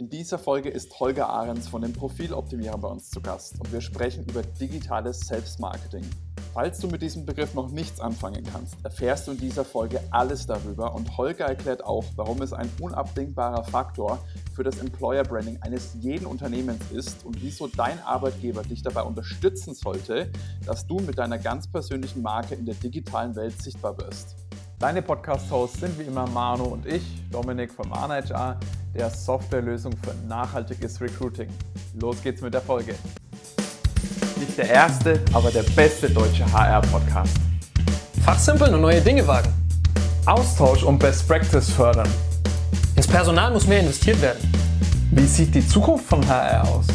In 0.00 0.08
dieser 0.08 0.38
Folge 0.38 0.68
ist 0.68 1.00
Holger 1.00 1.28
Ahrens 1.28 1.66
von 1.66 1.82
den 1.82 1.92
Profiloptimierern 1.92 2.80
bei 2.80 2.86
uns 2.86 3.10
zu 3.10 3.20
Gast 3.20 3.58
und 3.58 3.72
wir 3.72 3.80
sprechen 3.80 4.24
über 4.28 4.42
digitales 4.42 5.18
Selbstmarketing. 5.18 6.04
Falls 6.54 6.78
du 6.78 6.86
mit 6.86 7.02
diesem 7.02 7.26
Begriff 7.26 7.52
noch 7.54 7.68
nichts 7.68 7.98
anfangen 7.98 8.44
kannst, 8.44 8.76
erfährst 8.84 9.26
du 9.26 9.32
in 9.32 9.38
dieser 9.38 9.64
Folge 9.64 10.00
alles 10.12 10.46
darüber 10.46 10.94
und 10.94 11.18
Holger 11.18 11.46
erklärt 11.46 11.84
auch, 11.84 12.04
warum 12.14 12.40
es 12.42 12.52
ein 12.52 12.70
unabdingbarer 12.80 13.64
Faktor 13.64 14.20
für 14.54 14.62
das 14.62 14.78
Employer 14.78 15.24
Branding 15.24 15.60
eines 15.62 15.96
jeden 15.98 16.26
Unternehmens 16.26 16.92
ist 16.92 17.26
und 17.26 17.42
wieso 17.42 17.66
dein 17.66 18.00
Arbeitgeber 18.04 18.62
dich 18.62 18.82
dabei 18.82 19.02
unterstützen 19.02 19.74
sollte, 19.74 20.30
dass 20.64 20.86
du 20.86 21.00
mit 21.00 21.18
deiner 21.18 21.38
ganz 21.38 21.66
persönlichen 21.66 22.22
Marke 22.22 22.54
in 22.54 22.66
der 22.66 22.76
digitalen 22.76 23.34
Welt 23.34 23.60
sichtbar 23.60 23.98
wirst. 23.98 24.36
Deine 24.78 25.02
Podcast-Hosts 25.02 25.80
sind 25.80 25.98
wie 25.98 26.04
immer 26.04 26.28
Manu 26.28 26.66
und 26.66 26.86
ich, 26.86 27.02
Dominik 27.32 27.72
von 27.72 27.88
ManageR, 27.88 28.60
der 28.98 29.10
Softwarelösung 29.10 29.92
für 29.98 30.12
nachhaltiges 30.26 31.00
Recruiting. 31.00 31.48
Los 32.00 32.20
geht's 32.20 32.40
mit 32.40 32.52
der 32.52 32.60
Folge. 32.60 32.96
Nicht 34.40 34.58
der 34.58 34.68
erste, 34.68 35.24
aber 35.32 35.52
der 35.52 35.62
beste 35.62 36.10
deutsche 36.10 36.44
HR-Podcast. 36.52 37.36
Fachsimpeln 38.24 38.74
und 38.74 38.80
neue 38.80 39.00
Dinge 39.00 39.24
wagen. 39.24 39.52
Austausch 40.26 40.82
und 40.82 40.98
Best 40.98 41.28
Practice 41.28 41.70
fördern. 41.70 42.08
Ins 42.96 43.06
Personal 43.06 43.52
muss 43.52 43.68
mehr 43.68 43.80
investiert 43.80 44.20
werden. 44.20 44.40
Wie 45.12 45.26
sieht 45.26 45.54
die 45.54 45.66
Zukunft 45.66 46.06
von 46.06 46.26
HR 46.26 46.68
aus? 46.68 46.88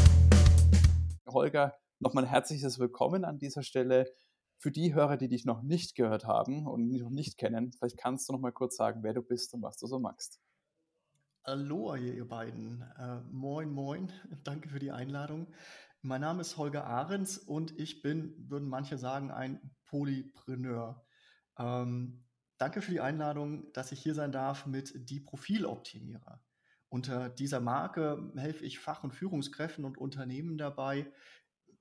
Holger, 1.25 1.73
nochmal 1.99 2.25
ein 2.25 2.29
herzliches 2.29 2.79
Willkommen 2.79 3.23
an 3.23 3.39
dieser 3.39 3.63
Stelle. 3.63 4.11
Für 4.57 4.71
die 4.71 4.93
Hörer, 4.93 5.15
die 5.15 5.29
dich 5.29 5.45
noch 5.45 5.61
nicht 5.61 5.95
gehört 5.95 6.25
haben 6.25 6.67
und 6.67 6.89
noch 6.89 7.09
nicht 7.09 7.37
kennen, 7.37 7.71
vielleicht 7.71 7.97
kannst 7.97 8.27
du 8.27 8.33
noch 8.33 8.41
mal 8.41 8.51
kurz 8.51 8.75
sagen, 8.75 9.03
wer 9.03 9.13
du 9.13 9.21
bist 9.21 9.53
und 9.53 9.61
was 9.61 9.77
du 9.77 9.87
so 9.87 9.99
magst. 9.99 10.42
Hallo, 11.45 11.93
ihr 11.95 12.25
beiden. 12.25 12.85
Äh, 12.97 13.19
moin, 13.29 13.69
moin. 13.69 14.09
Danke 14.45 14.69
für 14.69 14.79
die 14.79 14.91
Einladung. 14.91 15.53
Mein 16.01 16.21
Name 16.21 16.39
ist 16.39 16.55
Holger 16.55 16.85
Ahrens 16.85 17.37
und 17.37 17.77
ich 17.77 18.01
bin, 18.01 18.49
würden 18.49 18.69
manche 18.69 18.97
sagen, 18.97 19.29
ein 19.29 19.59
Polypreneur. 19.83 21.05
Ähm, 21.57 22.23
danke 22.57 22.81
für 22.81 22.91
die 22.91 23.01
Einladung, 23.01 23.73
dass 23.73 23.91
ich 23.91 24.01
hier 24.01 24.15
sein 24.15 24.31
darf 24.31 24.67
mit 24.67 24.93
Die 25.09 25.19
Profiloptimierer. 25.19 26.41
Unter 26.87 27.27
dieser 27.27 27.59
Marke 27.59 28.31
helfe 28.37 28.63
ich 28.63 28.79
Fach- 28.79 29.03
und 29.03 29.13
Führungskräften 29.13 29.83
und 29.83 29.97
Unternehmen 29.97 30.57
dabei, 30.57 31.11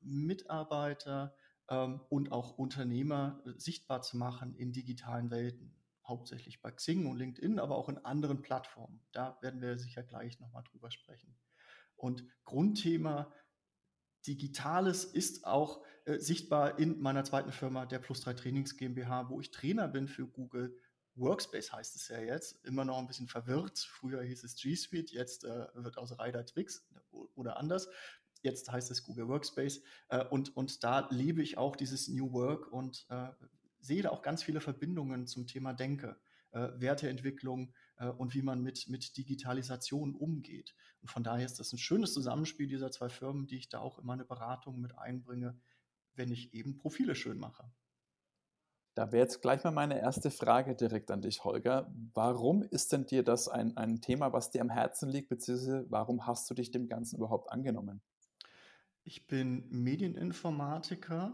Mitarbeiter, 0.00 1.36
ähm, 1.68 2.00
und 2.08 2.32
auch 2.32 2.58
Unternehmer 2.58 3.40
sichtbar 3.56 4.02
zu 4.02 4.16
machen 4.16 4.56
in 4.56 4.72
digitalen 4.72 5.30
Welten. 5.30 5.81
Hauptsächlich 6.04 6.60
bei 6.60 6.70
Xing 6.70 7.06
und 7.06 7.16
LinkedIn, 7.16 7.58
aber 7.58 7.76
auch 7.76 7.88
in 7.88 7.98
anderen 7.98 8.42
Plattformen. 8.42 9.00
Da 9.12 9.38
werden 9.40 9.60
wir 9.60 9.78
sicher 9.78 10.02
gleich 10.02 10.40
nochmal 10.40 10.64
drüber 10.64 10.90
sprechen. 10.90 11.36
Und 11.94 12.24
Grundthema 12.44 13.32
Digitales 14.26 15.04
ist 15.04 15.44
auch 15.44 15.84
äh, 16.04 16.18
sichtbar 16.18 16.78
in 16.78 17.00
meiner 17.00 17.24
zweiten 17.24 17.52
Firma, 17.52 17.86
der 17.86 17.98
Plus 17.98 18.20
3 18.20 18.34
Trainings 18.34 18.76
GmbH, 18.76 19.28
wo 19.30 19.40
ich 19.40 19.50
Trainer 19.50 19.88
bin 19.88 20.08
für 20.08 20.26
Google 20.26 20.76
Workspace 21.14 21.72
heißt 21.72 21.96
es 21.96 22.08
ja 22.08 22.20
jetzt, 22.20 22.64
immer 22.64 22.84
noch 22.84 22.98
ein 22.98 23.06
bisschen 23.06 23.28
verwirrt. 23.28 23.78
Früher 23.78 24.22
hieß 24.22 24.44
es 24.44 24.56
G 24.56 24.74
Suite, 24.74 25.10
jetzt 25.10 25.44
äh, 25.44 25.66
wird 25.74 25.98
aus 25.98 26.18
Rider 26.18 26.44
Twix 26.46 26.88
oder 27.34 27.58
anders. 27.58 27.88
Jetzt 28.42 28.70
heißt 28.70 28.90
es 28.90 29.02
Google 29.02 29.28
Workspace. 29.28 29.82
Äh, 30.08 30.24
und, 30.26 30.56
und 30.56 30.82
da 30.82 31.08
lebe 31.10 31.42
ich 31.42 31.58
auch 31.58 31.76
dieses 31.76 32.08
New 32.08 32.32
Work 32.32 32.72
und 32.72 33.06
äh, 33.10 33.28
sehe 33.82 34.02
da 34.02 34.10
auch 34.10 34.22
ganz 34.22 34.42
viele 34.42 34.60
Verbindungen 34.60 35.26
zum 35.26 35.46
Thema 35.46 35.74
Denke, 35.74 36.16
äh, 36.52 36.68
Werteentwicklung 36.76 37.74
äh, 37.96 38.06
und 38.06 38.34
wie 38.34 38.42
man 38.42 38.62
mit, 38.62 38.88
mit 38.88 39.16
Digitalisation 39.16 40.14
umgeht. 40.14 40.74
Und 41.00 41.10
von 41.10 41.22
daher 41.22 41.44
ist 41.44 41.58
das 41.58 41.72
ein 41.72 41.78
schönes 41.78 42.14
Zusammenspiel 42.14 42.68
dieser 42.68 42.90
zwei 42.90 43.08
Firmen, 43.08 43.46
die 43.46 43.56
ich 43.56 43.68
da 43.68 43.80
auch 43.80 43.98
in 43.98 44.06
meine 44.06 44.24
Beratung 44.24 44.80
mit 44.80 44.96
einbringe, 44.96 45.58
wenn 46.14 46.30
ich 46.30 46.54
eben 46.54 46.76
Profile 46.76 47.14
schön 47.14 47.38
mache. 47.38 47.70
Da 48.94 49.10
wäre 49.10 49.22
jetzt 49.22 49.40
gleich 49.40 49.64
mal 49.64 49.70
meine 49.70 49.98
erste 49.98 50.30
Frage 50.30 50.76
direkt 50.76 51.10
an 51.10 51.22
dich, 51.22 51.44
Holger. 51.44 51.90
Warum 52.12 52.62
ist 52.62 52.92
denn 52.92 53.06
dir 53.06 53.22
das 53.22 53.48
ein, 53.48 53.74
ein 53.78 54.02
Thema, 54.02 54.34
was 54.34 54.50
dir 54.50 54.60
am 54.60 54.68
Herzen 54.68 55.08
liegt, 55.08 55.30
beziehungsweise 55.30 55.86
warum 55.88 56.26
hast 56.26 56.50
du 56.50 56.54
dich 56.54 56.70
dem 56.70 56.88
Ganzen 56.88 57.16
überhaupt 57.16 57.50
angenommen? 57.50 58.02
Ich 59.02 59.26
bin 59.26 59.66
Medieninformatiker, 59.70 61.32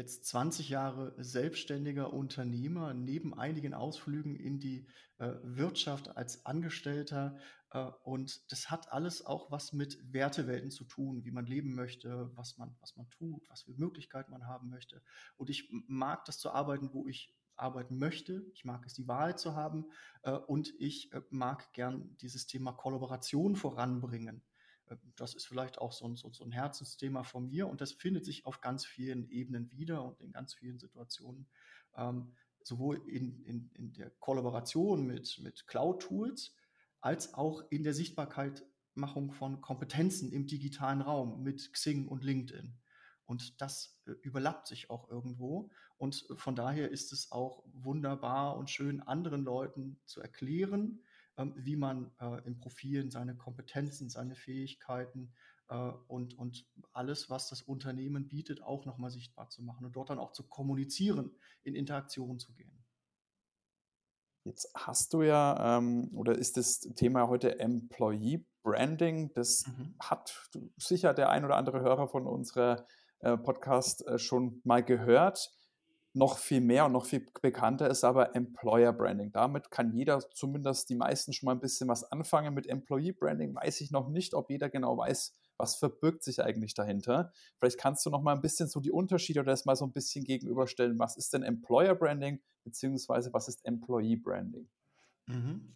jetzt 0.00 0.24
20 0.24 0.70
Jahre 0.70 1.14
selbstständiger 1.18 2.12
Unternehmer, 2.12 2.94
neben 2.94 3.38
einigen 3.38 3.74
Ausflügen 3.74 4.34
in 4.34 4.58
die 4.58 4.86
äh, 5.18 5.34
Wirtschaft 5.42 6.16
als 6.16 6.46
Angestellter. 6.46 7.36
Äh, 7.70 7.84
und 8.02 8.50
das 8.50 8.70
hat 8.70 8.90
alles 8.92 9.26
auch 9.26 9.50
was 9.50 9.74
mit 9.74 9.98
Wertewelten 10.10 10.70
zu 10.70 10.84
tun, 10.84 11.24
wie 11.24 11.30
man 11.30 11.44
leben 11.44 11.74
möchte, 11.74 12.30
was 12.34 12.56
man, 12.56 12.74
was 12.80 12.96
man 12.96 13.10
tut, 13.10 13.46
was 13.50 13.62
für 13.62 13.74
Möglichkeiten 13.74 14.30
man 14.32 14.46
haben 14.46 14.70
möchte. 14.70 15.02
Und 15.36 15.50
ich 15.50 15.68
mag 15.70 16.24
das 16.24 16.38
zu 16.38 16.50
arbeiten, 16.50 16.94
wo 16.94 17.06
ich 17.06 17.36
arbeiten 17.56 17.98
möchte. 17.98 18.46
Ich 18.54 18.64
mag 18.64 18.86
es, 18.86 18.94
die 18.94 19.06
Wahl 19.06 19.36
zu 19.36 19.54
haben. 19.54 19.84
Äh, 20.22 20.32
und 20.32 20.72
ich 20.78 21.12
äh, 21.12 21.20
mag 21.28 21.74
gern 21.74 22.16
dieses 22.22 22.46
Thema 22.46 22.72
Kollaboration 22.72 23.54
voranbringen. 23.54 24.42
Äh, 24.90 24.96
das 25.16 25.34
ist 25.34 25.46
vielleicht 25.46 25.78
auch 25.78 25.92
so 25.92 26.06
ein, 26.06 26.16
so, 26.16 26.32
so 26.32 26.44
ein 26.44 26.52
Herzensthema 26.52 27.22
von 27.22 27.48
mir 27.48 27.68
und 27.68 27.80
das 27.80 27.92
findet 27.92 28.24
sich 28.24 28.46
auf 28.46 28.60
ganz 28.60 28.84
vielen 28.84 29.28
Ebenen 29.30 29.70
wieder 29.70 30.04
und 30.04 30.20
in 30.20 30.32
ganz 30.32 30.54
vielen 30.54 30.78
Situationen. 30.78 31.46
Ähm, 31.96 32.32
sowohl 32.62 33.02
in, 33.08 33.42
in, 33.44 33.70
in 33.74 33.92
der 33.94 34.10
Kollaboration 34.10 35.06
mit, 35.06 35.38
mit 35.42 35.66
Cloud-Tools 35.66 36.54
als 37.00 37.34
auch 37.34 37.62
in 37.70 37.82
der 37.82 37.94
Sichtbarkeitmachung 37.94 39.32
von 39.32 39.60
Kompetenzen 39.62 40.30
im 40.32 40.46
digitalen 40.46 41.00
Raum 41.00 41.42
mit 41.42 41.72
Xing 41.72 42.06
und 42.06 42.22
LinkedIn. 42.22 42.76
Und 43.24 43.60
das 43.60 43.98
äh, 44.06 44.12
überlappt 44.22 44.66
sich 44.66 44.90
auch 44.90 45.08
irgendwo. 45.08 45.70
Und 45.96 46.26
von 46.36 46.56
daher 46.56 46.90
ist 46.90 47.12
es 47.12 47.30
auch 47.32 47.62
wunderbar 47.72 48.56
und 48.56 48.70
schön, 48.70 49.00
anderen 49.02 49.44
Leuten 49.44 50.00
zu 50.04 50.20
erklären, 50.20 51.02
ähm, 51.36 51.54
wie 51.56 51.76
man 51.76 52.10
äh, 52.20 52.46
in 52.46 52.58
Profilen 52.58 53.10
seine 53.10 53.36
Kompetenzen, 53.36 54.08
seine 54.08 54.34
Fähigkeiten 54.34 55.32
äh, 55.68 55.92
und, 56.08 56.36
und 56.38 56.66
alles, 56.92 57.30
was 57.30 57.48
das 57.48 57.62
Unternehmen 57.62 58.28
bietet, 58.28 58.62
auch 58.62 58.84
nochmal 58.84 59.10
sichtbar 59.10 59.48
zu 59.48 59.62
machen 59.62 59.86
und 59.86 59.96
dort 59.96 60.10
dann 60.10 60.18
auch 60.18 60.32
zu 60.32 60.46
kommunizieren, 60.48 61.30
in 61.62 61.74
Interaktion 61.74 62.38
zu 62.38 62.52
gehen. 62.52 62.84
Jetzt 64.44 64.72
hast 64.74 65.12
du 65.12 65.22
ja, 65.22 65.78
ähm, 65.78 66.10
oder 66.14 66.36
ist 66.36 66.56
das 66.56 66.80
Thema 66.80 67.28
heute 67.28 67.58
Employee 67.58 68.46
Branding? 68.62 69.32
Das 69.34 69.64
mhm. 69.66 69.94
hat 70.00 70.48
sicher 70.76 71.12
der 71.12 71.28
ein 71.28 71.44
oder 71.44 71.56
andere 71.56 71.80
Hörer 71.80 72.08
von 72.08 72.26
unserer 72.26 72.86
äh, 73.20 73.36
Podcast 73.36 74.06
äh, 74.06 74.18
schon 74.18 74.60
mal 74.64 74.82
gehört 74.82 75.50
noch 76.12 76.38
viel 76.38 76.60
mehr 76.60 76.86
und 76.86 76.92
noch 76.92 77.06
viel 77.06 77.24
bekannter 77.40 77.88
ist 77.88 78.02
aber 78.02 78.34
Employer 78.34 78.92
Branding. 78.92 79.30
Damit 79.32 79.70
kann 79.70 79.92
jeder, 79.92 80.18
zumindest 80.34 80.90
die 80.90 80.96
meisten, 80.96 81.32
schon 81.32 81.46
mal 81.46 81.52
ein 81.52 81.60
bisschen 81.60 81.88
was 81.88 82.04
anfangen. 82.04 82.54
Mit 82.54 82.66
Employee 82.66 83.12
Branding 83.12 83.54
weiß 83.54 83.80
ich 83.80 83.90
noch 83.90 84.08
nicht, 84.08 84.34
ob 84.34 84.50
jeder 84.50 84.68
genau 84.68 84.98
weiß, 84.98 85.36
was 85.56 85.76
verbirgt 85.76 86.24
sich 86.24 86.42
eigentlich 86.42 86.74
dahinter. 86.74 87.32
Vielleicht 87.58 87.78
kannst 87.78 88.04
du 88.04 88.10
noch 88.10 88.22
mal 88.22 88.34
ein 88.34 88.40
bisschen 88.40 88.68
so 88.68 88.80
die 88.80 88.90
Unterschiede 88.90 89.40
oder 89.40 89.52
das 89.52 89.66
mal 89.66 89.76
so 89.76 89.84
ein 89.84 89.92
bisschen 89.92 90.24
gegenüberstellen. 90.24 90.98
Was 90.98 91.16
ist 91.16 91.32
denn 91.32 91.42
Employer 91.42 91.94
Branding 91.94 92.40
beziehungsweise 92.64 93.32
was 93.32 93.46
ist 93.46 93.64
Employee 93.64 94.16
Branding? 94.16 94.68
Mhm. 95.26 95.74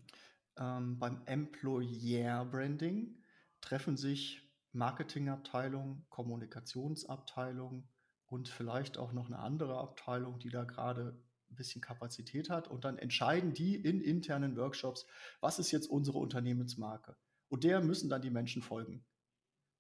Ähm, 0.59 0.99
beim 0.99 1.23
Employer 1.27 2.45
Branding 2.45 3.23
treffen 3.61 3.97
sich 3.97 4.43
Marketingabteilung, 4.73 6.05
Kommunikationsabteilung, 6.09 7.89
und 8.27 8.49
vielleicht 8.49 8.99
auch 8.99 9.13
noch 9.13 9.27
eine 9.27 9.39
andere 9.39 9.79
Abteilung, 9.79 10.39
die 10.39 10.51
da 10.51 10.65
gerade 10.65 11.23
ein 11.51 11.57
bisschen 11.57 11.81
Kapazität 11.81 12.51
hat. 12.51 12.69
Und 12.69 12.85
dann 12.85 12.99
entscheiden 12.99 13.55
die 13.55 13.77
in 13.77 14.01
internen 14.01 14.57
Workshops, 14.57 15.07
was 15.41 15.59
ist 15.59 15.71
jetzt 15.71 15.89
unsere 15.89 16.19
Unternehmensmarke. 16.19 17.17
Und 17.49 17.65
der 17.65 17.81
müssen 17.81 18.11
dann 18.11 18.23
die 18.23 18.31
Menschen 18.31 18.63
folgen. 18.63 19.05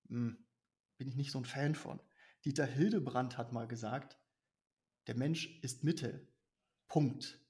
Hm, 0.09 0.47
bin 0.97 1.09
ich 1.09 1.17
nicht 1.17 1.33
so 1.33 1.39
ein 1.39 1.45
Fan 1.45 1.75
von. 1.75 2.01
Dieter 2.45 2.67
Hildebrand 2.67 3.39
hat 3.39 3.53
mal 3.53 3.67
gesagt, 3.67 4.19
der 5.07 5.17
Mensch 5.17 5.59
ist 5.63 5.85
Mitte. 5.85 6.29
Punkt. 6.89 7.41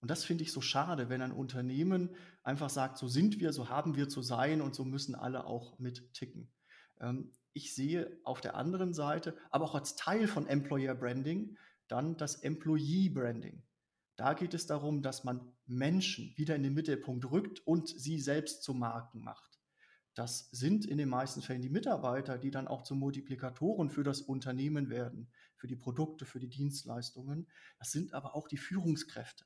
Und 0.00 0.10
das 0.10 0.24
finde 0.24 0.44
ich 0.44 0.52
so 0.52 0.60
schade, 0.60 1.08
wenn 1.08 1.22
ein 1.22 1.32
Unternehmen 1.32 2.14
einfach 2.42 2.70
sagt, 2.70 2.98
so 2.98 3.08
sind 3.08 3.40
wir, 3.40 3.52
so 3.52 3.68
haben 3.68 3.96
wir 3.96 4.08
zu 4.08 4.22
sein 4.22 4.60
und 4.60 4.74
so 4.74 4.84
müssen 4.84 5.14
alle 5.14 5.44
auch 5.44 5.78
mit 5.78 6.12
ticken. 6.14 6.52
Ähm, 7.00 7.32
ich 7.52 7.74
sehe 7.74 8.20
auf 8.24 8.40
der 8.40 8.54
anderen 8.54 8.94
Seite, 8.94 9.36
aber 9.50 9.64
auch 9.64 9.74
als 9.74 9.96
Teil 9.96 10.28
von 10.28 10.46
Employer 10.46 10.94
Branding, 10.94 11.56
dann 11.88 12.16
das 12.16 12.36
Employee 12.36 13.08
Branding. 13.08 13.62
Da 14.16 14.34
geht 14.34 14.52
es 14.52 14.66
darum, 14.66 15.02
dass 15.02 15.24
man 15.24 15.52
Menschen 15.66 16.32
wieder 16.36 16.56
in 16.56 16.62
den 16.62 16.74
Mittelpunkt 16.74 17.30
rückt 17.30 17.60
und 17.66 17.88
sie 17.88 18.20
selbst 18.20 18.62
zu 18.62 18.74
Marken 18.74 19.22
macht. 19.22 19.60
Das 20.14 20.50
sind 20.50 20.84
in 20.84 20.98
den 20.98 21.08
meisten 21.08 21.42
Fällen 21.42 21.62
die 21.62 21.68
Mitarbeiter, 21.68 22.38
die 22.38 22.50
dann 22.50 22.66
auch 22.66 22.82
zu 22.82 22.96
Multiplikatoren 22.96 23.88
für 23.88 24.02
das 24.02 24.20
Unternehmen 24.20 24.90
werden, 24.90 25.30
für 25.54 25.68
die 25.68 25.76
Produkte, 25.76 26.26
für 26.26 26.40
die 26.40 26.48
Dienstleistungen. 26.48 27.48
Das 27.78 27.92
sind 27.92 28.14
aber 28.14 28.34
auch 28.34 28.48
die 28.48 28.56
Führungskräfte. 28.56 29.44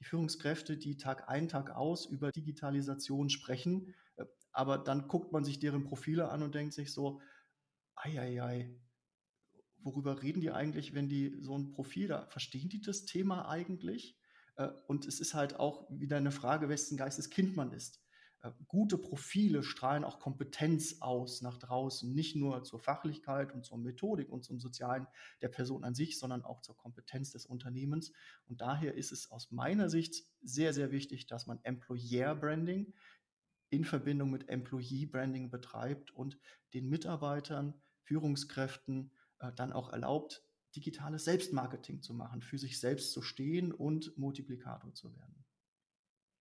Die 0.00 0.04
Führungskräfte, 0.04 0.78
die 0.78 0.96
Tag 0.96 1.28
ein, 1.28 1.48
Tag 1.48 1.70
aus 1.76 2.06
über 2.06 2.32
Digitalisation 2.32 3.28
sprechen, 3.28 3.94
äh, 4.16 4.24
aber 4.52 4.78
dann 4.78 5.08
guckt 5.08 5.32
man 5.32 5.44
sich 5.44 5.58
deren 5.58 5.84
Profile 5.84 6.30
an 6.30 6.42
und 6.42 6.54
denkt 6.54 6.74
sich 6.74 6.92
so, 6.92 7.20
ei, 7.94 8.70
worüber 9.80 10.22
reden 10.22 10.40
die 10.40 10.50
eigentlich, 10.50 10.94
wenn 10.94 11.08
die 11.08 11.36
so 11.40 11.56
ein 11.56 11.70
Profil 11.70 12.08
da, 12.08 12.26
verstehen 12.26 12.68
die 12.68 12.80
das 12.80 13.04
Thema 13.04 13.48
eigentlich? 13.48 14.18
Äh, 14.56 14.68
und 14.86 15.06
es 15.06 15.20
ist 15.20 15.34
halt 15.34 15.56
auch 15.56 15.86
wieder 15.90 16.16
eine 16.16 16.32
Frage, 16.32 16.68
wessen 16.68 16.96
Geistes 16.96 17.30
Kind 17.30 17.56
man 17.56 17.72
ist. 17.72 18.02
Äh, 18.42 18.50
gute 18.66 18.98
Profile 18.98 19.62
strahlen 19.62 20.04
auch 20.04 20.20
Kompetenz 20.20 20.96
aus 21.00 21.42
nach 21.42 21.58
draußen, 21.58 22.12
nicht 22.12 22.36
nur 22.36 22.62
zur 22.64 22.78
Fachlichkeit 22.78 23.52
und 23.52 23.64
zur 23.64 23.78
Methodik 23.78 24.28
und 24.30 24.44
zum 24.44 24.60
Sozialen 24.60 25.06
der 25.42 25.48
Person 25.48 25.84
an 25.84 25.94
sich, 25.94 26.18
sondern 26.18 26.44
auch 26.44 26.60
zur 26.60 26.76
Kompetenz 26.76 27.32
des 27.32 27.46
Unternehmens. 27.46 28.12
Und 28.46 28.60
daher 28.60 28.94
ist 28.94 29.12
es 29.12 29.30
aus 29.30 29.50
meiner 29.50 29.88
Sicht 29.88 30.24
sehr, 30.42 30.72
sehr 30.72 30.90
wichtig, 30.90 31.26
dass 31.26 31.46
man 31.46 31.60
Employer 31.64 32.34
Branding 32.34 32.92
in 33.70 33.84
Verbindung 33.84 34.30
mit 34.30 34.48
Employee 34.48 35.06
Branding 35.06 35.50
betreibt 35.50 36.10
und 36.10 36.38
den 36.74 36.88
Mitarbeitern, 36.88 37.74
Führungskräften 38.02 39.12
äh, 39.40 39.52
dann 39.54 39.72
auch 39.72 39.92
erlaubt, 39.92 40.42
digitales 40.74 41.24
Selbstmarketing 41.24 42.02
zu 42.02 42.14
machen, 42.14 42.42
für 42.42 42.58
sich 42.58 42.80
selbst 42.80 43.12
zu 43.12 43.22
stehen 43.22 43.72
und 43.72 44.16
Multiplikator 44.16 44.94
zu 44.94 45.14
werden. 45.14 45.44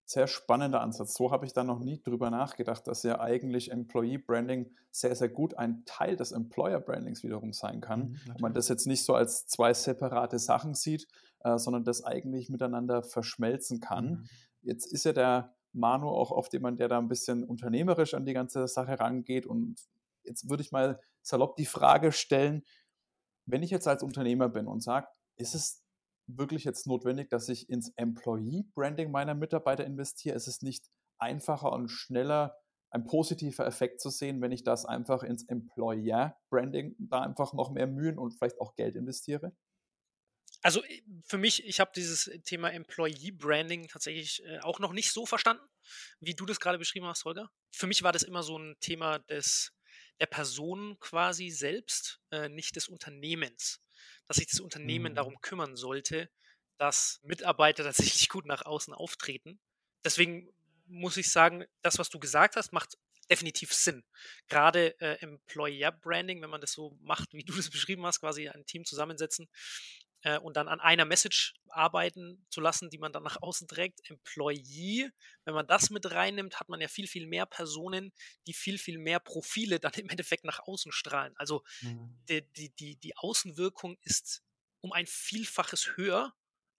Sehr 0.10 0.28
spannender 0.28 0.80
Ansatz. 0.80 1.16
So 1.16 1.32
habe 1.32 1.46
ich 1.46 1.52
da 1.52 1.66
noch 1.66 1.80
nie 1.80 2.02
drüber 2.02 2.30
nachgedacht, 2.30 2.88
dass 2.88 3.04
ja 3.04 3.20
eigentlich 3.20 3.72
Employee 3.72 4.18
Branding 4.18 4.74
sehr, 4.90 5.14
sehr 5.18 5.28
gut 5.28 5.56
ein 5.56 5.84
Teil 5.86 6.16
des 6.16 6.32
Employer 6.32 6.80
Brandings 6.80 7.24
wiederum 7.24 7.52
sein 7.52 7.82
kann. 7.82 8.12
Mhm, 8.12 8.36
man 8.40 8.54
das 8.54 8.70
jetzt 8.70 8.88
nicht 8.88 9.04
so 9.04 9.16
als 9.16 9.48
zwei 9.48 9.74
separate 9.74 10.40
Sachen 10.40 10.76
sieht, 10.76 11.10
äh, 11.42 11.58
sondern 11.58 11.84
das 11.84 12.06
eigentlich 12.06 12.50
miteinander 12.50 13.04
verschmelzen 13.04 13.82
kann. 13.82 14.10
Mhm. 14.10 14.30
Jetzt 14.62 14.94
ist 14.94 15.04
ja 15.04 15.12
der 15.12 15.57
Manu 15.74 16.10
auch 16.10 16.32
oft 16.32 16.54
jemand, 16.54 16.80
der 16.80 16.88
da 16.88 16.98
ein 16.98 17.08
bisschen 17.08 17.44
unternehmerisch 17.44 18.14
an 18.14 18.26
die 18.26 18.34
ganze 18.34 18.68
Sache 18.68 19.00
rangeht. 19.00 19.46
Und 19.46 19.80
jetzt 20.24 20.50
würde 20.50 20.64
ich 20.64 20.72
mal 20.72 21.00
salopp 21.22 21.56
die 21.56 21.66
Frage 21.66 22.12
stellen, 22.12 22.64
wenn 23.46 23.64
ich 23.64 23.70
jetzt 23.70 23.88
als 23.88 24.04
Unternehmer 24.04 24.50
bin 24.50 24.68
und 24.68 24.82
sage, 24.82 25.08
ist 25.38 25.56
es 25.56 25.84
wirklich 26.28 26.64
jetzt 26.66 26.88
notwendig, 26.88 27.30
dass 27.30 27.48
ich 27.50 27.70
ins 27.70 27.90
Employee-Branding 27.96 29.12
meiner 29.12 29.36
Mitarbeiter 29.36 29.86
investiere? 29.86 30.36
Ist 30.36 30.48
es 30.48 30.62
nicht 30.62 30.90
einfacher 31.18 31.72
und 31.72 31.90
schneller 31.90 32.56
ein 32.90 33.06
positiver 33.06 33.66
Effekt 33.66 34.02
zu 34.02 34.10
sehen, 34.10 34.42
wenn 34.42 34.52
ich 34.52 34.64
das 34.64 34.86
einfach 34.86 35.24
ins 35.24 35.44
Employer-Branding 35.44 36.96
da 37.00 37.22
einfach 37.22 37.54
noch 37.54 37.72
mehr 37.72 37.88
Mühen 37.88 38.18
und 38.18 38.34
vielleicht 38.34 38.60
auch 38.60 38.76
Geld 38.76 38.96
investiere? 38.96 39.54
Also 40.62 40.84
äh, 40.84 41.02
für 41.26 41.38
mich, 41.38 41.66
ich 41.66 41.80
habe 41.80 41.92
dieses 41.96 42.30
Thema 42.44 42.72
Employee 42.72 43.32
Branding 43.32 43.88
tatsächlich 43.88 44.44
äh, 44.46 44.60
auch 44.60 44.80
noch 44.80 44.94
nicht 44.94 45.12
so 45.12 45.26
verstanden, 45.26 45.64
wie 46.20 46.34
du 46.34 46.46
das 46.46 46.60
gerade 46.60 46.78
beschrieben 46.78 47.06
hast, 47.06 47.26
Holger. 47.26 47.50
Für 47.72 47.88
mich 47.88 48.04
war 48.04 48.12
das 48.12 48.24
immer 48.24 48.44
so 48.44 48.58
ein 48.58 48.76
Thema 48.80 49.20
des 49.20 49.74
der 50.20 50.26
Person 50.26 50.98
quasi 51.00 51.50
selbst, 51.50 52.20
äh, 52.32 52.50
nicht 52.50 52.76
des 52.76 52.88
Unternehmens. 52.88 53.82
Dass 54.28 54.38
sich 54.38 54.48
das 54.48 54.60
Unternehmen 54.60 55.14
mhm. 55.14 55.16
darum 55.16 55.42
kümmern 55.42 55.76
sollte, 55.76 56.30
dass 56.78 57.20
Mitarbeiter 57.24 57.84
tatsächlich 57.84 58.30
gut 58.30 58.46
nach 58.46 58.66
außen 58.66 58.94
auftreten. 58.94 59.60
Deswegen 60.04 60.50
muss 60.86 61.18
ich 61.18 61.32
sagen, 61.32 61.66
das, 61.82 61.98
was 61.98 62.10
du 62.10 62.20
gesagt 62.20 62.56
hast, 62.56 62.74
macht 62.74 62.98
definitiv 63.30 63.74
Sinn. 63.74 64.04
Gerade 64.48 65.00
äh, 65.02 65.20
Employer 65.20 65.92
Branding, 65.92 66.42
wenn 66.42 66.50
man 66.50 66.62
das 66.62 66.72
so 66.72 66.98
macht, 67.02 67.34
wie 67.34 67.44
du 67.44 67.54
das 67.56 67.70
beschrieben 67.70 68.06
hast, 68.06 68.20
quasi 68.20 68.48
ein 68.50 68.66
Team 68.66 68.86
zusammensetzen, 68.86 69.48
äh, 70.22 70.38
und 70.40 70.58
dann 70.58 70.68
an 70.68 70.80
einer 70.80 71.06
Message 71.06 71.56
arbeiten 71.70 72.46
zu 72.50 72.62
lassen, 72.62 72.90
die 72.90 72.98
man 72.98 73.12
dann 73.12 73.24
nach 73.38 73.42
außen 73.42 73.68
trägt. 73.68 74.10
Employee, 74.10 75.10
wenn 75.46 75.54
man 75.54 75.68
das 75.68 75.90
mit 75.90 76.10
reinnimmt, 76.12 76.60
hat 76.60 76.70
man 76.70 76.82
ja 76.82 76.88
viel, 76.88 77.08
viel 77.08 77.28
mehr 77.28 77.46
Personen, 77.46 78.12
die 78.48 78.54
viel, 78.54 78.78
viel 78.78 78.98
mehr 78.98 79.20
Profile 79.20 79.80
dann 79.80 79.94
im 79.94 80.10
Endeffekt 80.10 80.44
nach 80.44 80.60
außen 80.60 80.92
strahlen. 80.92 81.34
Also 81.38 81.64
mhm. 81.82 82.18
die, 82.30 82.42
die, 82.54 82.70
die, 82.70 82.96
die 82.96 83.18
Außenwirkung 83.18 83.98
ist 84.02 84.44
um 84.82 84.92
ein 84.92 85.08
Vielfaches 85.08 85.98
höher 85.98 86.34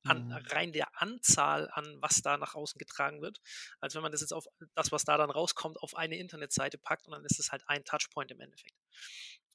an 0.05 0.29
mhm. 0.29 0.33
rein 0.33 0.73
der 0.73 1.01
Anzahl 1.01 1.69
an, 1.73 1.99
was 2.01 2.23
da 2.23 2.37
nach 2.37 2.55
außen 2.55 2.79
getragen 2.79 3.21
wird, 3.21 3.41
als 3.81 3.95
wenn 3.95 4.03
man 4.03 4.13
das 4.13 4.21
jetzt 4.21 4.33
auf 4.33 4.47
das, 4.75 4.93
was 4.93 5.05
da 5.05 5.17
dann 5.17 5.31
rauskommt, 5.31 5.79
auf 5.83 5.97
eine 5.97 6.17
Internetseite 6.17 6.79
packt 6.79 7.07
und 7.07 7.13
dann 7.13 7.25
ist 7.25 7.39
es 7.39 7.51
halt 7.51 7.63
ein 7.67 7.85
Touchpoint 7.85 8.31
im 8.31 8.41
Endeffekt. 8.41 8.77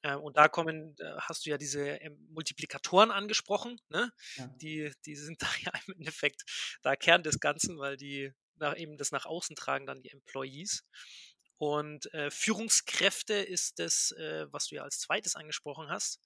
Äh, 0.03 0.15
und 0.15 0.37
da 0.37 0.47
kommen, 0.47 0.95
äh, 0.99 1.13
hast 1.17 1.45
du 1.45 1.49
ja 1.49 1.57
diese 1.57 1.87
ähm, 1.87 2.27
Multiplikatoren 2.29 3.09
angesprochen, 3.09 3.79
ne? 3.89 4.11
Ja. 4.35 4.47
Die, 4.61 4.91
die 5.05 5.15
sind 5.15 5.41
da 5.41 5.47
ja 5.61 5.71
im 5.87 5.95
Endeffekt 5.95 6.43
da 6.83 6.95
Kern 6.95 7.23
des 7.23 7.39
Ganzen, 7.39 7.79
weil 7.79 7.97
die 7.97 8.31
nach, 8.57 8.77
eben 8.77 8.97
das 8.97 9.11
nach 9.11 9.25
außen 9.25 9.55
tragen 9.55 9.87
dann 9.87 10.03
die 10.03 10.11
Employees. 10.11 10.85
Und 11.57 12.13
äh, 12.13 12.29
Führungskräfte 12.29 13.33
ist 13.35 13.79
das, 13.79 14.11
äh, 14.11 14.45
was 14.51 14.67
du 14.67 14.75
ja 14.75 14.83
als 14.83 14.99
zweites 14.99 15.35
angesprochen 15.35 15.89
hast. 15.89 16.19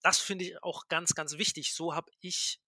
Das 0.00 0.18
finde 0.18 0.46
ich 0.46 0.62
auch 0.62 0.88
ganz, 0.88 1.14
ganz 1.14 1.36
wichtig. 1.36 1.74
So 1.74 1.94
habe 1.94 2.10
ich, 2.20 2.60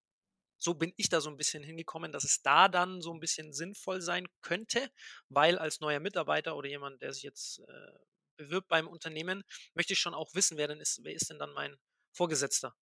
so 0.58 0.74
bin 0.74 0.92
ich 0.96 1.08
da 1.08 1.22
so 1.22 1.30
ein 1.30 1.38
bisschen 1.38 1.62
hingekommen, 1.62 2.12
dass 2.12 2.24
es 2.24 2.42
da 2.42 2.68
dann 2.68 3.00
so 3.00 3.14
ein 3.14 3.20
bisschen 3.20 3.54
sinnvoll 3.54 4.02
sein 4.02 4.28
könnte, 4.42 4.90
weil 5.30 5.58
als 5.58 5.80
neuer 5.80 6.00
Mitarbeiter 6.00 6.54
oder 6.56 6.68
jemand, 6.68 7.00
der 7.00 7.14
sich 7.14 7.22
jetzt 7.22 7.60
äh, 7.60 7.98
bewirbt 8.42 8.68
beim 8.68 8.88
Unternehmen, 8.88 9.44
möchte 9.74 9.92
ich 9.92 10.00
schon 10.00 10.14
auch 10.14 10.34
wissen, 10.34 10.56
wer 10.56 10.68
denn 10.68 10.80
ist, 10.80 11.00
wer 11.02 11.14
ist 11.14 11.30
denn 11.30 11.38
dann 11.38 11.52
mein 11.52 11.76
Vorgesetzter. 12.12 12.74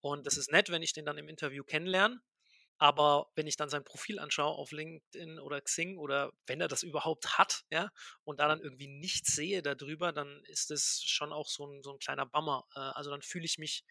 Und 0.00 0.26
das 0.26 0.36
ist 0.36 0.52
nett, 0.52 0.70
wenn 0.70 0.82
ich 0.82 0.92
den 0.92 1.04
dann 1.04 1.18
im 1.18 1.28
Interview 1.28 1.64
kennenlerne. 1.64 2.20
Aber 2.78 3.30
wenn 3.34 3.46
ich 3.46 3.56
dann 3.56 3.70
sein 3.70 3.84
Profil 3.84 4.18
anschaue 4.18 4.54
auf 4.54 4.70
LinkedIn 4.70 5.38
oder 5.40 5.60
Xing 5.62 5.96
oder 5.96 6.32
wenn 6.46 6.60
er 6.60 6.68
das 6.68 6.82
überhaupt 6.82 7.38
hat, 7.38 7.64
ja, 7.70 7.90
und 8.24 8.38
da 8.38 8.48
dann 8.48 8.60
irgendwie 8.60 8.88
nichts 8.88 9.34
sehe 9.34 9.62
darüber, 9.62 10.12
dann 10.12 10.42
ist 10.44 10.70
es 10.70 11.02
schon 11.02 11.32
auch 11.32 11.48
so 11.48 11.66
ein, 11.66 11.82
so 11.82 11.92
ein 11.92 11.98
kleiner 11.98 12.26
Bummer. 12.26 12.66
Äh, 12.74 12.80
also 12.80 13.10
dann 13.10 13.22
fühle 13.22 13.46
ich 13.46 13.56
mich 13.56 13.82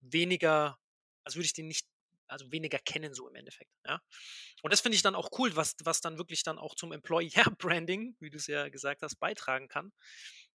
weniger, 0.00 0.78
als 1.22 1.36
würde 1.36 1.44
ich 1.46 1.52
den 1.52 1.68
nicht, 1.68 1.86
also 2.28 2.50
weniger 2.50 2.78
kennen 2.78 3.12
so 3.12 3.28
im 3.28 3.34
Endeffekt, 3.34 3.72
ja. 3.84 4.00
Und 4.62 4.72
das 4.72 4.80
finde 4.80 4.96
ich 4.96 5.02
dann 5.02 5.14
auch 5.14 5.30
cool, 5.38 5.54
was, 5.56 5.74
was 5.84 6.00
dann 6.00 6.16
wirklich 6.16 6.42
dann 6.42 6.58
auch 6.58 6.74
zum 6.74 6.92
Employer-Branding, 6.92 8.16
wie 8.20 8.30
du 8.30 8.38
es 8.38 8.46
ja 8.46 8.70
gesagt 8.70 9.02
hast, 9.02 9.16
beitragen 9.16 9.68
kann 9.68 9.92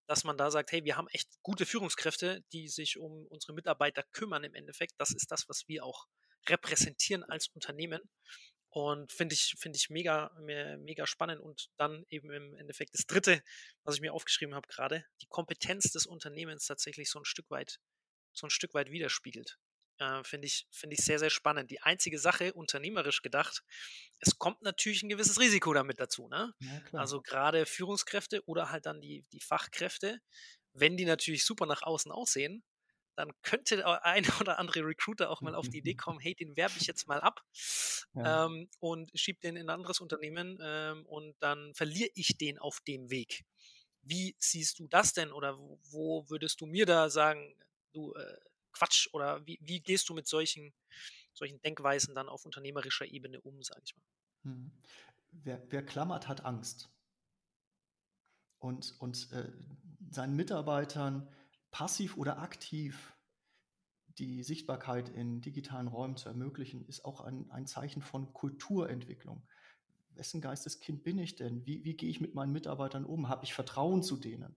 dass 0.08 0.24
man 0.24 0.38
da 0.38 0.52
sagt, 0.52 0.72
hey, 0.72 0.84
wir 0.84 0.98
haben 0.98 1.08
echt 1.10 1.30
gute 1.42 1.66
Führungskräfte, 1.66 2.44
die 2.54 2.68
sich 2.68 2.98
um 2.98 3.26
unsere 3.28 3.54
Mitarbeiter 3.54 4.04
kümmern 4.12 4.44
im 4.44 4.54
Endeffekt. 4.54 4.94
Das 4.98 5.12
ist 5.12 5.32
das, 5.32 5.50
was 5.50 5.68
wir 5.68 5.84
auch 5.84 6.06
repräsentieren 6.48 7.24
als 7.24 7.48
Unternehmen. 7.50 8.02
Und 8.70 9.12
finde 9.14 9.34
ich, 9.34 9.56
finde 9.58 9.78
ich 9.78 9.90
mega, 9.90 10.32
mega 10.38 11.08
spannend. 11.08 11.40
Und 11.42 11.70
dann 11.78 12.06
eben 12.10 12.30
im 12.30 12.56
Endeffekt 12.58 12.94
das 12.94 13.06
dritte, 13.06 13.42
was 13.84 13.96
ich 13.96 14.02
mir 14.02 14.14
aufgeschrieben 14.14 14.54
habe 14.54 14.68
gerade, 14.68 15.06
die 15.22 15.28
Kompetenz 15.28 15.92
des 15.92 16.06
Unternehmens 16.06 16.66
tatsächlich 16.66 17.10
so 17.10 17.20
ein 17.20 17.26
Stück 17.26 17.50
weit, 17.50 17.80
so 18.34 18.48
ein 18.48 18.52
Stück 18.52 18.74
weit 18.74 18.92
widerspiegelt. 18.92 19.58
Äh, 19.98 20.24
Finde 20.24 20.48
ich, 20.48 20.68
find 20.72 20.94
ich 20.94 21.00
sehr, 21.00 21.20
sehr 21.20 21.30
spannend. 21.30 21.72
Die 21.72 21.82
einzige 21.82 22.20
Sache, 22.20 22.54
unternehmerisch 22.54 23.22
gedacht, 23.22 23.64
es 24.20 24.38
kommt 24.38 24.62
natürlich 24.62 25.04
ein 25.04 25.10
gewisses 25.10 25.40
Risiko 25.40 25.74
damit 25.74 26.00
dazu. 26.00 26.28
Ne? 26.28 26.54
Ja, 26.60 27.00
also 27.00 27.22
gerade 27.22 27.66
Führungskräfte 27.66 28.44
oder 28.46 28.72
halt 28.72 28.86
dann 28.86 29.02
die, 29.02 29.26
die 29.32 29.40
Fachkräfte, 29.40 30.20
wenn 30.74 30.98
die 30.98 31.06
natürlich 31.06 31.46
super 31.46 31.66
nach 31.66 31.84
außen 31.84 32.12
aussehen, 32.12 32.64
dann 33.16 33.32
könnte 33.42 33.78
der 33.78 34.06
ein 34.06 34.26
oder 34.42 34.60
andere 34.60 34.86
Recruiter 34.86 35.30
auch 35.30 35.42
mal 35.42 35.56
auf 35.56 35.70
die 35.70 35.80
Idee 35.80 35.96
kommen, 35.96 36.20
hey, 36.20 36.36
den 36.36 36.56
werbe 36.56 36.74
ich 36.78 36.88
jetzt 36.88 37.08
mal 37.08 37.22
ab 37.22 37.42
ja. 38.14 38.46
ähm, 38.46 38.70
und 38.80 39.12
schiebe 39.14 39.40
den 39.40 39.56
in 39.56 39.70
ein 39.70 39.76
anderes 39.76 40.00
Unternehmen 40.00 40.60
ähm, 40.62 41.06
und 41.06 41.36
dann 41.40 41.74
verliere 41.74 42.10
ich 42.16 42.38
den 42.38 42.60
auf 42.60 42.80
dem 42.82 43.10
Weg. 43.10 43.46
Wie 44.02 44.36
siehst 44.38 44.80
du 44.80 44.88
das 44.88 45.14
denn 45.14 45.32
oder 45.32 45.58
wo, 45.58 45.80
wo 45.90 46.30
würdest 46.30 46.62
du 46.62 46.68
mir 46.68 46.86
da 46.86 47.10
sagen, 47.10 47.56
du, 47.94 48.14
äh, 48.14 48.38
Quatsch 48.78 49.08
oder 49.14 49.46
wie, 49.46 49.58
wie 49.62 49.80
gehst 49.80 50.10
du 50.10 50.14
mit 50.14 50.28
solchen, 50.28 50.74
solchen 51.34 51.62
Denkweisen 51.62 52.14
dann 52.16 52.30
auf 52.30 52.46
unternehmerischer 52.46 53.06
Ebene 53.06 53.42
um, 53.42 53.62
sage 53.64 53.82
ich 53.86 53.96
mal? 53.96 54.06
Hm. 54.44 54.72
Wer, 55.32 55.62
wer, 55.70 55.86
klammert, 55.86 56.28
hat 56.28 56.46
Angst. 56.46 56.90
Und, 58.60 58.96
und 59.00 59.32
äh, 59.32 59.52
seinen 60.10 60.36
Mitarbeitern 60.36 61.28
passiv 61.72 62.18
oder 62.18 62.40
aktiv 62.40 63.14
die 64.18 64.44
Sichtbarkeit 64.44 65.10
in 65.10 65.42
digitalen 65.42 65.88
Räumen 65.88 66.16
zu 66.16 66.30
ermöglichen, 66.30 66.86
ist 66.86 67.04
auch 67.04 67.22
ein, 67.22 67.52
ein 67.52 67.68
Zeichen 67.68 68.02
von 68.02 68.34
Kulturentwicklung. 68.34 69.46
Wessen 70.12 70.40
Geisteskind 70.40 71.04
bin 71.04 71.20
ich 71.20 71.36
denn? 71.36 71.66
Wie, 71.66 71.84
wie 71.84 71.96
gehe 71.96 72.10
ich 72.10 72.22
mit 72.22 72.34
meinen 72.34 72.54
Mitarbeitern 72.54 73.06
um? 73.06 73.28
Habe 73.28 73.44
ich 73.44 73.54
Vertrauen 73.54 74.04
zu 74.04 74.16
denen? 74.16 74.56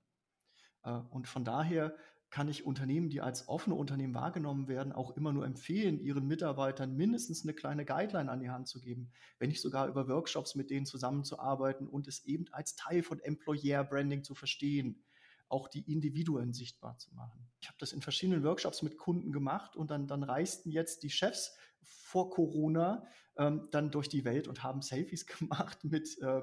Äh, 0.84 0.92
und 1.10 1.26
von 1.26 1.44
daher 1.44 1.96
kann 2.30 2.49
ich 2.49 2.66
Unternehmen, 2.66 3.08
die 3.08 3.20
als 3.20 3.49
offene 3.49 3.75
Unternehmen 3.75 4.14
wahrgenommen 4.14 4.68
werden, 4.68 4.92
auch 4.92 5.16
immer 5.16 5.32
nur 5.32 5.47
empfehlen, 5.47 5.99
ihren 5.99 6.26
Mitarbeitern 6.26 6.94
mindestens 6.94 7.42
eine 7.42 7.54
kleine 7.54 7.85
Guideline 7.85 8.30
an 8.30 8.40
die 8.40 8.50
Hand 8.50 8.68
zu 8.68 8.80
geben, 8.80 9.11
wenn 9.38 9.49
nicht 9.49 9.62
sogar 9.62 9.88
über 9.88 10.08
Workshops 10.08 10.54
mit 10.54 10.70
denen 10.70 10.87
zusammenzuarbeiten 10.87 11.88
und 11.88 12.06
es 12.06 12.25
eben 12.26 12.44
als 12.52 12.76
Teil 12.76 13.02
von 13.02 13.20
Employer 13.20 13.82
Branding 13.85 14.25
zu 14.25 14.35
verstehen, 14.35 15.04
auch 15.49 15.68
die 15.68 15.90
Individuen 15.90 16.52
sichtbar 16.52 16.99
zu 16.99 17.14
machen. 17.14 17.49
Ich 17.61 17.68
habe 17.68 17.78
das 17.78 17.92
in 17.92 18.02
verschiedenen 18.02 18.44
Workshops 18.44 18.82
mit 18.82 18.99
Kunden 18.99 19.32
gemacht 19.32 19.76
und 19.76 19.90
dann, 19.90 20.06
dann 20.06 20.23
reisten 20.23 20.70
jetzt 20.70 21.02
die 21.02 21.11
Chefs 21.11 21.56
vor 21.82 22.30
Corona 22.30 23.06
ähm, 23.37 23.68
dann 23.70 23.90
durch 23.90 24.08
die 24.08 24.25
Welt 24.25 24.49
und 24.49 24.62
haben 24.62 24.82
Selfies 24.82 25.26
gemacht 25.38 25.85
mit 25.85 26.18
äh, 26.20 26.42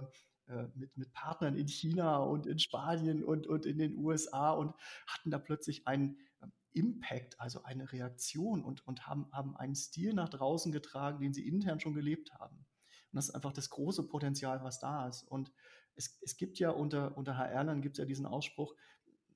mit, 0.75 0.95
mit 0.95 1.11
Partnern 1.11 1.55
in 1.55 1.67
China 1.67 2.17
und 2.17 2.45
in 2.45 2.59
Spanien 2.59 3.23
und, 3.23 3.47
und 3.47 3.65
in 3.65 3.77
den 3.77 3.97
USA 3.97 4.51
und 4.51 4.73
hatten 5.07 5.31
da 5.31 5.39
plötzlich 5.39 5.87
einen 5.87 6.17
ähm, 6.41 6.51
Impact, 6.73 7.39
also 7.39 7.63
eine 7.63 7.91
Reaktion 7.91 8.63
und, 8.63 8.85
und 8.85 9.07
haben, 9.07 9.27
haben 9.31 9.55
einen 9.57 9.75
Stil 9.75 10.13
nach 10.13 10.29
draußen 10.29 10.71
getragen, 10.71 11.19
den 11.19 11.33
sie 11.33 11.47
intern 11.47 11.79
schon 11.79 11.93
gelebt 11.93 12.33
haben. 12.33 12.57
Und 12.57 13.15
das 13.15 13.29
ist 13.29 13.35
einfach 13.35 13.53
das 13.53 13.69
große 13.69 14.07
Potenzial, 14.07 14.63
was 14.63 14.79
da 14.79 15.07
ist. 15.07 15.23
Und 15.23 15.51
es, 15.95 16.19
es 16.21 16.37
gibt 16.37 16.59
ja 16.59 16.69
unter, 16.69 17.17
unter 17.17 17.37
HR-Lern 17.37 17.81
gibt 17.81 17.97
es 17.97 17.99
ja 17.99 18.05
diesen 18.05 18.25
Ausspruch, 18.25 18.75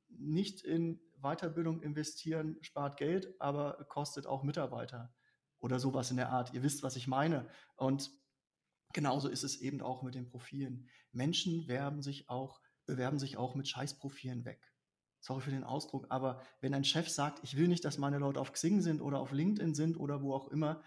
nicht 0.10 0.62
in 0.62 1.00
Weiterbildung 1.22 1.82
investieren 1.82 2.58
spart 2.62 2.98
Geld, 2.98 3.34
aber 3.40 3.86
kostet 3.90 4.26
auch 4.28 4.44
Mitarbeiter 4.44 5.14
oder 5.60 5.80
sowas 5.80 6.12
in 6.12 6.18
der 6.18 6.30
Art. 6.30 6.54
Ihr 6.54 6.64
wisst, 6.64 6.84
was 6.84 6.96
ich 6.96 7.08
meine. 7.08 7.48
Und 7.76 8.12
genauso 8.94 9.28
ist 9.28 9.44
es 9.44 9.62
eben 9.62 9.82
auch 9.82 10.02
mit 10.04 10.16
den 10.16 10.28
Profilen. 10.28 10.90
Menschen 11.12 11.68
werben 11.68 12.02
sich 12.02 12.30
auch, 12.30 12.62
bewerben 12.86 13.20
sich 13.20 13.38
auch 13.38 13.56
mit 13.56 13.68
Scheißprofilen 13.68 14.46
weg. 14.46 14.74
Sorry 15.22 15.42
für 15.42 15.52
den 15.52 15.66
Ausdruck, 15.66 16.08
aber 16.10 16.42
wenn 16.62 16.74
ein 16.74 16.86
Chef 16.86 17.10
sagt, 17.10 17.44
ich 17.44 17.58
will 17.58 17.68
nicht, 17.68 17.84
dass 17.84 17.98
meine 17.98 18.20
Leute 18.20 18.40
auf 18.40 18.54
Xing 18.54 18.82
sind 18.82 19.02
oder 19.02 19.20
auf 19.20 19.32
LinkedIn 19.32 19.76
sind 19.76 19.98
oder 19.98 20.22
wo 20.22 20.34
auch 20.34 20.48
immer, 20.48 20.82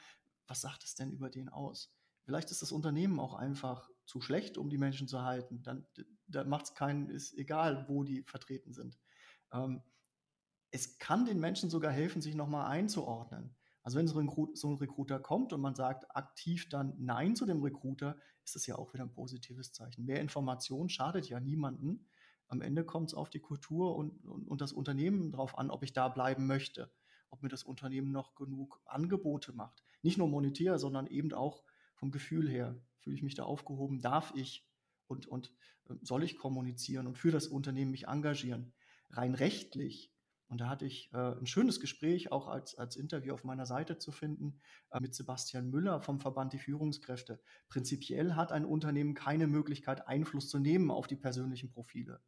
was 0.47 0.63
sagt 0.63 0.85
es 0.85 0.95
denn 0.95 1.13
über 1.13 1.29
den 1.29 1.49
aus? 1.49 1.95
Vielleicht 2.25 2.51
ist 2.51 2.63
das 2.63 2.73
Unternehmen 2.73 3.21
auch 3.21 3.35
einfach 3.35 3.91
zu 4.07 4.21
schlecht, 4.21 4.57
um 4.57 4.71
die 4.71 4.79
Menschen 4.79 5.09
zu 5.09 5.23
halten. 5.23 5.63
Dann, 5.63 5.87
dann 6.27 6.49
macht 6.49 6.67
es 6.67 6.75
keinen, 6.75 7.11
ist 7.11 7.35
egal, 7.35 7.87
wo 7.89 8.05
die 8.05 8.23
vertreten 8.23 8.73
sind. 8.73 8.99
Ähm, 9.53 9.83
es 10.71 10.99
kann 10.99 11.27
den 11.27 11.39
Menschen 11.39 11.69
sogar 11.69 11.93
helfen, 11.93 12.23
sich 12.23 12.35
nochmal 12.35 12.71
einzuordnen. 12.71 13.55
Also 13.83 13.99
wenn 13.99 14.07
so 14.07 14.19
ein, 14.19 14.31
so 14.55 14.71
ein 14.71 14.77
Recruiter 14.77 15.19
kommt 15.19 15.53
und 15.53 15.61
man 15.61 15.75
sagt 15.75 16.15
aktiv 16.17 16.69
dann 16.69 16.95
Nein 16.99 17.35
zu 17.35 17.47
dem 17.47 17.63
Recruiter, 17.63 18.17
ist 18.45 18.55
das 18.55 18.67
ja 18.67 18.77
auch 18.77 18.95
wieder 18.95 19.05
ein 19.05 19.13
positives 19.13 19.73
Zeichen. 19.73 20.05
Mehr 20.05 20.21
Information 20.21 20.89
schadet 20.89 21.29
ja 21.29 21.41
niemanden. 21.41 22.07
Am 22.49 22.61
Ende 22.61 22.85
kommt 22.85 23.11
es 23.11 23.15
auf 23.15 23.31
die 23.31 23.41
Kultur 23.41 23.97
und, 23.97 24.25
und, 24.25 24.47
und 24.47 24.61
das 24.61 24.73
Unternehmen 24.73 25.33
drauf 25.33 25.59
an, 25.59 25.71
ob 25.71 25.83
ich 25.83 25.93
da 25.93 26.09
bleiben 26.09 26.47
möchte, 26.47 26.93
ob 27.31 27.43
mir 27.43 27.49
das 27.49 27.65
Unternehmen 27.65 28.13
noch 28.13 28.35
genug 28.35 28.81
Angebote 28.85 29.53
macht. 29.53 29.83
Nicht 30.03 30.19
nur 30.19 30.29
monetär, 30.29 30.79
sondern 30.79 31.07
eben 31.07 31.33
auch 31.33 31.65
vom 31.95 32.11
Gefühl 32.11 32.49
her. 32.49 32.79
Fühle 32.99 33.17
ich 33.17 33.23
mich 33.23 33.35
da 33.35 33.45
aufgehoben? 33.45 34.01
Darf 34.01 34.33
ich 34.37 34.69
und, 35.09 35.27
und 35.27 35.53
äh, 35.89 35.95
soll 36.03 36.23
ich 36.23 36.37
kommunizieren 36.37 37.07
und 37.07 37.19
für 37.19 37.31
das 37.31 37.47
Unternehmen 37.47 37.91
mich 37.91 38.07
engagieren? 38.07 38.73
Rein 39.11 39.35
rechtlich 39.35 40.13
und 40.53 40.61
da 40.61 40.69
hatte 40.69 40.85
ich 40.85 41.11
äh, 41.15 41.17
ein 41.17 41.47
schönes 41.47 41.81
Gespräch, 41.81 42.31
auch 42.31 42.47
als, 42.47 42.75
als 42.75 42.97
Interview 42.97 43.33
auf 43.33 43.43
meiner 43.43 43.65
Seite 43.65 43.97
zu 43.97 44.13
finden, 44.13 44.61
äh, 44.91 45.01
mit 45.01 45.15
Sebastian 45.15 45.71
Müller 45.71 46.03
vom 46.03 46.21
Verband 46.21 46.53
Die 46.53 46.59
Führungskräfte. 46.59 47.41
Prinzipiell 47.71 48.35
hat 48.35 48.53
ein 48.53 48.67
Unternehmen 48.67 49.15
keine 49.15 49.47
Möglichkeit, 49.47 50.07
Einfluss 50.07 50.51
zu 50.51 50.59
nehmen 50.59 50.91
auf 50.91 51.07
die 51.07 51.17
persönlichen 51.17 51.71
Profile. 51.71 52.21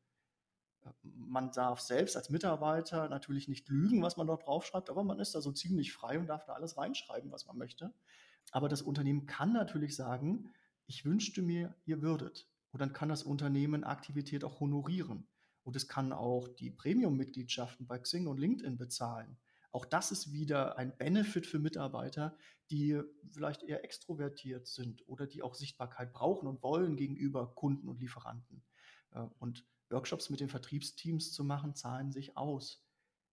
Äh, 0.86 0.88
man 1.02 1.52
darf 1.52 1.80
selbst 1.80 2.16
als 2.16 2.30
Mitarbeiter 2.30 3.10
natürlich 3.10 3.46
nicht 3.46 3.68
lügen, 3.68 4.00
was 4.00 4.16
man 4.16 4.26
dort 4.26 4.46
draufschreibt, 4.46 4.88
aber 4.88 5.04
man 5.04 5.18
ist 5.18 5.34
da 5.34 5.42
so 5.42 5.52
ziemlich 5.52 5.92
frei 5.92 6.18
und 6.18 6.26
darf 6.26 6.46
da 6.46 6.54
alles 6.54 6.78
reinschreiben, 6.78 7.30
was 7.30 7.44
man 7.44 7.58
möchte. 7.58 7.92
Aber 8.52 8.70
das 8.70 8.80
Unternehmen 8.80 9.26
kann 9.26 9.52
natürlich 9.52 9.94
sagen, 9.96 10.50
ich 10.86 11.04
wünschte 11.04 11.42
mir, 11.42 11.74
ihr 11.84 12.00
würdet. 12.00 12.48
Und 12.72 12.80
dann 12.80 12.94
kann 12.94 13.10
das 13.10 13.22
Unternehmen 13.22 13.84
Aktivität 13.84 14.44
auch 14.44 14.60
honorieren. 14.60 15.28
Und 15.64 15.76
es 15.76 15.88
kann 15.88 16.12
auch 16.12 16.47
die 16.47 16.71
Premium-Mitgliedschaften 16.71 17.87
bei 17.87 17.99
Xing 17.99 18.26
und 18.26 18.38
LinkedIn 18.38 18.76
bezahlen. 18.76 19.38
Auch 19.73 19.87
das 19.87 20.12
ist 20.12 20.30
wieder 20.30 20.78
ein 20.78 20.97
Benefit 20.97 21.47
für 21.47 21.59
Mitarbeiter, 21.59 22.37
die 22.71 23.00
vielleicht 23.33 23.64
eher 23.64 23.83
extrovertiert 23.83 24.68
sind 24.68 25.02
oder 25.09 25.26
die 25.26 25.42
auch 25.42 25.54
Sichtbarkeit 25.54 26.12
brauchen 26.12 26.47
und 26.47 26.62
wollen 26.62 26.97
gegenüber 26.97 27.54
Kunden 27.54 27.88
und 27.88 27.99
Lieferanten. 27.99 28.62
Äh, 29.11 29.26
und 29.40 29.66
Workshops 29.90 30.30
mit 30.30 30.40
den 30.40 30.49
Vertriebsteams 30.49 31.33
zu 31.33 31.44
machen, 31.44 31.75
zahlen 31.75 32.12
sich 32.12 32.37
aus. 32.37 32.87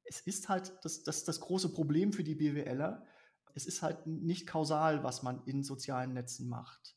Es 0.03 0.21
ist 0.21 0.49
halt 0.49 0.73
das, 0.83 1.03
das, 1.03 1.23
das 1.25 1.39
große 1.41 1.71
Problem 1.71 2.11
für 2.11 2.23
die 2.23 2.35
BWLer. 2.35 3.05
Es 3.53 3.65
ist 3.65 3.81
halt 3.81 4.07
nicht 4.07 4.47
kausal, 4.47 5.03
was 5.03 5.23
man 5.23 5.43
in 5.45 5.63
sozialen 5.63 6.13
Netzen 6.13 6.47
macht 6.47 6.95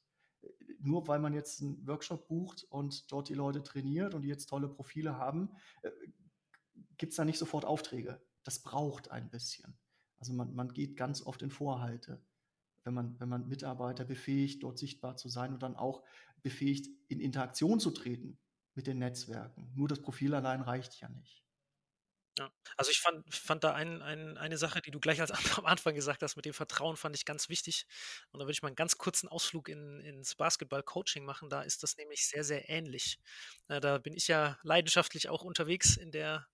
nur 0.84 1.08
weil 1.08 1.18
man 1.18 1.32
jetzt 1.32 1.62
einen 1.62 1.86
Workshop 1.86 2.28
bucht 2.28 2.64
und 2.64 3.10
dort 3.10 3.28
die 3.28 3.34
Leute 3.34 3.62
trainiert 3.62 4.14
und 4.14 4.22
die 4.22 4.28
jetzt 4.28 4.46
tolle 4.46 4.68
Profile 4.68 5.16
haben, 5.16 5.50
äh, 5.82 5.90
gibt 6.96 7.12
es 7.12 7.16
da 7.16 7.24
nicht 7.24 7.38
sofort 7.38 7.64
Aufträge. 7.64 8.20
Das 8.44 8.60
braucht 8.60 9.10
ein 9.10 9.30
bisschen. 9.30 9.76
Also 10.18 10.32
man, 10.32 10.54
man 10.54 10.72
geht 10.72 10.96
ganz 10.96 11.22
oft 11.22 11.42
in 11.42 11.50
Vorhalte, 11.50 12.22
wenn 12.84 12.94
man, 12.94 13.18
wenn 13.18 13.28
man 13.28 13.48
Mitarbeiter 13.48 14.04
befähigt, 14.04 14.62
dort 14.62 14.78
sichtbar 14.78 15.16
zu 15.16 15.28
sein 15.28 15.52
und 15.52 15.62
dann 15.62 15.76
auch 15.76 16.04
befähigt, 16.42 16.88
in 17.08 17.20
Interaktion 17.20 17.80
zu 17.80 17.90
treten 17.90 18.38
mit 18.74 18.86
den 18.86 18.98
Netzwerken. 18.98 19.72
Nur 19.74 19.88
das 19.88 20.02
Profil 20.02 20.34
allein 20.34 20.60
reicht 20.60 21.00
ja 21.00 21.08
nicht. 21.08 21.43
Ja. 22.36 22.50
Also 22.76 22.90
ich 22.90 22.98
fand, 23.00 23.32
fand 23.32 23.62
da 23.62 23.74
ein, 23.74 24.02
ein, 24.02 24.36
eine 24.36 24.58
Sache, 24.58 24.80
die 24.82 24.90
du 24.90 24.98
gleich 24.98 25.20
als 25.20 25.30
am 25.58 25.66
Anfang 25.66 25.94
gesagt 25.94 26.22
hast, 26.22 26.36
mit 26.36 26.44
dem 26.44 26.54
Vertrauen 26.54 26.96
fand 26.96 27.14
ich 27.14 27.24
ganz 27.24 27.48
wichtig. 27.48 27.86
Und 28.32 28.40
da 28.40 28.46
würde 28.46 28.52
ich 28.52 28.62
mal 28.62 28.68
einen 28.68 28.76
ganz 28.76 28.98
kurzen 28.98 29.28
Ausflug 29.28 29.68
in, 29.68 30.00
ins 30.00 30.34
Basketball-Coaching 30.34 31.24
machen. 31.24 31.48
Da 31.48 31.62
ist 31.62 31.82
das 31.84 31.96
nämlich 31.96 32.26
sehr, 32.26 32.42
sehr 32.42 32.68
ähnlich. 32.68 33.18
Äh, 33.68 33.80
da 33.80 33.98
bin 33.98 34.14
ich 34.14 34.26
ja 34.26 34.58
leidenschaftlich 34.62 35.28
auch 35.28 35.42
unterwegs 35.42 35.96
in 35.96 36.10
der, 36.10 36.46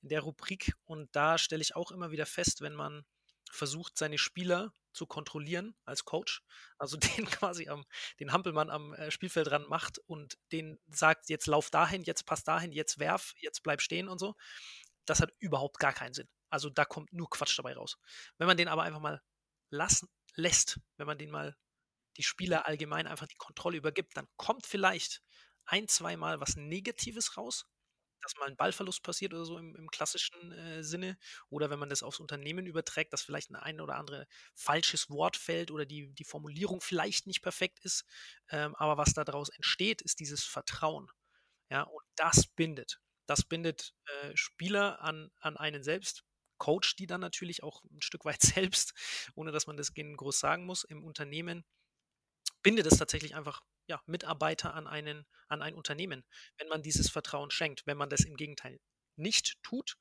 in 0.00 0.08
der 0.08 0.20
Rubrik 0.20 0.72
und 0.84 1.14
da 1.14 1.36
stelle 1.36 1.62
ich 1.62 1.76
auch 1.76 1.90
immer 1.90 2.10
wieder 2.10 2.26
fest, 2.26 2.62
wenn 2.62 2.74
man 2.74 3.04
versucht, 3.50 3.96
seine 3.96 4.18
Spieler 4.18 4.72
zu 4.92 5.06
kontrollieren 5.06 5.74
als 5.84 6.04
Coach, 6.04 6.42
also 6.78 6.96
den 7.18 7.26
quasi 7.26 7.68
am, 7.68 7.84
den 8.20 8.32
Hampelmann 8.32 8.70
am 8.70 8.94
äh, 8.94 9.10
Spielfeldrand 9.10 9.68
macht 9.68 9.98
und 10.06 10.38
den 10.52 10.78
sagt, 10.88 11.28
jetzt 11.28 11.46
lauf 11.46 11.70
dahin, 11.70 12.02
jetzt 12.02 12.26
pass 12.26 12.44
dahin, 12.44 12.72
jetzt 12.72 12.98
werf, 12.98 13.34
jetzt 13.38 13.62
bleib 13.62 13.80
stehen 13.82 14.08
und 14.08 14.18
so 14.18 14.34
das 15.08 15.20
hat 15.20 15.32
überhaupt 15.38 15.78
gar 15.78 15.92
keinen 15.92 16.14
Sinn. 16.14 16.28
Also 16.50 16.70
da 16.70 16.84
kommt 16.84 17.12
nur 17.12 17.28
Quatsch 17.30 17.58
dabei 17.58 17.74
raus. 17.74 17.98
Wenn 18.38 18.46
man 18.46 18.56
den 18.56 18.68
aber 18.68 18.82
einfach 18.82 19.00
mal 19.00 19.20
lassen, 19.70 20.08
lässt, 20.34 20.80
wenn 20.96 21.06
man 21.06 21.18
den 21.18 21.30
mal 21.30 21.56
die 22.16 22.22
Spieler 22.22 22.66
allgemein 22.66 23.06
einfach 23.06 23.26
die 23.26 23.36
Kontrolle 23.36 23.78
übergibt, 23.78 24.16
dann 24.16 24.28
kommt 24.36 24.66
vielleicht 24.66 25.22
ein, 25.66 25.88
zweimal 25.88 26.40
was 26.40 26.56
Negatives 26.56 27.36
raus, 27.36 27.66
dass 28.22 28.36
mal 28.36 28.48
ein 28.48 28.56
Ballverlust 28.56 29.02
passiert 29.02 29.32
oder 29.34 29.44
so 29.44 29.58
im, 29.58 29.76
im 29.76 29.88
klassischen 29.88 30.52
äh, 30.52 30.82
Sinne. 30.82 31.16
Oder 31.50 31.70
wenn 31.70 31.78
man 31.78 31.88
das 31.88 32.02
aufs 32.02 32.20
Unternehmen 32.20 32.66
überträgt, 32.66 33.12
dass 33.12 33.22
vielleicht 33.22 33.50
ein, 33.50 33.56
ein 33.56 33.80
oder 33.80 33.96
andere 33.96 34.26
falsches 34.54 35.08
Wort 35.10 35.36
fällt 35.36 35.70
oder 35.70 35.86
die, 35.86 36.12
die 36.14 36.24
Formulierung 36.24 36.80
vielleicht 36.80 37.26
nicht 37.26 37.42
perfekt 37.42 37.78
ist. 37.84 38.04
Ähm, 38.50 38.74
aber 38.76 38.96
was 38.96 39.14
daraus 39.14 39.50
entsteht, 39.50 40.02
ist 40.02 40.20
dieses 40.20 40.44
Vertrauen. 40.44 41.08
Ja, 41.70 41.82
und 41.82 42.02
das 42.16 42.46
bindet. 42.48 42.98
Das 43.28 43.44
bindet 43.44 43.94
äh, 44.06 44.34
Spieler 44.34 45.02
an, 45.02 45.30
an 45.38 45.58
einen 45.58 45.82
selbst, 45.82 46.24
coacht 46.56 46.98
die 46.98 47.06
dann 47.06 47.20
natürlich 47.20 47.62
auch 47.62 47.84
ein 47.84 48.00
Stück 48.00 48.24
weit 48.24 48.40
selbst, 48.42 48.94
ohne 49.34 49.52
dass 49.52 49.66
man 49.66 49.76
das 49.76 49.92
groß 49.94 50.40
sagen 50.40 50.64
muss. 50.64 50.84
Im 50.84 51.04
Unternehmen 51.04 51.64
bindet 52.62 52.86
es 52.86 52.98
tatsächlich 52.98 53.34
einfach 53.34 53.62
ja, 53.86 54.02
Mitarbeiter 54.06 54.74
an, 54.74 54.86
einen, 54.86 55.26
an 55.48 55.62
ein 55.62 55.74
Unternehmen, 55.74 56.24
wenn 56.56 56.68
man 56.68 56.82
dieses 56.82 57.10
Vertrauen 57.10 57.50
schenkt. 57.50 57.86
Wenn 57.86 57.98
man 57.98 58.08
das 58.08 58.20
im 58.20 58.36
Gegenteil 58.36 58.80
nicht 59.16 59.62
tut, 59.62 59.96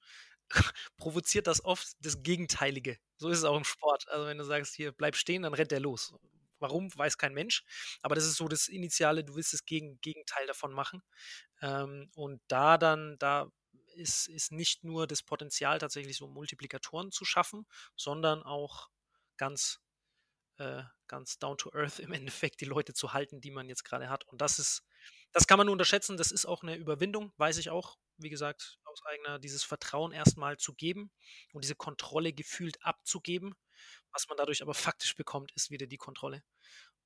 provoziert 0.97 1.47
das 1.47 1.63
oft 1.65 1.95
das 1.99 2.23
Gegenteilige. 2.23 2.97
So 3.17 3.29
ist 3.29 3.39
es 3.39 3.43
auch 3.43 3.57
im 3.57 3.65
Sport. 3.65 4.07
Also 4.07 4.25
wenn 4.25 4.37
du 4.37 4.45
sagst, 4.45 4.73
hier 4.73 4.93
bleib 4.93 5.17
stehen, 5.17 5.43
dann 5.43 5.53
rennt 5.53 5.71
der 5.71 5.81
los. 5.81 6.13
Warum, 6.59 6.89
weiß 6.95 7.17
kein 7.17 7.33
Mensch. 7.33 7.63
Aber 8.01 8.15
das 8.15 8.25
ist 8.25 8.35
so 8.37 8.47
das 8.47 8.67
Initiale, 8.67 9.23
du 9.23 9.35
willst 9.35 9.53
das 9.53 9.65
Gegen 9.65 9.99
Gegenteil 10.01 10.47
davon 10.47 10.73
machen. 10.73 11.03
Ähm, 11.61 12.09
und 12.15 12.41
da 12.47 12.77
dann, 12.77 13.17
da 13.19 13.51
ist, 13.95 14.27
ist 14.27 14.51
nicht 14.51 14.83
nur 14.83 15.07
das 15.07 15.23
Potenzial, 15.23 15.79
tatsächlich 15.79 16.17
so 16.17 16.27
Multiplikatoren 16.27 17.11
zu 17.11 17.25
schaffen, 17.25 17.65
sondern 17.95 18.43
auch 18.43 18.89
ganz, 19.37 19.79
äh, 20.57 20.83
ganz 21.07 21.39
down 21.39 21.57
to 21.57 21.71
earth 21.73 21.99
im 21.99 22.13
Endeffekt 22.13 22.61
die 22.61 22.65
Leute 22.65 22.93
zu 22.93 23.13
halten, 23.13 23.41
die 23.41 23.51
man 23.51 23.69
jetzt 23.69 23.83
gerade 23.83 24.09
hat. 24.09 24.25
Und 24.27 24.41
das 24.41 24.59
ist, 24.59 24.83
das 25.33 25.47
kann 25.47 25.57
man 25.57 25.65
nur 25.67 25.73
unterschätzen, 25.73 26.17
das 26.17 26.31
ist 26.31 26.45
auch 26.45 26.63
eine 26.63 26.75
Überwindung, 26.75 27.33
weiß 27.37 27.57
ich 27.57 27.69
auch, 27.69 27.97
wie 28.17 28.29
gesagt, 28.29 28.79
aus 28.97 29.05
eigener, 29.05 29.39
dieses 29.39 29.63
Vertrauen 29.63 30.11
erstmal 30.11 30.57
zu 30.57 30.73
geben 30.73 31.11
und 31.53 31.63
diese 31.63 31.75
Kontrolle 31.75 32.33
gefühlt 32.33 32.83
abzugeben 32.83 33.55
was 34.11 34.27
man 34.27 34.37
dadurch 34.37 34.61
aber 34.61 34.73
faktisch 34.73 35.15
bekommt, 35.15 35.51
ist 35.53 35.71
wieder 35.71 35.87
die 35.87 35.97
Kontrolle. 35.97 36.43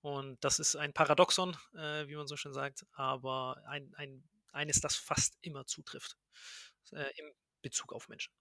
Und 0.01 0.43
das 0.43 0.59
ist 0.59 0.75
ein 0.75 0.93
Paradoxon, 0.93 1.55
äh, 1.75 2.07
wie 2.07 2.15
man 2.15 2.27
so 2.27 2.35
schön 2.35 2.53
sagt, 2.53 2.85
aber 2.93 3.61
ein, 3.67 3.93
ein, 3.95 4.23
eines, 4.51 4.81
das 4.81 4.95
fast 4.95 5.37
immer 5.41 5.65
zutrifft 5.65 6.17
äh, 6.91 7.11
im 7.17 7.31
Bezug 7.61 7.93
auf 7.93 8.07
Menschen. 8.07 8.33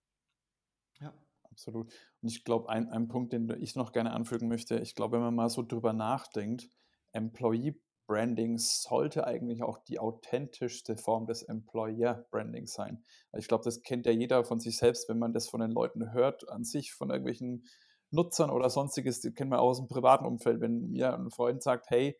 Ja, 1.01 1.13
absolut. 1.43 1.93
Und 2.23 2.29
ich 2.29 2.45
glaube, 2.45 2.69
ein, 2.71 2.89
ein 2.89 3.09
Punkt, 3.09 3.33
den 3.33 3.51
ich 3.61 3.77
noch 3.77 3.93
gerne 3.93 4.13
anfügen 4.13 4.49
möchte, 4.49 4.79
ich 4.79 4.95
glaube, 4.95 5.17
wenn 5.17 5.25
man 5.25 5.35
mal 5.35 5.51
so 5.51 5.63
drüber 5.63 5.93
nachdenkt, 5.93 6.69
Employee 7.13 7.75
Branding 8.11 8.59
sollte 8.59 9.25
eigentlich 9.25 9.63
auch 9.63 9.79
die 9.79 10.01
authentischste 10.01 10.97
Form 10.97 11.27
des 11.27 11.45
Employer 11.45 12.27
Branding 12.33 12.67
sein. 12.67 13.05
Ich 13.39 13.47
glaube, 13.47 13.63
das 13.63 13.83
kennt 13.83 14.05
ja 14.05 14.11
jeder 14.11 14.43
von 14.43 14.59
sich 14.59 14.79
selbst, 14.79 15.09
wenn 15.09 15.21
man 15.21 15.33
das 15.33 15.49
von 15.49 15.61
den 15.61 15.71
Leuten 15.71 16.13
hört, 16.13 16.49
an 16.49 16.65
sich, 16.65 16.93
von 16.93 17.11
irgendwelchen 17.11 17.69
Nutzern 18.11 18.51
oder 18.51 18.69
sonstiges, 18.69 19.21
die 19.21 19.33
kennen 19.33 19.53
wir 19.53 19.61
aus 19.61 19.79
dem 19.79 19.87
privaten 19.87 20.25
Umfeld, 20.25 20.61
wenn 20.61 20.91
mir 20.91 21.15
ein 21.15 21.31
Freund 21.31 21.63
sagt, 21.63 21.89
hey, 21.91 22.19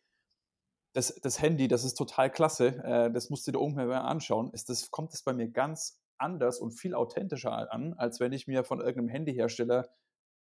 das, 0.93 1.13
das 1.23 1.43
Handy, 1.43 1.67
das 1.67 1.83
ist 1.83 1.95
total 1.95 2.31
klasse, 2.31 2.69
äh, 2.85 3.11
das 3.11 3.29
musst 3.29 3.49
du 3.49 3.51
dir 3.51 3.59
irgendwann 3.59 3.89
mal 3.89 3.99
anschauen, 3.99 4.53
ist 4.53 4.69
das, 4.69 4.93
kommt 4.93 5.13
das 5.13 5.25
bei 5.25 5.33
mir 5.33 5.49
ganz 5.49 6.01
anders 6.19 6.61
und 6.61 6.71
viel 6.71 6.95
authentischer 6.95 7.73
an, 7.73 7.95
als 7.95 8.21
wenn 8.21 8.33
ich 8.33 8.47
mir 8.47 8.63
von 8.63 8.79
irgendeinem 8.79 9.09
Handyhersteller 9.09 9.89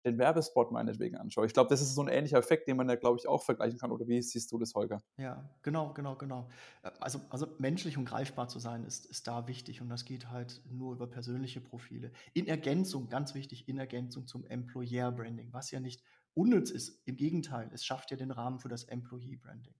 den 0.04 0.18
Werbespot 0.18 0.72
meinetwegen 0.72 1.16
anschaue. 1.16 1.46
Ich 1.46 1.52
glaube, 1.52 1.68
das 1.68 1.82
ist 1.82 1.94
so 1.94 2.02
ein 2.02 2.08
ähnlicher 2.08 2.38
Effekt, 2.38 2.68
den 2.68 2.76
man 2.76 2.88
da, 2.88 2.96
glaube 2.96 3.18
ich, 3.18 3.28
auch 3.28 3.42
vergleichen 3.42 3.78
kann. 3.78 3.92
Oder 3.92 4.06
wie 4.08 4.22
siehst 4.22 4.50
du 4.50 4.58
das, 4.58 4.74
Holger? 4.74 5.02
Ja, 5.18 5.48
genau, 5.62 5.92
genau, 5.92 6.16
genau. 6.16 6.48
Äh, 6.82 6.90
also, 7.00 7.20
also 7.28 7.46
menschlich 7.58 7.98
und 7.98 8.06
greifbar 8.06 8.48
zu 8.48 8.58
sein, 8.58 8.84
ist, 8.84 9.06
ist 9.06 9.26
da 9.26 9.46
wichtig. 9.46 9.82
Und 9.82 9.88
das 9.90 10.04
geht 10.04 10.30
halt 10.30 10.62
nur 10.70 10.94
über 10.94 11.06
persönliche 11.06 11.60
Profile. 11.60 12.12
In 12.32 12.46
Ergänzung, 12.46 13.08
ganz 13.08 13.34
wichtig, 13.34 13.68
in 13.68 13.78
Ergänzung 13.78 14.26
zum 14.26 14.46
Employer-Branding, 14.46 15.52
was 15.52 15.70
ja 15.70 15.80
nicht 15.80 16.02
unnütz 16.34 16.70
ist. 16.70 17.02
Im 17.06 17.16
Gegenteil, 17.16 17.70
es 17.72 17.84
schafft 17.84 18.10
ja 18.10 18.16
den 18.16 18.30
Rahmen 18.30 18.58
für 18.58 18.68
das 18.68 18.84
Employee-Branding. 18.84 19.74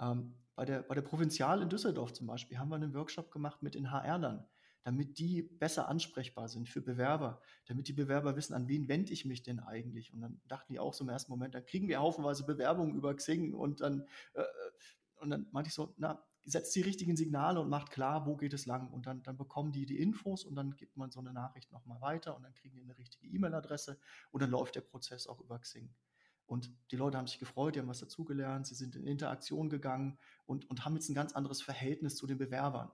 Ähm, 0.00 0.34
bei, 0.56 0.64
der, 0.64 0.82
bei 0.82 0.96
der 0.96 1.02
Provinzial 1.02 1.62
in 1.62 1.68
Düsseldorf 1.68 2.12
zum 2.12 2.26
Beispiel 2.26 2.58
haben 2.58 2.70
wir 2.70 2.76
einen 2.76 2.94
Workshop 2.94 3.30
gemacht 3.30 3.62
mit 3.62 3.74
den 3.74 3.92
HR-Lern 3.92 4.44
damit 4.88 5.18
die 5.18 5.42
besser 5.42 5.86
ansprechbar 5.86 6.48
sind 6.48 6.66
für 6.66 6.80
Bewerber, 6.80 7.42
damit 7.66 7.88
die 7.88 7.92
Bewerber 7.92 8.36
wissen, 8.36 8.54
an 8.54 8.68
wen 8.68 8.88
wende 8.88 9.12
ich 9.12 9.26
mich 9.26 9.42
denn 9.42 9.60
eigentlich. 9.60 10.14
Und 10.14 10.22
dann 10.22 10.40
dachten 10.48 10.72
die 10.72 10.78
auch 10.78 10.94
so 10.94 11.04
im 11.04 11.10
ersten 11.10 11.30
Moment, 11.30 11.54
dann 11.54 11.66
kriegen 11.66 11.88
wir 11.88 12.00
haufenweise 12.00 12.46
Bewerbungen 12.46 12.94
über 12.94 13.14
Xing 13.14 13.52
und 13.52 13.82
dann, 13.82 14.06
äh, 14.32 14.44
und 15.20 15.28
dann 15.28 15.46
meinte 15.50 15.68
ich 15.68 15.74
so, 15.74 15.92
na, 15.98 16.24
setzt 16.42 16.74
die 16.74 16.80
richtigen 16.80 17.16
Signale 17.18 17.60
und 17.60 17.68
macht 17.68 17.90
klar, 17.90 18.24
wo 18.24 18.34
geht 18.34 18.54
es 18.54 18.64
lang. 18.64 18.90
Und 18.90 19.06
dann, 19.06 19.22
dann 19.22 19.36
bekommen 19.36 19.72
die 19.72 19.84
die 19.84 20.00
Infos 20.00 20.42
und 20.42 20.54
dann 20.54 20.74
gibt 20.74 20.96
man 20.96 21.10
so 21.10 21.20
eine 21.20 21.34
Nachricht 21.34 21.70
nochmal 21.70 22.00
weiter 22.00 22.34
und 22.34 22.44
dann 22.44 22.54
kriegen 22.54 22.74
die 22.74 22.82
eine 22.82 22.96
richtige 22.96 23.26
E-Mail-Adresse 23.26 24.00
und 24.30 24.42
dann 24.42 24.48
läuft 24.48 24.74
der 24.74 24.80
Prozess 24.80 25.26
auch 25.26 25.40
über 25.42 25.58
Xing. 25.58 25.94
Und 26.46 26.72
die 26.92 26.96
Leute 26.96 27.18
haben 27.18 27.26
sich 27.26 27.38
gefreut, 27.38 27.74
die 27.74 27.80
haben 27.80 27.88
was 27.88 28.00
dazugelernt, 28.00 28.66
sie 28.66 28.74
sind 28.74 28.96
in 28.96 29.06
Interaktion 29.06 29.68
gegangen 29.68 30.18
und, 30.46 30.64
und 30.70 30.86
haben 30.86 30.94
jetzt 30.94 31.10
ein 31.10 31.14
ganz 31.14 31.34
anderes 31.34 31.60
Verhältnis 31.60 32.16
zu 32.16 32.26
den 32.26 32.38
Bewerbern 32.38 32.90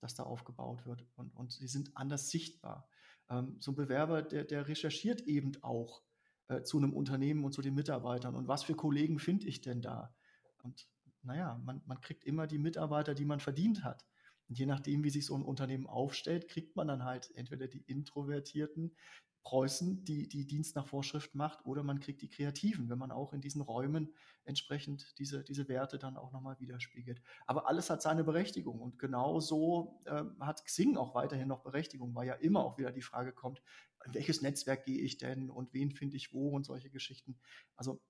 das 0.00 0.14
da 0.14 0.22
aufgebaut 0.24 0.86
wird. 0.86 1.06
Und, 1.16 1.34
und 1.34 1.52
sie 1.52 1.68
sind 1.68 1.96
anders 1.96 2.30
sichtbar. 2.30 2.88
Ähm, 3.30 3.56
so 3.60 3.72
ein 3.72 3.76
Bewerber, 3.76 4.22
der, 4.22 4.44
der 4.44 4.68
recherchiert 4.68 5.22
eben 5.22 5.52
auch 5.62 6.02
äh, 6.48 6.62
zu 6.62 6.78
einem 6.78 6.94
Unternehmen 6.94 7.44
und 7.44 7.52
zu 7.52 7.62
den 7.62 7.74
Mitarbeitern. 7.74 8.34
Und 8.34 8.48
was 8.48 8.64
für 8.64 8.74
Kollegen 8.74 9.18
finde 9.18 9.46
ich 9.46 9.60
denn 9.60 9.82
da? 9.82 10.14
Und 10.62 10.88
naja, 11.22 11.60
man, 11.64 11.82
man 11.86 12.00
kriegt 12.00 12.24
immer 12.24 12.46
die 12.46 12.58
Mitarbeiter, 12.58 13.14
die 13.14 13.24
man 13.24 13.40
verdient 13.40 13.84
hat. 13.84 14.06
Und 14.48 14.58
je 14.58 14.66
nachdem, 14.66 15.04
wie 15.04 15.10
sich 15.10 15.26
so 15.26 15.34
ein 15.34 15.42
Unternehmen 15.42 15.86
aufstellt, 15.86 16.48
kriegt 16.48 16.74
man 16.74 16.88
dann 16.88 17.04
halt 17.04 17.30
entweder 17.34 17.68
die 17.68 17.82
Introvertierten, 17.82 18.96
Preußen, 19.42 20.04
die, 20.04 20.28
die 20.28 20.46
Dienst 20.46 20.76
nach 20.76 20.86
Vorschrift 20.86 21.34
macht, 21.34 21.64
oder 21.64 21.82
man 21.82 22.00
kriegt 22.00 22.22
die 22.22 22.28
Kreativen, 22.28 22.88
wenn 22.90 22.98
man 22.98 23.10
auch 23.10 23.32
in 23.32 23.40
diesen 23.40 23.62
Räumen 23.62 24.14
entsprechend 24.44 25.18
diese, 25.18 25.42
diese 25.44 25.68
Werte 25.68 25.98
dann 25.98 26.16
auch 26.16 26.32
nochmal 26.32 26.58
widerspiegelt. 26.60 27.22
Aber 27.46 27.68
alles 27.68 27.90
hat 27.90 28.02
seine 28.02 28.24
Berechtigung 28.24 28.80
und 28.80 28.98
genau 28.98 29.40
so 29.40 30.00
äh, 30.06 30.24
hat 30.40 30.64
Xing 30.64 30.96
auch 30.96 31.14
weiterhin 31.14 31.48
noch 31.48 31.62
Berechtigung, 31.62 32.14
weil 32.14 32.26
ja 32.26 32.34
immer 32.34 32.64
auch 32.64 32.78
wieder 32.78 32.92
die 32.92 33.02
Frage 33.02 33.32
kommt, 33.32 33.62
in 34.04 34.14
welches 34.14 34.42
Netzwerk 34.42 34.84
gehe 34.84 35.00
ich 35.00 35.18
denn 35.18 35.50
und 35.50 35.72
wen 35.72 35.90
finde 35.90 36.16
ich 36.16 36.32
wo 36.32 36.50
und 36.50 36.64
solche 36.64 36.90
Geschichten. 36.90 37.38
Also 37.76 38.00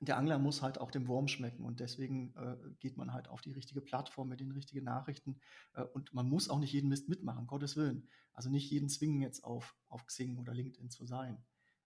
der 0.00 0.18
Angler 0.18 0.38
muss 0.38 0.62
halt 0.62 0.78
auch 0.78 0.90
dem 0.90 1.08
Wurm 1.08 1.26
schmecken 1.28 1.64
und 1.64 1.80
deswegen 1.80 2.34
äh, 2.36 2.56
geht 2.80 2.96
man 2.96 3.12
halt 3.12 3.28
auf 3.28 3.40
die 3.40 3.52
richtige 3.52 3.80
Plattform 3.80 4.28
mit 4.28 4.40
den 4.40 4.52
richtigen 4.52 4.84
Nachrichten 4.84 5.40
äh, 5.74 5.82
und 5.82 6.12
man 6.12 6.28
muss 6.28 6.50
auch 6.50 6.58
nicht 6.58 6.72
jeden 6.72 6.88
Mist 6.88 7.08
mitmachen, 7.08 7.46
Gottes 7.46 7.76
Willen. 7.76 8.08
Also 8.32 8.50
nicht 8.50 8.70
jeden 8.70 8.88
zwingen 8.88 9.22
jetzt 9.22 9.44
auf, 9.44 9.74
auf 9.88 10.04
Xing 10.06 10.38
oder 10.38 10.52
LinkedIn 10.52 10.90
zu 10.90 11.06
sein, 11.06 11.42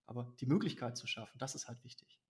aber 0.06 0.34
die 0.40 0.46
Möglichkeit 0.46 0.96
zu 0.96 1.06
schaffen, 1.06 1.38
das 1.38 1.54
ist 1.54 1.68
halt 1.68 1.84
wichtig. 1.84 2.20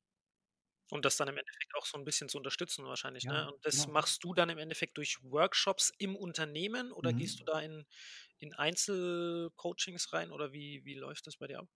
Und 0.91 1.05
das 1.05 1.17
dann 1.17 1.29
im 1.29 1.37
Endeffekt 1.37 1.75
auch 1.77 1.87
so 1.87 1.97
ein 1.97 2.05
bisschen 2.05 2.29
zu 2.29 2.37
unterstützen 2.37 2.85
wahrscheinlich. 2.85 3.23
Ja, 3.23 3.33
ne? 3.33 3.53
Und 3.53 3.65
das 3.65 3.83
genau. 3.83 3.93
machst 3.93 4.25
du 4.25 4.35
dann 4.35 4.51
im 4.51 4.59
Endeffekt 4.59 4.99
durch 4.99 5.23
Workshops 5.23 5.93
im 5.99 6.17
Unternehmen 6.17 6.91
oder 6.93 7.13
mhm. 7.13 7.19
gehst 7.19 7.39
du 7.41 7.45
da 7.45 7.61
in, 7.61 7.87
in 8.39 8.53
Einzelcoachings 8.55 10.13
rein 10.13 10.33
oder 10.33 10.53
wie, 10.53 10.85
wie 10.85 10.95
läuft 10.95 11.29
das 11.29 11.37
bei 11.37 11.47
dir 11.47 11.61
ab? 11.61 11.69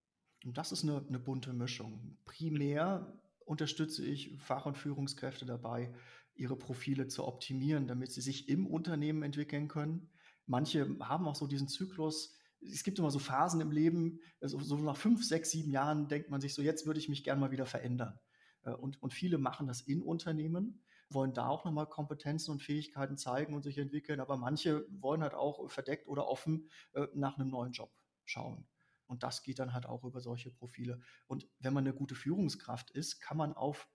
Und 0.44 0.58
das 0.58 0.72
ist 0.72 0.82
eine, 0.82 1.04
eine 1.08 1.20
bunte 1.20 1.52
Mischung. 1.52 2.18
Primär 2.24 3.18
unterstütze 3.44 4.04
ich 4.04 4.36
Fach- 4.38 4.66
und 4.66 4.76
Führungskräfte 4.76 5.46
dabei, 5.46 5.92
ihre 6.34 6.56
Profile 6.56 7.06
zu 7.08 7.24
optimieren, 7.24 7.86
damit 7.86 8.12
sie 8.12 8.20
sich 8.20 8.48
im 8.48 8.66
Unternehmen 8.66 9.22
entwickeln 9.22 9.68
können. 9.68 10.10
Manche 10.46 10.96
haben 11.00 11.26
auch 11.28 11.36
so 11.36 11.46
diesen 11.46 11.68
Zyklus. 11.68 12.34
Es 12.60 12.82
gibt 12.82 12.98
immer 12.98 13.10
so 13.10 13.18
Phasen 13.18 13.60
im 13.60 13.70
Leben, 13.70 14.20
also 14.40 14.58
so 14.58 14.76
nach 14.78 14.96
fünf, 14.96 15.24
sechs, 15.24 15.50
sieben 15.50 15.70
Jahren 15.70 16.08
denkt 16.08 16.30
man 16.30 16.40
sich 16.40 16.54
so, 16.54 16.62
jetzt 16.62 16.86
würde 16.86 16.98
ich 16.98 17.08
mich 17.08 17.24
gerne 17.24 17.40
mal 17.40 17.50
wieder 17.50 17.66
verändern. 17.66 18.18
Äh, 18.62 18.72
und, 18.72 19.02
und 19.02 19.14
viele 19.14 19.38
machen 19.38 19.66
das 19.66 19.82
in 19.82 20.02
Unternehmen, 20.02 20.82
wollen 21.10 21.34
da 21.34 21.46
auch 21.48 21.64
nochmal 21.64 21.86
Kompetenzen 21.86 22.50
und 22.50 22.62
Fähigkeiten 22.62 23.16
zeigen 23.16 23.54
und 23.54 23.62
sich 23.62 23.78
entwickeln, 23.78 24.20
aber 24.20 24.36
manche 24.36 24.86
wollen 24.90 25.22
halt 25.22 25.34
auch 25.34 25.70
verdeckt 25.70 26.08
oder 26.08 26.26
offen 26.26 26.68
äh, 26.94 27.06
nach 27.14 27.38
einem 27.38 27.48
neuen 27.48 27.72
Job 27.72 27.92
schauen. 28.24 28.66
Und 29.06 29.22
das 29.22 29.42
geht 29.42 29.58
dann 29.58 29.72
halt 29.72 29.86
auch 29.86 30.04
über 30.04 30.20
solche 30.20 30.50
Profile. 30.50 31.00
Und 31.26 31.48
wenn 31.58 31.74
man 31.74 31.84
eine 31.84 31.94
gute 31.94 32.14
Führungskraft 32.14 32.90
ist, 32.90 33.20
kann 33.20 33.36
man 33.36 33.52
auf 33.52 33.88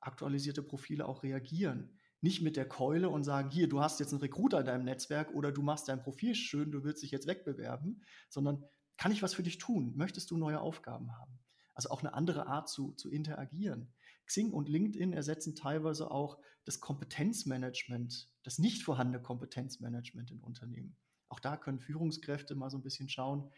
aktualisierte 0.00 0.62
Profile 0.62 1.06
auch 1.06 1.22
reagieren. 1.22 1.98
Nicht 2.20 2.42
mit 2.42 2.56
der 2.56 2.68
Keule 2.68 3.08
und 3.08 3.24
sagen, 3.24 3.50
hier, 3.50 3.68
du 3.68 3.80
hast 3.80 4.00
jetzt 4.00 4.12
einen 4.12 4.20
Recruiter 4.20 4.60
in 4.60 4.66
deinem 4.66 4.84
Netzwerk 4.84 5.32
oder 5.34 5.52
du 5.52 5.62
machst 5.62 5.88
dein 5.88 6.02
Profil 6.02 6.34
schön, 6.34 6.72
du 6.72 6.82
willst 6.82 7.02
dich 7.02 7.12
jetzt 7.12 7.28
wegbewerben, 7.28 8.02
sondern 8.28 8.64
kann 8.96 9.12
ich 9.12 9.22
was 9.22 9.34
für 9.34 9.44
dich 9.44 9.58
tun? 9.58 9.92
Möchtest 9.96 10.30
du 10.30 10.36
neue 10.36 10.60
Aufgaben 10.60 11.16
haben? 11.16 11.38
Also 11.74 11.90
auch 11.90 12.00
eine 12.00 12.14
andere 12.14 12.48
Art 12.48 12.68
zu, 12.68 12.92
zu 12.94 13.08
interagieren. 13.08 13.94
Xing 14.26 14.52
und 14.52 14.68
LinkedIn 14.68 15.12
ersetzen 15.12 15.54
teilweise 15.54 16.10
auch 16.10 16.38
das 16.64 16.80
Kompetenzmanagement, 16.80 18.28
das 18.42 18.58
nicht 18.58 18.82
vorhandene 18.82 19.22
Kompetenzmanagement 19.22 20.32
in 20.32 20.40
Unternehmen. 20.40 20.96
Auch 21.28 21.40
da 21.40 21.56
können 21.56 21.78
Führungskräfte 21.78 22.56
mal 22.56 22.70
so 22.70 22.78
ein 22.78 22.82
bisschen 22.82 23.08
schauen, 23.08 23.50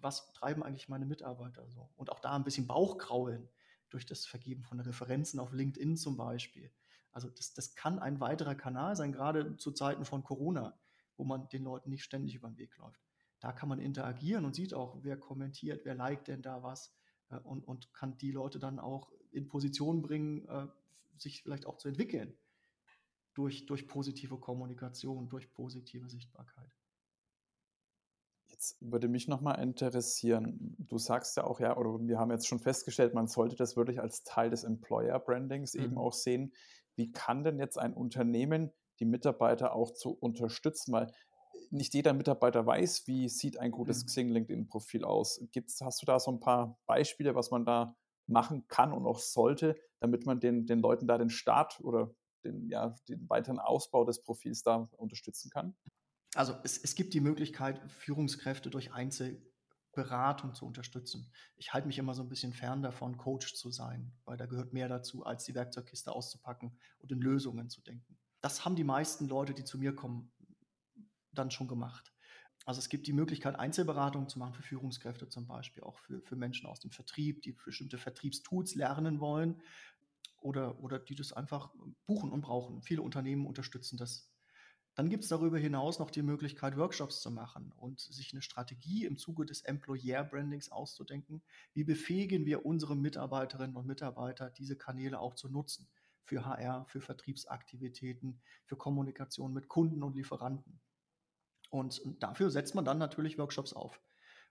was 0.00 0.32
treiben 0.32 0.62
eigentlich 0.62 0.88
meine 0.88 1.06
Mitarbeiter 1.06 1.68
so? 1.70 1.90
Und 1.96 2.10
auch 2.10 2.20
da 2.20 2.34
ein 2.34 2.44
bisschen 2.44 2.66
Bauchkraulen 2.66 3.48
durch 3.90 4.06
das 4.06 4.26
Vergeben 4.26 4.62
von 4.62 4.80
Referenzen 4.80 5.40
auf 5.40 5.52
LinkedIn 5.52 5.96
zum 5.96 6.16
Beispiel. 6.16 6.70
Also 7.12 7.30
das, 7.30 7.54
das 7.54 7.74
kann 7.74 7.98
ein 7.98 8.20
weiterer 8.20 8.54
Kanal 8.54 8.96
sein, 8.96 9.12
gerade 9.12 9.56
zu 9.56 9.72
Zeiten 9.72 10.04
von 10.04 10.22
Corona, 10.22 10.78
wo 11.16 11.24
man 11.24 11.48
den 11.48 11.64
Leuten 11.64 11.90
nicht 11.90 12.04
ständig 12.04 12.34
über 12.34 12.48
den 12.48 12.58
Weg 12.58 12.76
läuft. 12.76 13.00
Da 13.40 13.52
kann 13.52 13.68
man 13.68 13.78
interagieren 13.78 14.44
und 14.44 14.54
sieht 14.54 14.74
auch, 14.74 14.98
wer 15.02 15.16
kommentiert, 15.16 15.84
wer 15.84 15.94
liked 15.94 16.28
denn 16.28 16.42
da 16.42 16.62
was 16.62 16.92
äh, 17.30 17.38
und, 17.38 17.66
und 17.66 17.92
kann 17.92 18.18
die 18.18 18.32
Leute 18.32 18.58
dann 18.58 18.78
auch 18.78 19.10
in 19.30 19.48
Position 19.48 20.02
bringen, 20.02 20.46
äh, 20.48 20.66
sich 21.16 21.42
vielleicht 21.42 21.66
auch 21.66 21.76
zu 21.76 21.88
entwickeln 21.88 22.36
durch, 23.34 23.66
durch 23.66 23.86
positive 23.86 24.38
Kommunikation, 24.38 25.28
durch 25.28 25.52
positive 25.52 26.08
Sichtbarkeit. 26.08 26.77
Jetzt 28.58 28.76
würde 28.80 29.06
mich 29.06 29.28
nochmal 29.28 29.60
interessieren, 29.60 30.74
du 30.80 30.98
sagst 30.98 31.36
ja 31.36 31.44
auch, 31.44 31.60
ja, 31.60 31.76
oder 31.76 31.96
wir 32.08 32.18
haben 32.18 32.32
jetzt 32.32 32.48
schon 32.48 32.58
festgestellt, 32.58 33.14
man 33.14 33.28
sollte 33.28 33.54
das 33.54 33.76
wirklich 33.76 34.00
als 34.00 34.24
Teil 34.24 34.50
des 34.50 34.64
Employer-Brandings 34.64 35.74
mhm. 35.74 35.84
eben 35.84 35.96
auch 35.96 36.12
sehen. 36.12 36.52
Wie 36.96 37.12
kann 37.12 37.44
denn 37.44 37.60
jetzt 37.60 37.78
ein 37.78 37.94
Unternehmen 37.94 38.72
die 38.98 39.04
Mitarbeiter 39.04 39.76
auch 39.76 39.92
zu 39.92 40.10
unterstützen? 40.10 40.92
Weil 40.92 41.12
nicht 41.70 41.94
jeder 41.94 42.14
Mitarbeiter 42.14 42.66
weiß, 42.66 43.06
wie 43.06 43.28
sieht 43.28 43.60
ein 43.60 43.70
gutes 43.70 44.02
mhm. 44.02 44.06
Xing 44.06 44.28
LinkedIn-Profil 44.30 45.04
aus. 45.04 45.40
Gibt's, 45.52 45.80
hast 45.80 46.02
du 46.02 46.06
da 46.06 46.18
so 46.18 46.32
ein 46.32 46.40
paar 46.40 46.80
Beispiele, 46.86 47.36
was 47.36 47.52
man 47.52 47.64
da 47.64 47.94
machen 48.26 48.66
kann 48.66 48.92
und 48.92 49.06
auch 49.06 49.20
sollte, 49.20 49.76
damit 50.00 50.26
man 50.26 50.40
den, 50.40 50.66
den 50.66 50.80
Leuten 50.80 51.06
da 51.06 51.16
den 51.16 51.30
Start 51.30 51.78
oder 51.78 52.12
den, 52.42 52.68
ja, 52.68 52.96
den 53.08 53.28
weiteren 53.28 53.60
Ausbau 53.60 54.04
des 54.04 54.20
Profils 54.24 54.64
da 54.64 54.88
unterstützen 54.96 55.48
kann? 55.48 55.76
Also 56.34 56.56
es, 56.62 56.78
es 56.78 56.94
gibt 56.94 57.14
die 57.14 57.20
Möglichkeit, 57.20 57.80
Führungskräfte 57.90 58.70
durch 58.70 58.92
Einzelberatung 58.92 60.54
zu 60.54 60.66
unterstützen. 60.66 61.32
Ich 61.56 61.72
halte 61.72 61.86
mich 61.86 61.98
immer 61.98 62.14
so 62.14 62.22
ein 62.22 62.28
bisschen 62.28 62.52
fern 62.52 62.82
davon, 62.82 63.16
Coach 63.16 63.54
zu 63.54 63.70
sein, 63.70 64.12
weil 64.24 64.36
da 64.36 64.46
gehört 64.46 64.72
mehr 64.72 64.88
dazu, 64.88 65.24
als 65.24 65.44
die 65.44 65.54
Werkzeugkiste 65.54 66.12
auszupacken 66.12 66.78
und 66.98 67.10
in 67.10 67.20
Lösungen 67.20 67.70
zu 67.70 67.80
denken. 67.80 68.18
Das 68.40 68.64
haben 68.64 68.76
die 68.76 68.84
meisten 68.84 69.26
Leute, 69.26 69.54
die 69.54 69.64
zu 69.64 69.78
mir 69.78 69.94
kommen, 69.94 70.30
dann 71.32 71.50
schon 71.50 71.68
gemacht. 71.68 72.12
Also 72.64 72.80
es 72.80 72.90
gibt 72.90 73.06
die 73.06 73.12
Möglichkeit, 73.14 73.58
Einzelberatungen 73.58 74.28
zu 74.28 74.38
machen 74.38 74.52
für 74.52 74.62
Führungskräfte 74.62 75.28
zum 75.28 75.46
Beispiel, 75.46 75.82
auch 75.82 75.98
für, 75.98 76.20
für 76.20 76.36
Menschen 76.36 76.66
aus 76.66 76.80
dem 76.80 76.90
Vertrieb, 76.90 77.40
die 77.42 77.52
bestimmte 77.52 77.96
Vertriebstools 77.96 78.74
lernen 78.74 79.20
wollen 79.20 79.62
oder, 80.40 80.78
oder 80.80 80.98
die 80.98 81.14
das 81.14 81.32
einfach 81.32 81.72
buchen 82.06 82.30
und 82.30 82.42
brauchen. 82.42 82.82
Viele 82.82 83.02
Unternehmen 83.02 83.46
unterstützen 83.46 83.96
das 83.96 84.27
dann 84.98 85.10
gibt 85.10 85.22
es 85.22 85.30
darüber 85.30 85.58
hinaus 85.58 86.00
noch 86.00 86.10
die 86.10 86.22
Möglichkeit, 86.22 86.76
Workshops 86.76 87.20
zu 87.20 87.30
machen 87.30 87.72
und 87.76 88.00
sich 88.00 88.32
eine 88.32 88.42
Strategie 88.42 89.04
im 89.04 89.16
Zuge 89.16 89.46
des 89.46 89.60
Employer-Brandings 89.60 90.72
auszudenken. 90.72 91.40
Wie 91.72 91.84
befähigen 91.84 92.46
wir 92.46 92.66
unsere 92.66 92.96
Mitarbeiterinnen 92.96 93.76
und 93.76 93.86
Mitarbeiter, 93.86 94.50
diese 94.50 94.74
Kanäle 94.74 95.20
auch 95.20 95.34
zu 95.34 95.48
nutzen? 95.48 95.86
Für 96.24 96.44
HR, 96.44 96.84
für 96.86 97.00
Vertriebsaktivitäten, 97.00 98.40
für 98.64 98.74
Kommunikation 98.74 99.52
mit 99.52 99.68
Kunden 99.68 100.02
und 100.02 100.16
Lieferanten. 100.16 100.80
Und 101.70 102.02
dafür 102.18 102.50
setzt 102.50 102.74
man 102.74 102.84
dann 102.84 102.98
natürlich 102.98 103.38
Workshops 103.38 103.74
auf. 103.74 104.00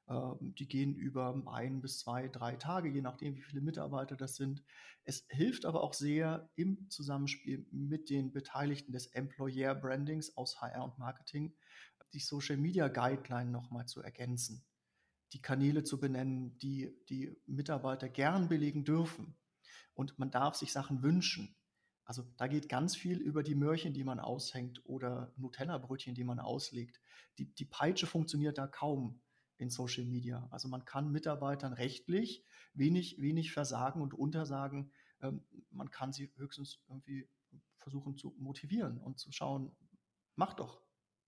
Ähm, 0.09 0.55
die 0.57 0.67
gehen 0.67 0.95
über 0.95 1.41
ein 1.47 1.81
bis 1.81 1.99
zwei, 1.99 2.27
drei 2.27 2.55
Tage, 2.55 2.89
je 2.89 3.01
nachdem, 3.01 3.35
wie 3.35 3.41
viele 3.41 3.61
Mitarbeiter 3.61 4.15
das 4.15 4.35
sind. 4.35 4.63
Es 5.03 5.25
hilft 5.29 5.65
aber 5.65 5.83
auch 5.83 5.93
sehr 5.93 6.49
im 6.55 6.89
Zusammenspiel 6.89 7.65
mit 7.71 8.09
den 8.09 8.31
Beteiligten 8.31 8.91
des 8.91 9.07
Employer 9.07 9.75
Brandings 9.75 10.35
aus 10.37 10.61
HR 10.61 10.83
und 10.83 10.97
Marketing, 10.97 11.53
die 12.13 12.19
Social 12.19 12.57
Media 12.57 12.87
Guideline 12.87 13.51
nochmal 13.51 13.85
zu 13.85 14.01
ergänzen, 14.01 14.65
die 15.33 15.41
Kanäle 15.41 15.83
zu 15.83 15.99
benennen, 15.99 16.57
die 16.59 16.97
die 17.09 17.35
Mitarbeiter 17.45 18.07
gern 18.07 18.47
belegen 18.47 18.85
dürfen. 18.85 19.37
Und 19.93 20.17
man 20.19 20.31
darf 20.31 20.55
sich 20.55 20.71
Sachen 20.71 21.03
wünschen. 21.03 21.57
Also 22.05 22.23
da 22.37 22.47
geht 22.47 22.69
ganz 22.69 22.95
viel 22.95 23.17
über 23.17 23.43
die 23.43 23.55
Möhrchen, 23.55 23.93
die 23.93 24.05
man 24.05 24.21
aushängt 24.21 24.81
oder 24.85 25.33
Nutella-Brötchen, 25.35 26.15
die 26.15 26.23
man 26.23 26.39
auslegt. 26.39 27.01
Die, 27.37 27.53
die 27.53 27.65
Peitsche 27.65 28.07
funktioniert 28.07 28.57
da 28.57 28.67
kaum 28.67 29.21
in 29.57 29.69
Social 29.69 30.05
Media. 30.05 30.47
Also 30.51 30.67
man 30.67 30.85
kann 30.85 31.11
Mitarbeitern 31.11 31.73
rechtlich 31.73 32.45
wenig, 32.73 33.21
wenig 33.21 33.51
versagen 33.51 34.01
und 34.01 34.13
untersagen. 34.13 34.91
Ähm, 35.21 35.43
man 35.71 35.91
kann 35.91 36.13
sie 36.13 36.31
höchstens 36.35 36.79
irgendwie 36.87 37.27
versuchen 37.79 38.17
zu 38.17 38.35
motivieren 38.37 38.97
und 38.99 39.17
zu 39.19 39.31
schauen, 39.31 39.75
mach 40.35 40.53
doch, 40.53 40.81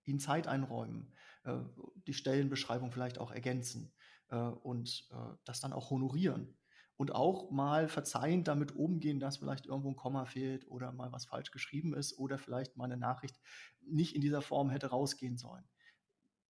ihnen 0.04 0.20
Zeit 0.20 0.46
einräumen, 0.46 1.12
äh, 1.44 1.58
die 2.06 2.12
Stellenbeschreibung 2.12 2.92
vielleicht 2.92 3.18
auch 3.18 3.30
ergänzen 3.30 3.92
äh, 4.28 4.36
und 4.36 5.08
äh, 5.10 5.36
das 5.44 5.60
dann 5.60 5.72
auch 5.72 5.90
honorieren. 5.90 6.56
Und 6.96 7.14
auch 7.14 7.50
mal 7.50 7.88
verzeihend 7.88 8.46
damit 8.46 8.76
umgehen, 8.76 9.20
dass 9.20 9.38
vielleicht 9.38 9.64
irgendwo 9.64 9.88
ein 9.88 9.96
Komma 9.96 10.26
fehlt 10.26 10.68
oder 10.68 10.92
mal 10.92 11.10
was 11.12 11.24
falsch 11.24 11.50
geschrieben 11.50 11.94
ist 11.94 12.18
oder 12.18 12.36
vielleicht 12.36 12.76
mal 12.76 12.84
eine 12.84 12.98
Nachricht 12.98 13.40
nicht 13.80 14.14
in 14.14 14.20
dieser 14.20 14.42
Form 14.42 14.68
hätte 14.68 14.88
rausgehen 14.88 15.38
sollen. 15.38 15.64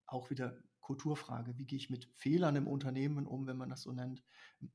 Auch 0.05 0.29
wieder 0.29 0.61
Kulturfrage. 0.91 1.57
Wie 1.57 1.63
gehe 1.63 1.77
ich 1.77 1.89
mit 1.89 2.09
Fehlern 2.15 2.57
im 2.57 2.67
Unternehmen 2.67 3.25
um, 3.25 3.47
wenn 3.47 3.55
man 3.55 3.69
das 3.69 3.83
so 3.83 3.93
nennt? 3.93 4.21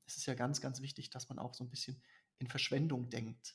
Es 0.07 0.17
ist 0.17 0.25
ja 0.25 0.33
ganz, 0.33 0.63
ganz 0.63 0.81
wichtig, 0.81 1.11
dass 1.11 1.29
man 1.29 1.39
auch 1.39 1.53
so 1.53 1.63
ein 1.63 1.69
bisschen 1.69 2.01
in 2.39 2.47
Verschwendung 2.47 3.11
denkt, 3.11 3.55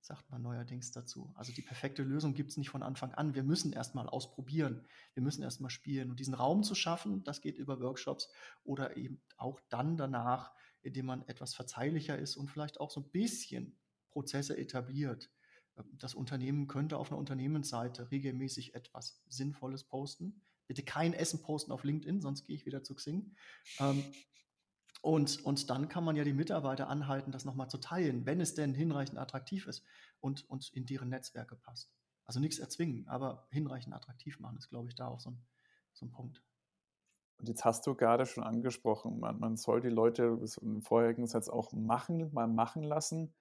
sagt 0.00 0.30
man 0.30 0.40
neuerdings 0.40 0.90
dazu. 0.90 1.30
Also 1.34 1.52
die 1.52 1.60
perfekte 1.60 2.02
Lösung 2.02 2.32
gibt 2.32 2.50
es 2.50 2.56
nicht 2.56 2.70
von 2.70 2.82
Anfang 2.82 3.12
an. 3.12 3.34
Wir 3.34 3.42
müssen 3.42 3.74
erstmal 3.74 4.08
ausprobieren. 4.08 4.86
Wir 5.12 5.22
müssen 5.22 5.42
erstmal 5.42 5.68
spielen. 5.68 6.08
Und 6.08 6.18
diesen 6.18 6.32
Raum 6.32 6.62
zu 6.62 6.74
schaffen, 6.74 7.24
das 7.24 7.42
geht 7.42 7.58
über 7.58 7.78
Workshops 7.78 8.30
oder 8.64 8.96
eben 8.96 9.20
auch 9.36 9.60
dann 9.68 9.98
danach, 9.98 10.54
indem 10.80 11.04
man 11.04 11.28
etwas 11.28 11.54
verzeihlicher 11.54 12.18
ist 12.18 12.36
und 12.38 12.50
vielleicht 12.50 12.80
auch 12.80 12.90
so 12.90 13.00
ein 13.00 13.10
bisschen 13.10 13.78
Prozesse 14.08 14.56
etabliert. 14.56 15.30
Das 15.92 16.14
Unternehmen 16.14 16.68
könnte 16.68 16.96
auf 16.96 17.10
einer 17.10 17.18
Unternehmensseite 17.18 18.10
regelmäßig 18.10 18.74
etwas 18.74 19.22
Sinnvolles 19.28 19.84
posten 19.84 20.40
bitte 20.68 20.84
kein 20.84 21.14
Essen 21.14 21.42
posten 21.42 21.72
auf 21.72 21.82
LinkedIn, 21.82 22.20
sonst 22.20 22.44
gehe 22.44 22.54
ich 22.54 22.66
wieder 22.66 22.84
zu 22.84 22.94
Xing. 22.94 23.34
Ähm, 23.80 24.04
und, 25.00 25.44
und 25.44 25.70
dann 25.70 25.88
kann 25.88 26.04
man 26.04 26.16
ja 26.16 26.24
die 26.24 26.32
Mitarbeiter 26.32 26.88
anhalten, 26.88 27.32
das 27.32 27.44
nochmal 27.44 27.68
zu 27.68 27.78
teilen, 27.78 28.26
wenn 28.26 28.40
es 28.40 28.54
denn 28.54 28.74
hinreichend 28.74 29.18
attraktiv 29.18 29.66
ist 29.66 29.84
und, 30.20 30.48
und 30.48 30.70
in 30.74 30.86
deren 30.86 31.08
Netzwerke 31.08 31.56
passt. 31.56 31.92
Also 32.26 32.40
nichts 32.40 32.58
erzwingen, 32.58 33.08
aber 33.08 33.48
hinreichend 33.50 33.94
attraktiv 33.94 34.38
machen, 34.38 34.58
ist, 34.58 34.68
glaube 34.68 34.88
ich, 34.88 34.94
da 34.94 35.08
auch 35.08 35.20
so 35.20 35.30
ein, 35.30 35.46
so 35.94 36.04
ein 36.04 36.10
Punkt. 36.10 36.42
Und 37.38 37.48
jetzt 37.48 37.64
hast 37.64 37.86
du 37.86 37.94
gerade 37.94 38.26
schon 38.26 38.42
angesprochen, 38.42 39.20
man, 39.20 39.38
man 39.38 39.56
soll 39.56 39.80
die 39.80 39.88
Leute 39.88 40.38
im 40.60 40.82
vorherigen 40.82 41.26
Satz 41.26 41.48
auch 41.48 41.72
machen, 41.72 42.32
mal 42.32 42.48
machen 42.48 42.82
lassen 42.82 43.32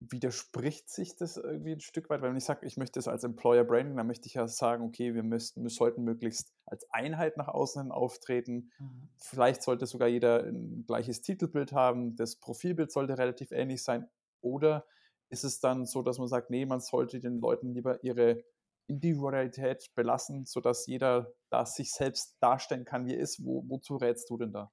widerspricht 0.00 0.90
sich 0.90 1.16
das 1.16 1.36
irgendwie 1.36 1.72
ein 1.72 1.80
Stück 1.80 2.10
weit, 2.10 2.20
weil 2.20 2.30
wenn 2.30 2.36
ich 2.36 2.44
sage, 2.44 2.66
ich 2.66 2.76
möchte 2.76 2.98
es 2.98 3.08
als 3.08 3.24
Employer 3.24 3.64
Branding, 3.64 3.96
dann 3.96 4.06
möchte 4.06 4.26
ich 4.26 4.34
ja 4.34 4.46
sagen, 4.48 4.84
okay, 4.84 5.14
wir 5.14 5.22
müssten, 5.22 5.62
wir 5.62 5.70
sollten 5.70 6.02
möglichst 6.02 6.52
als 6.66 6.86
Einheit 6.90 7.36
nach 7.36 7.48
außen 7.48 7.82
hin 7.82 7.92
auftreten. 7.92 8.70
Mhm. 8.78 9.08
Vielleicht 9.16 9.62
sollte 9.62 9.86
sogar 9.86 10.08
jeder 10.08 10.44
ein 10.44 10.84
gleiches 10.86 11.22
Titelbild 11.22 11.72
haben, 11.72 12.16
das 12.16 12.36
Profilbild 12.36 12.92
sollte 12.92 13.18
relativ 13.18 13.50
ähnlich 13.50 13.82
sein. 13.82 14.08
Oder 14.40 14.84
ist 15.30 15.44
es 15.44 15.60
dann 15.60 15.86
so, 15.86 16.02
dass 16.02 16.18
man 16.18 16.28
sagt, 16.28 16.50
nee, 16.50 16.66
man 16.66 16.80
sollte 16.80 17.20
den 17.20 17.40
Leuten 17.40 17.74
lieber 17.74 18.02
ihre 18.04 18.44
Individualität 18.86 19.90
belassen, 19.94 20.44
sodass 20.44 20.86
jeder 20.86 21.32
da 21.50 21.64
sich 21.64 21.92
selbst 21.92 22.36
darstellen 22.40 22.84
kann, 22.84 23.06
wie 23.06 23.14
er 23.14 23.20
ist. 23.20 23.44
Wo, 23.44 23.64
wozu 23.66 23.96
rätst 23.96 24.28
du 24.28 24.36
denn 24.36 24.52
da? 24.52 24.70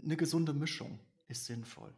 Eine 0.00 0.16
gesunde 0.16 0.54
Mischung 0.54 1.00
ist 1.26 1.46
sinnvoll. 1.46 1.92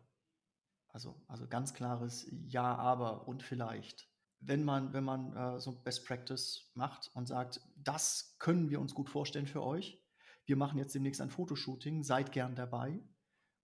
Also, 0.93 1.21
also 1.29 1.47
ganz 1.47 1.75
klares 1.75 2.27
Ja, 2.49 2.75
aber 2.75 3.29
und 3.29 3.43
vielleicht. 3.43 4.09
Wenn 4.41 4.65
man, 4.65 4.93
wenn 4.93 5.05
man 5.05 5.37
äh, 5.37 5.61
so 5.61 5.73
Best 5.73 6.07
Practice 6.07 6.71
macht 6.75 7.11
und 7.15 7.29
sagt, 7.29 7.61
das 7.77 8.37
können 8.39 8.71
wir 8.71 8.81
uns 8.81 8.95
gut 8.95 9.11
vorstellen 9.11 9.47
für 9.47 9.63
euch. 9.63 10.03
Wir 10.47 10.57
machen 10.57 10.79
jetzt 10.79 10.95
demnächst 10.95 11.21
ein 11.21 11.31
Fotoshooting, 11.31 12.03
seid 12.03 12.33
gern 12.33 12.55
dabei. 12.55 13.01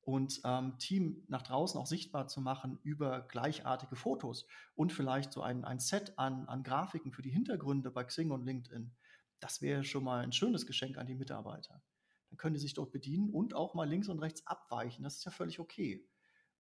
Und 0.03 0.41
ähm, 0.45 0.79
Team 0.79 1.25
nach 1.27 1.43
draußen 1.43 1.81
auch 1.81 1.87
sichtbar 1.87 2.29
zu 2.29 2.41
machen 2.41 2.79
über 2.85 3.23
gleichartige 3.23 3.97
Fotos 3.97 4.47
und 4.77 4.93
vielleicht 4.93 5.33
so 5.33 5.43
ein, 5.43 5.65
ein 5.65 5.81
Set 5.81 6.17
an, 6.17 6.47
an 6.47 6.63
Grafiken 6.63 7.11
für 7.11 7.23
die 7.23 7.31
Hintergründe 7.31 7.91
bei 7.91 8.05
Xing 8.05 8.31
und 8.31 8.45
LinkedIn. 8.45 8.95
Das 9.41 9.63
wäre 9.63 9.83
schon 9.83 10.05
mal 10.05 10.23
ein 10.23 10.31
schönes 10.31 10.65
Geschenk 10.65 10.97
an 10.97 11.09
die 11.09 11.17
Mitarbeiter. 11.17 11.83
Dann 12.29 12.37
können 12.37 12.55
die 12.55 12.61
sich 12.61 12.75
dort 12.75 12.93
bedienen 12.93 13.31
und 13.31 13.55
auch 13.55 13.75
mal 13.75 13.89
links 13.89 14.09
und 14.09 14.21
rechts 14.21 14.47
abweichen. 14.47 15.03
Das 15.03 15.17
ist 15.17 15.25
ja 15.25 15.33
völlig 15.33 15.59
okay 15.59 16.09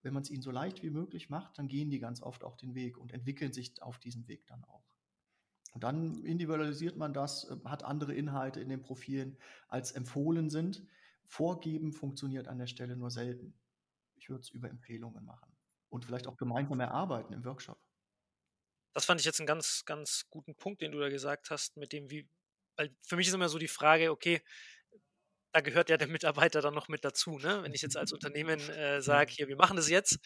wenn 0.07 0.15
man 0.15 0.23
es 0.23 0.31
ihnen 0.31 0.43
so 0.43 0.53
leicht 0.53 0.85
wie 0.85 0.91
möglich 0.91 1.31
macht, 1.31 1.59
dann 1.59 1.67
gehen 1.67 1.91
die 1.91 1.99
ganz 1.99 2.23
oft 2.23 2.45
auch 2.45 2.57
den 2.57 2.77
Weg 2.77 2.97
und 2.97 3.13
entwickeln 3.13 3.53
sich 3.53 3.83
auf 3.83 3.99
diesem 3.99 4.29
Weg 4.29 4.47
dann 4.47 4.63
auch. 4.65 4.85
Und 5.73 5.83
dann 5.83 6.25
individualisiert 6.25 6.97
man 6.97 7.13
das, 7.13 7.51
äh, 7.51 7.57
hat 7.65 7.83
andere 7.83 8.15
Inhalte 8.15 8.61
in 8.61 8.69
den 8.69 8.83
Profilen 8.83 9.37
als 9.67 9.91
empfohlen 9.91 10.49
sind. 10.49 10.87
Vorgeben 11.25 11.93
funktioniert 11.93 12.47
an 12.47 12.59
der 12.59 12.69
Stelle 12.69 12.97
nur 12.97 13.11
selten. 13.11 13.59
Ich 14.15 14.31
würde 14.31 14.43
es 14.43 14.51
über 14.51 14.71
Empfehlungen 14.71 15.25
machen 15.25 15.53
und 15.89 16.05
vielleicht 16.05 16.29
auch 16.29 16.37
gemeinsam 16.37 16.79
erarbeiten 16.79 17.33
im 17.33 17.45
Workshop. 17.45 17.81
Das 18.95 19.07
fand 19.07 19.21
ich 19.21 19.27
jetzt 19.27 19.41
einen 19.41 19.49
ganz, 19.49 19.83
ganz 19.87 20.27
guten 20.31 20.55
Punkt, 20.55 20.83
den 20.83 20.93
du 20.93 21.01
da 21.01 21.09
gesagt 21.09 21.51
hast, 21.51 21.77
mit 21.77 21.93
dem, 21.93 22.11
wie, 22.11 22.29
weil 22.77 22.95
für 23.03 23.17
mich 23.17 23.27
ist 23.27 23.35
immer 23.35 23.49
so 23.49 23.59
die 23.59 23.67
Frage, 23.67 24.13
okay, 24.13 24.41
da 25.57 25.63
gehört 25.63 25.89
ja 25.89 25.97
der 25.97 26.09
Mitarbeiter 26.09 26.61
dann 26.61 26.75
noch 26.75 26.89
mit 26.89 27.03
dazu. 27.03 27.39
Ne? 27.39 27.63
Wenn 27.63 27.73
ich 27.73 27.81
jetzt 27.81 27.97
als 27.97 28.13
Unternehmen 28.13 28.61
äh, 28.69 29.01
sage, 29.01 29.33
hier, 29.33 29.49
wir 29.49 29.57
machen 29.57 29.79
das 29.79 29.89
jetzt 29.89 30.19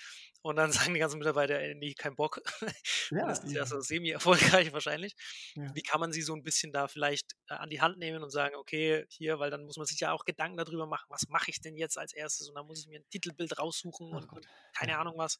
und 0.42 0.56
dann 0.56 0.72
sagen 0.92 0.92
die 0.92 0.98
ganzen 0.98 1.20
Mitarbeiter, 1.20 1.56
ey, 1.56 1.76
nee, 1.76 1.94
kein 1.94 2.16
Bock, 2.16 2.40
ja, 3.12 3.20
dann 3.20 3.30
ist 3.30 3.44
das 3.44 3.52
ja 3.52 3.64
so 3.64 3.80
semi-erfolgreich 3.80 4.72
wahrscheinlich. 4.72 5.14
Ja. 5.54 5.72
Wie 5.72 5.82
kann 5.82 6.00
man 6.00 6.12
sie 6.12 6.22
so 6.22 6.34
ein 6.34 6.42
bisschen 6.42 6.72
da 6.72 6.88
vielleicht 6.88 7.36
äh, 7.48 7.54
an 7.54 7.70
die 7.70 7.80
Hand 7.80 7.98
nehmen 7.98 8.24
und 8.24 8.30
sagen, 8.30 8.56
okay, 8.56 9.06
hier, 9.08 9.38
weil 9.38 9.50
dann 9.50 9.66
muss 9.66 9.76
man 9.76 9.86
sich 9.86 10.00
ja 10.00 10.10
auch 10.10 10.24
Gedanken 10.24 10.56
darüber 10.56 10.88
machen, 10.88 11.06
was 11.10 11.28
mache 11.28 11.50
ich 11.50 11.60
denn 11.60 11.76
jetzt 11.76 11.96
als 11.96 12.12
erstes 12.12 12.48
und 12.48 12.56
dann 12.56 12.66
muss 12.66 12.80
ich 12.80 12.88
mir 12.88 12.98
ein 12.98 13.08
Titelbild 13.10 13.56
raussuchen 13.56 14.08
oh 14.12 14.16
und 14.16 14.26
Gott. 14.26 14.46
keine 14.74 14.98
Ahnung 14.98 15.14
was. 15.16 15.38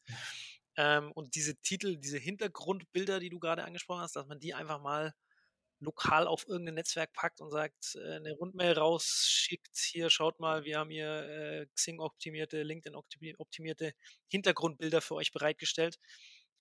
Ähm, 0.77 1.11
und 1.11 1.35
diese 1.35 1.57
Titel, 1.57 1.97
diese 1.97 2.17
Hintergrundbilder, 2.17 3.19
die 3.19 3.29
du 3.29 3.39
gerade 3.39 3.65
angesprochen 3.65 4.03
hast, 4.03 4.15
dass 4.15 4.27
man 4.27 4.39
die 4.39 4.53
einfach 4.53 4.79
mal 4.79 5.13
lokal 5.81 6.27
auf 6.27 6.47
irgendein 6.47 6.75
Netzwerk 6.75 7.11
packt 7.13 7.41
und 7.41 7.51
sagt, 7.51 7.95
äh, 7.95 8.15
eine 8.15 8.33
Rundmail 8.33 8.73
rausschickt, 8.73 9.77
hier 9.77 10.09
schaut 10.09 10.39
mal, 10.39 10.63
wir 10.63 10.77
haben 10.79 10.91
hier 10.91 11.23
äh, 11.27 11.65
Xing-optimierte, 11.75 12.63
LinkedIn-optimierte 12.63 13.93
Hintergrundbilder 14.27 15.01
für 15.01 15.15
euch 15.15 15.31
bereitgestellt. 15.31 15.99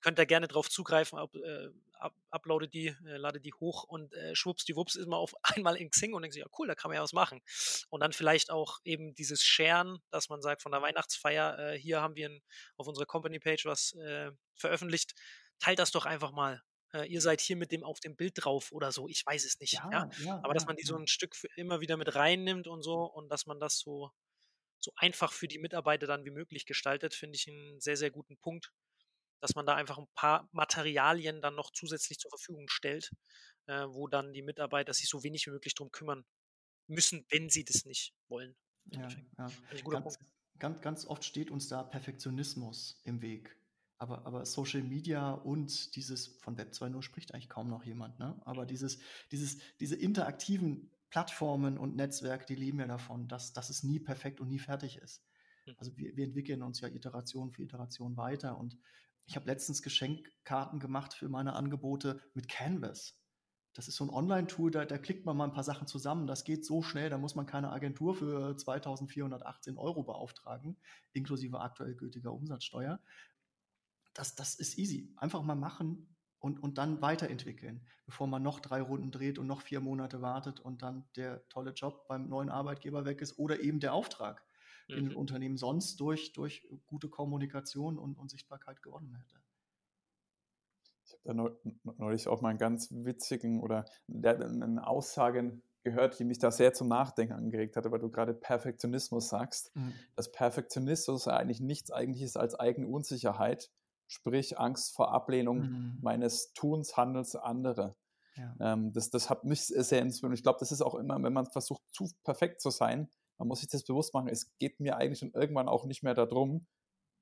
Könnt 0.00 0.18
ihr 0.18 0.24
gerne 0.24 0.48
drauf 0.48 0.70
zugreifen, 0.70 1.18
up, 1.18 1.34
äh, 1.34 1.68
up, 1.98 2.14
uploade 2.30 2.68
die, 2.68 2.88
äh, 2.88 3.16
lade 3.18 3.40
die 3.40 3.52
hoch 3.52 3.84
und 3.84 4.14
äh, 4.14 4.34
schwuppsdiwupps 4.34 4.96
ist 4.96 5.06
man 5.06 5.18
auf 5.18 5.34
einmal 5.42 5.76
in 5.76 5.90
Xing 5.90 6.14
und 6.14 6.22
denkt 6.22 6.34
sich, 6.34 6.42
ja 6.42 6.48
cool, 6.58 6.66
da 6.66 6.74
kann 6.74 6.88
man 6.88 6.96
ja 6.96 7.02
was 7.02 7.12
machen. 7.12 7.42
Und 7.90 8.00
dann 8.00 8.12
vielleicht 8.12 8.50
auch 8.50 8.78
eben 8.84 9.14
dieses 9.14 9.44
Sharen, 9.44 9.98
dass 10.10 10.30
man 10.30 10.40
sagt, 10.40 10.62
von 10.62 10.72
der 10.72 10.80
Weihnachtsfeier, 10.80 11.58
äh, 11.58 11.78
hier 11.78 12.00
haben 12.00 12.16
wir 12.16 12.30
ein, 12.30 12.42
auf 12.78 12.86
unserer 12.88 13.04
Company-Page 13.06 13.66
was 13.66 13.92
äh, 13.92 14.32
veröffentlicht, 14.54 15.14
teilt 15.58 15.78
das 15.78 15.90
doch 15.90 16.06
einfach 16.06 16.32
mal 16.32 16.62
äh, 16.92 17.06
ihr 17.06 17.20
seid 17.20 17.40
hier 17.40 17.56
mit 17.56 17.72
dem 17.72 17.84
auf 17.84 18.00
dem 18.00 18.16
Bild 18.16 18.34
drauf 18.36 18.72
oder 18.72 18.92
so, 18.92 19.08
ich 19.08 19.24
weiß 19.24 19.44
es 19.44 19.60
nicht. 19.60 19.74
Ja, 19.74 19.90
ja? 19.90 20.10
ja 20.24 20.34
Aber 20.38 20.48
ja, 20.48 20.54
dass 20.54 20.66
man 20.66 20.76
die 20.76 20.84
so 20.84 20.96
ein 20.96 21.06
Stück 21.06 21.36
immer 21.56 21.80
wieder 21.80 21.96
mit 21.96 22.14
reinnimmt 22.14 22.66
und 22.66 22.82
so 22.82 23.04
und 23.04 23.28
dass 23.28 23.46
man 23.46 23.60
das 23.60 23.78
so, 23.78 24.10
so 24.80 24.92
einfach 24.96 25.32
für 25.32 25.48
die 25.48 25.58
Mitarbeiter 25.58 26.06
dann 26.06 26.24
wie 26.24 26.30
möglich 26.30 26.66
gestaltet, 26.66 27.14
finde 27.14 27.36
ich 27.36 27.48
einen 27.48 27.80
sehr, 27.80 27.96
sehr 27.96 28.10
guten 28.10 28.36
Punkt. 28.38 28.72
Dass 29.40 29.54
man 29.54 29.64
da 29.64 29.74
einfach 29.74 29.96
ein 29.96 30.08
paar 30.14 30.48
Materialien 30.52 31.40
dann 31.40 31.54
noch 31.54 31.70
zusätzlich 31.70 32.18
zur 32.18 32.30
Verfügung 32.30 32.68
stellt, 32.68 33.10
äh, 33.66 33.86
wo 33.88 34.06
dann 34.06 34.34
die 34.34 34.42
Mitarbeiter 34.42 34.92
sich 34.92 35.08
so 35.08 35.22
wenig 35.22 35.46
wie 35.46 35.50
möglich 35.50 35.74
drum 35.74 35.90
kümmern 35.90 36.26
müssen, 36.88 37.24
wenn 37.30 37.48
sie 37.48 37.64
das 37.64 37.86
nicht 37.86 38.12
wollen. 38.28 38.54
Ja, 38.86 39.08
ja. 39.38 39.50
Ganz, 39.88 40.18
ganz, 40.58 40.80
ganz 40.82 41.06
oft 41.06 41.24
steht 41.24 41.50
uns 41.50 41.68
da 41.68 41.82
Perfektionismus 41.82 43.00
im 43.04 43.22
Weg. 43.22 43.56
Aber, 44.00 44.26
aber 44.26 44.46
Social 44.46 44.82
Media 44.82 45.32
und 45.32 45.94
dieses, 45.94 46.26
von 46.26 46.56
Web 46.56 46.72
2.0 46.72 47.02
spricht 47.02 47.34
eigentlich 47.34 47.50
kaum 47.50 47.68
noch 47.68 47.84
jemand, 47.84 48.18
ne? 48.18 48.40
aber 48.46 48.64
dieses, 48.64 48.98
dieses, 49.30 49.58
diese 49.78 49.94
interaktiven 49.94 50.90
Plattformen 51.10 51.76
und 51.76 51.96
Netzwerke, 51.96 52.46
die 52.46 52.54
leben 52.54 52.78
ja 52.78 52.86
davon, 52.86 53.28
dass, 53.28 53.52
dass 53.52 53.68
es 53.68 53.82
nie 53.82 54.00
perfekt 54.00 54.40
und 54.40 54.48
nie 54.48 54.58
fertig 54.58 54.96
ist. 54.96 55.22
Hm. 55.64 55.74
Also 55.76 55.94
wir, 55.98 56.16
wir 56.16 56.24
entwickeln 56.24 56.62
uns 56.62 56.80
ja 56.80 56.88
Iteration 56.88 57.50
für 57.50 57.62
Iteration 57.62 58.16
weiter 58.16 58.56
und 58.56 58.78
ich 59.26 59.36
habe 59.36 59.46
letztens 59.46 59.82
Geschenkkarten 59.82 60.80
gemacht 60.80 61.12
für 61.12 61.28
meine 61.28 61.52
Angebote 61.52 62.22
mit 62.32 62.48
Canvas. 62.48 63.20
das 63.74 63.86
ist 63.86 63.96
so 63.96 64.04
ein 64.04 64.10
Online-Tool, 64.10 64.70
da, 64.70 64.86
da 64.86 64.96
klickt 64.96 65.26
man 65.26 65.36
mal 65.36 65.44
ein 65.44 65.52
paar 65.52 65.62
Sachen 65.62 65.86
zusammen. 65.86 66.26
Das 66.26 66.44
geht 66.44 66.64
so 66.64 66.80
schnell, 66.80 67.10
da 67.10 67.18
muss 67.18 67.34
man 67.34 67.44
keine 67.44 67.70
Agentur 67.70 68.14
für 68.14 68.56
2418 68.56 69.76
Euro 69.76 70.02
beauftragen, 70.04 70.78
inklusive 71.12 71.60
aktuell 71.60 71.94
gültiger 71.94 72.32
Umsatzsteuer. 72.32 72.98
Das, 74.14 74.34
das 74.34 74.54
ist 74.54 74.78
easy. 74.78 75.12
Einfach 75.16 75.42
mal 75.42 75.54
machen 75.54 76.16
und, 76.40 76.62
und 76.62 76.78
dann 76.78 77.00
weiterentwickeln, 77.02 77.86
bevor 78.06 78.26
man 78.26 78.42
noch 78.42 78.60
drei 78.60 78.80
Runden 78.80 79.10
dreht 79.10 79.38
und 79.38 79.46
noch 79.46 79.60
vier 79.60 79.80
Monate 79.80 80.22
wartet 80.22 80.58
und 80.58 80.82
dann 80.82 81.04
der 81.16 81.46
tolle 81.48 81.72
Job 81.72 82.06
beim 82.08 82.28
neuen 82.28 82.48
Arbeitgeber 82.48 83.04
weg 83.04 83.20
ist 83.20 83.38
oder 83.38 83.60
eben 83.60 83.78
der 83.78 83.92
Auftrag, 83.92 84.42
mhm. 84.88 84.94
den 84.94 85.08
ein 85.10 85.16
Unternehmen 85.16 85.56
sonst 85.56 86.00
durch, 86.00 86.32
durch 86.32 86.66
gute 86.86 87.08
Kommunikation 87.08 87.98
und, 87.98 88.16
und 88.16 88.30
Sichtbarkeit 88.30 88.82
gewonnen 88.82 89.14
hätte. 89.14 89.36
Ich 91.04 91.12
habe 91.12 91.52
da 91.82 91.92
neulich 91.98 92.28
auch 92.28 92.40
mal 92.40 92.50
einen 92.50 92.58
ganz 92.58 92.88
witzigen 92.90 93.60
oder 93.60 93.84
eine 94.08 94.86
Aussage 94.86 95.60
gehört, 95.82 96.18
die 96.18 96.24
mich 96.24 96.38
da 96.38 96.50
sehr 96.50 96.72
zum 96.72 96.88
Nachdenken 96.88 97.34
angeregt 97.34 97.76
hatte, 97.76 97.90
weil 97.90 97.98
du 97.98 98.10
gerade 98.10 98.34
Perfektionismus 98.34 99.28
sagst. 99.28 99.74
Mhm. 99.74 99.94
Dass 100.14 100.30
Perfektionismus 100.30 101.26
eigentlich 101.26 101.60
nichts 101.60 101.90
eigentlich 101.90 102.22
ist 102.22 102.36
als 102.36 102.54
eigene 102.54 102.86
Unsicherheit, 102.86 103.70
sprich 104.10 104.58
Angst 104.58 104.94
vor 104.94 105.12
Ablehnung 105.12 105.60
mhm. 105.60 105.98
meines 106.00 106.52
Tuns, 106.52 106.96
Handels 106.96 107.36
anderer. 107.36 107.96
Ja. 108.36 108.54
Ähm, 108.60 108.92
das, 108.92 109.10
das 109.10 109.30
hat 109.30 109.44
mich 109.44 109.66
sehr 109.66 110.02
inspiriert. 110.02 110.38
Ich 110.38 110.42
glaube, 110.42 110.58
das 110.60 110.72
ist 110.72 110.82
auch 110.82 110.94
immer, 110.94 111.22
wenn 111.22 111.32
man 111.32 111.46
versucht, 111.46 111.82
zu 111.92 112.10
perfekt 112.24 112.60
zu 112.60 112.70
sein, 112.70 113.08
man 113.38 113.48
muss 113.48 113.60
sich 113.60 113.68
das 113.68 113.84
bewusst 113.84 114.12
machen, 114.12 114.28
es 114.28 114.56
geht 114.58 114.80
mir 114.80 114.96
eigentlich 114.96 115.18
schon 115.18 115.32
irgendwann 115.32 115.68
auch 115.68 115.86
nicht 115.86 116.02
mehr 116.02 116.14
darum, 116.14 116.66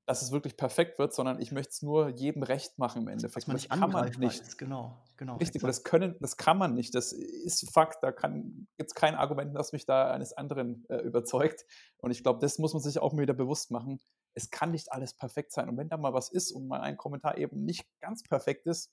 dass 0.09 0.23
es 0.23 0.31
wirklich 0.31 0.57
perfekt 0.57 0.97
wird, 0.97 1.13
sondern 1.13 1.39
ich 1.39 1.51
möchte 1.51 1.69
es 1.69 1.81
nur 1.83 2.09
jedem 2.09 2.41
recht 2.41 2.79
machen 2.79 3.03
im 3.03 3.07
Endeffekt. 3.09 3.47
Was 3.47 3.47
man 3.47 3.57
das 3.57 3.69
kann 3.69 3.91
man 3.91 4.09
nicht. 4.19 4.41
Ist. 4.41 4.57
Genau, 4.57 4.97
genau. 5.17 5.35
Richtig, 5.37 5.61
das 5.61 5.83
können, 5.83 6.15
das 6.19 6.35
kann 6.35 6.57
man 6.57 6.73
nicht. 6.73 6.95
Das 6.95 7.13
ist 7.13 7.71
Fakt. 7.71 8.01
Da 8.01 8.09
gibt 8.09 8.67
es 8.79 8.95
kein 8.95 9.13
Argument, 9.13 9.55
das 9.55 9.71
mich 9.71 9.85
da 9.85 10.09
eines 10.09 10.33
anderen 10.33 10.83
äh, 10.89 10.97
überzeugt. 10.97 11.63
Und 11.99 12.09
ich 12.09 12.23
glaube, 12.23 12.39
das 12.39 12.57
muss 12.57 12.73
man 12.73 12.81
sich 12.81 12.97
auch 12.97 13.13
mal 13.13 13.21
wieder 13.21 13.35
bewusst 13.35 13.69
machen. 13.69 13.99
Es 14.39 14.51
kann 14.51 14.71
nicht 14.71 14.91
alles 14.93 15.13
perfekt 15.13 15.51
sein. 15.51 15.67
Und 15.67 15.77
wenn 15.77 15.89
da 15.89 15.97
mal 15.97 16.13
was 16.13 16.29
ist 16.29 16.53
und 16.53 16.67
mal 16.67 16.79
ein 16.79 16.95
Kommentar 16.95 17.37
eben 17.37 17.65
nicht 17.65 17.85
ganz 17.99 18.23
perfekt 18.23 18.67
ist, 18.67 18.89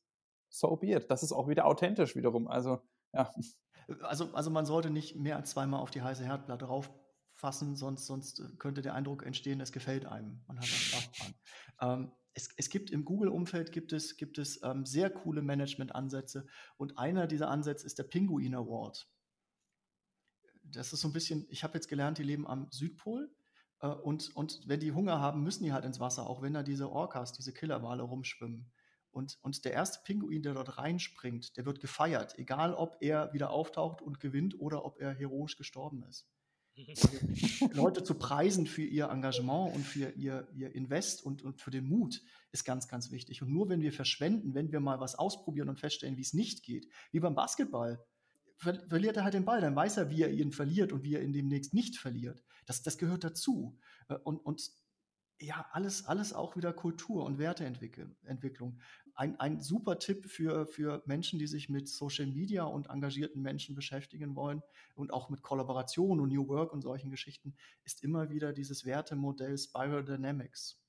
so 0.49 0.75
be 0.77 0.89
it. 0.89 1.09
Das 1.09 1.23
ist 1.23 1.33
auch 1.33 1.49
wieder 1.49 1.67
authentisch 1.67 2.17
wiederum. 2.17 2.49
Also, 2.49 2.83
ja. 3.13 3.33
Also, 4.03 4.35
also 4.35 4.51
man 4.51 4.67
sollte 4.67 4.91
nicht 4.91 5.15
mehr 5.15 5.37
als 5.37 5.51
zweimal 5.51 5.81
auf 5.81 5.93
die 5.93 6.03
heiße 6.03 6.25
Herdplatte 6.25 6.65
rauf 6.65 6.91
fassen, 7.35 7.77
sonst, 7.77 8.07
sonst 8.07 8.41
äh, 8.41 8.49
könnte 8.59 8.83
der 8.83 8.95
Eindruck 8.95 9.25
entstehen, 9.25 9.61
es 9.61 9.71
gefällt 9.71 10.07
einem. 10.07 10.43
Man 10.49 10.59
hat 10.59 10.69
dran. 11.21 11.35
Ähm, 11.81 12.13
es, 12.33 12.49
es, 12.57 12.69
gibt 12.69 12.91
im 12.91 13.05
Google-Umfeld 13.05 13.71
gibt 13.71 13.93
es, 13.93 14.17
gibt 14.17 14.39
es 14.39 14.61
ähm, 14.65 14.85
sehr 14.85 15.11
coole 15.11 15.43
Management-Ansätze 15.43 16.47
und 16.77 16.99
einer 16.99 17.27
dieser 17.27 17.49
Ansätze 17.49 17.87
ist 17.87 17.99
der 17.99 18.05
Pinguin 18.05 18.55
Award. 18.55 19.09
Das 20.65 20.93
ist 20.93 21.01
so 21.01 21.09
ein 21.09 21.13
bisschen, 21.13 21.47
ich 21.51 21.63
habe 21.63 21.75
jetzt 21.75 21.89
gelernt, 21.89 22.19
die 22.19 22.25
leben 22.25 22.47
am 22.47 22.69
Südpol 22.71 23.31
äh, 23.81 23.89
und, 23.89 24.35
und 24.35 24.61
wenn 24.67 24.81
die 24.81 24.93
Hunger 24.93 25.21
haben, 25.21 25.43
müssen 25.43 25.65
die 25.65 25.73
halt 25.73 25.85
ins 25.85 26.01
Wasser, 26.01 26.29
auch 26.29 26.43
wenn 26.43 26.55
da 26.55 26.63
diese 26.63 26.91
Orcas, 26.91 27.33
diese 27.33 27.53
Killerwale 27.53 28.03
rumschwimmen. 28.03 28.71
Und, 29.11 29.39
und 29.43 29.65
der 29.65 29.73
erste 29.73 30.01
Pinguin, 30.05 30.43
der 30.43 30.55
dort 30.55 30.77
reinspringt, 30.77 31.57
der 31.57 31.65
wird 31.65 31.81
gefeiert, 31.81 32.39
egal 32.39 32.75
ob 32.75 32.99
er 33.01 33.33
wieder 33.33 33.51
auftaucht 33.51 34.03
und 34.03 34.21
gewinnt 34.21 34.61
oder 34.61 34.85
ob 34.85 35.01
er 35.01 35.15
heroisch 35.15 35.57
gestorben 35.57 36.03
ist. 36.03 36.29
Leute 37.73 38.05
zu 38.05 38.15
preisen 38.15 38.67
für 38.67 38.83
ihr 38.83 39.09
Engagement 39.09 39.75
und 39.75 39.83
für 39.83 40.11
ihr, 40.11 40.47
ihr 40.55 40.75
Invest 40.75 41.25
und, 41.25 41.43
und 41.43 41.59
für 41.59 41.71
den 41.71 41.89
Mut 41.89 42.23
ist 42.53 42.65
ganz, 42.65 42.89
ganz 42.89 43.11
wichtig. 43.11 43.41
Und 43.41 43.51
nur 43.51 43.71
wenn 43.71 43.81
wir 43.81 43.93
verschwenden, 43.93 44.55
wenn 44.55 44.71
wir 44.71 44.81
mal 44.81 45.01
was 45.01 45.15
ausprobieren 45.15 45.71
und 45.71 45.81
feststellen, 45.81 46.19
wie 46.19 46.23
es 46.23 46.35
nicht 46.35 46.63
geht, 46.63 46.87
wie 47.13 47.21
beim 47.21 47.35
Basketball, 47.35 48.05
ver 48.57 48.89
verliert 48.89 49.17
er 49.17 49.25
halt 49.25 49.35
den 49.35 49.45
Ball, 49.45 49.61
dann 49.61 49.77
weiß 49.77 49.99
er, 49.99 50.11
wie 50.11 50.23
er 50.23 50.31
ihn 50.31 50.53
verliert 50.53 50.93
und 50.93 51.03
wie 51.03 51.15
er 51.15 51.23
ihn 51.23 51.33
demnächst 51.33 51.75
nicht 51.75 51.97
verliert. 51.97 52.43
Das, 52.67 52.83
das 52.83 52.99
gehört 52.99 53.25
dazu. 53.25 53.79
Äh, 54.09 54.15
und, 54.15 54.39
und 54.39 54.71
ja, 55.39 55.67
alles, 55.73 56.07
alles 56.07 56.33
auch 56.33 56.57
wieder 56.57 56.73
Kultur 56.73 57.25
und 57.25 57.39
Werteentwicklung. 57.39 58.81
Ein, 59.15 59.39
ein 59.39 59.61
super 59.61 59.99
Tipp 59.99 60.27
für, 60.31 60.67
für 60.67 61.03
Menschen, 61.07 61.39
die 61.39 61.47
sich 61.47 61.69
mit 61.69 61.89
Social 61.89 62.27
Media 62.27 62.65
und 62.65 62.89
engagierten 62.89 63.43
Menschen 63.43 63.75
beschäftigen 63.75 64.35
wollen 64.35 64.63
und 64.95 65.13
auch 65.13 65.29
mit 65.31 65.43
Kollaboration 65.43 66.21
und 66.21 66.31
New 66.31 66.49
Work 66.49 66.73
und 66.73 66.83
solchen 66.83 67.11
Geschichten, 67.11 67.55
ist 67.85 68.03
immer 68.03 68.31
wieder 68.31 68.53
dieses 68.53 68.85
Wertemodell 68.85 69.57
Spiral 69.59 70.05
Dynamics. 70.05 70.81